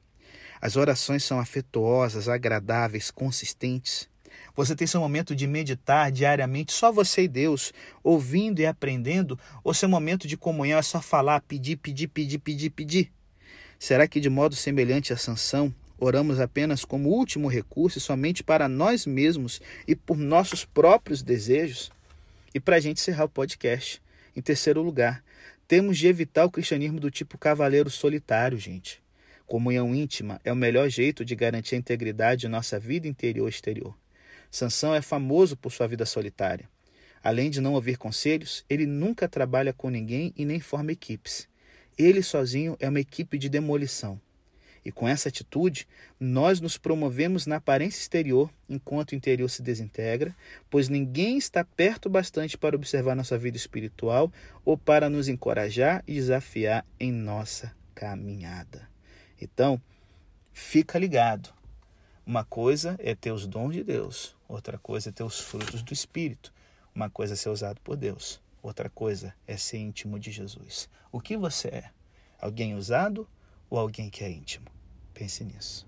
As 0.66 0.76
orações 0.76 1.24
são 1.24 1.40
afetuosas, 1.40 2.28
agradáveis, 2.28 3.12
consistentes. 3.12 4.10
Você 4.56 4.76
tem 4.76 4.88
seu 4.88 5.00
momento 5.00 5.36
de 5.36 5.46
meditar 5.46 6.12
diariamente, 6.12 6.74
só 6.74 6.92
você 6.92 7.26
e 7.26 7.28
Deus, 7.28 7.72
ouvindo 8.04 8.60
e 8.60 8.66
aprendendo, 8.66 9.40
ou 9.64 9.76
seu 9.76 9.88
momento 9.88 10.28
de 10.28 10.36
comunhão 10.36 10.80
é 10.80 10.82
só 10.82 11.00
falar, 11.00 11.42
pedir, 11.42 11.76
pedir, 11.76 12.08
pedir, 12.08 12.40
pedir, 12.40 12.72
pedir? 12.72 13.12
Será 13.78 14.08
que, 14.08 14.20
de 14.20 14.28
modo 14.28 14.56
semelhante 14.56 15.14
à 15.14 15.18
sanção, 15.18 15.72
oramos 16.00 16.40
apenas 16.40 16.84
como 16.84 17.10
último 17.10 17.48
recurso 17.48 18.00
e 18.00 18.02
somente 18.02 18.44
para 18.44 18.68
nós 18.68 19.06
mesmos 19.06 19.62
e 19.88 19.96
por 19.96 20.18
nossos 20.18 20.66
próprios 20.66 21.22
desejos? 21.22 21.92
E 22.56 22.60
para 22.60 22.78
a 22.78 22.80
gente 22.80 23.00
encerrar 23.00 23.26
o 23.26 23.30
podcast, 23.30 24.02
em 24.36 24.42
terceiro 24.42 24.82
lugar, 24.82 25.24
temos 25.68 25.96
de 25.96 26.08
evitar 26.08 26.44
o 26.44 26.50
cristianismo 26.50 27.00
do 27.00 27.12
tipo 27.12 27.38
cavaleiro 27.38 27.92
solitário, 27.92 28.58
gente. 28.58 29.05
Comunhão 29.46 29.94
íntima 29.94 30.42
é 30.44 30.52
o 30.52 30.56
melhor 30.56 30.90
jeito 30.90 31.24
de 31.24 31.36
garantir 31.36 31.76
a 31.76 31.78
integridade 31.78 32.42
de 32.42 32.48
nossa 32.48 32.80
vida 32.80 33.08
interior 33.08 33.48
e 33.48 33.50
exterior. 33.50 33.96
Sansão 34.50 34.96
é 34.96 35.02
famoso 35.02 35.56
por 35.56 35.72
sua 35.72 35.88
vida 35.88 36.06
solitária. 36.06 36.68
Além 37.24 37.50
de 37.50 37.62
não 37.62 37.74
ouvir 37.74 37.98
conselhos, 37.98 38.66
ele 38.70 38.86
nunca 38.86 39.28
trabalha 39.28 39.74
com 39.74 39.90
ninguém 39.90 40.34
e 40.36 40.46
nem 40.46 40.60
forma 40.60 40.92
equipes. 40.92 41.48
Ele 41.98 42.22
sozinho 42.22 42.76
é 42.80 42.90
uma 42.90 43.00
equipe 43.00 43.38
de 43.38 43.50
demolição. 43.50 44.20
E 44.84 44.92
com 44.92 45.08
essa 45.08 45.30
atitude, 45.30 45.88
nós 46.20 46.62
nos 46.62 46.78
promovemos 46.78 47.48
na 47.48 47.56
aparência 47.56 48.00
exterior, 48.00 48.52
enquanto 48.70 49.12
o 49.12 49.16
interior 49.16 49.50
se 49.50 49.64
desintegra, 49.64 50.36
pois 50.70 50.90
ninguém 50.90 51.38
está 51.38 51.64
perto 51.64 52.08
bastante 52.08 52.56
para 52.56 52.76
observar 52.76 53.16
nossa 53.16 53.38
vida 53.38 53.58
espiritual 53.58 54.32
ou 54.64 54.78
para 54.78 55.10
nos 55.10 55.28
encorajar 55.28 56.04
e 56.08 56.14
desafiar 56.14 56.86
em 57.00 57.12
nossa 57.12 57.76
caminhada. 57.96 58.95
Então, 59.42 59.82
fica 60.54 60.98
ligado. 60.98 61.54
Uma 62.26 62.44
coisa 62.44 62.96
é 63.00 63.14
ter 63.14 63.32
os 63.32 63.46
dons 63.46 63.74
de 63.74 63.84
Deus, 63.84 64.36
outra 64.48 64.78
coisa 64.78 65.10
é 65.10 65.12
ter 65.12 65.24
os 65.24 65.40
frutos 65.40 65.84
do 65.84 65.94
Espírito. 65.94 66.52
Uma 66.94 67.10
coisa 67.10 67.34
é 67.34 67.36
ser 67.36 67.50
usado 67.50 67.80
por 67.82 67.96
Deus, 67.96 68.42
outra 68.64 68.90
coisa 68.90 69.36
é 69.46 69.58
ser 69.58 69.78
íntimo 69.78 70.20
de 70.20 70.32
Jesus. 70.32 70.90
O 71.12 71.20
que 71.20 71.38
você 71.38 71.68
é? 71.68 71.92
Alguém 72.40 72.76
usado 72.76 73.28
ou 73.70 73.78
alguém 73.78 74.10
que 74.10 74.24
é 74.24 74.30
íntimo? 74.32 74.68
Pense 75.14 75.44
nisso. 75.44 75.86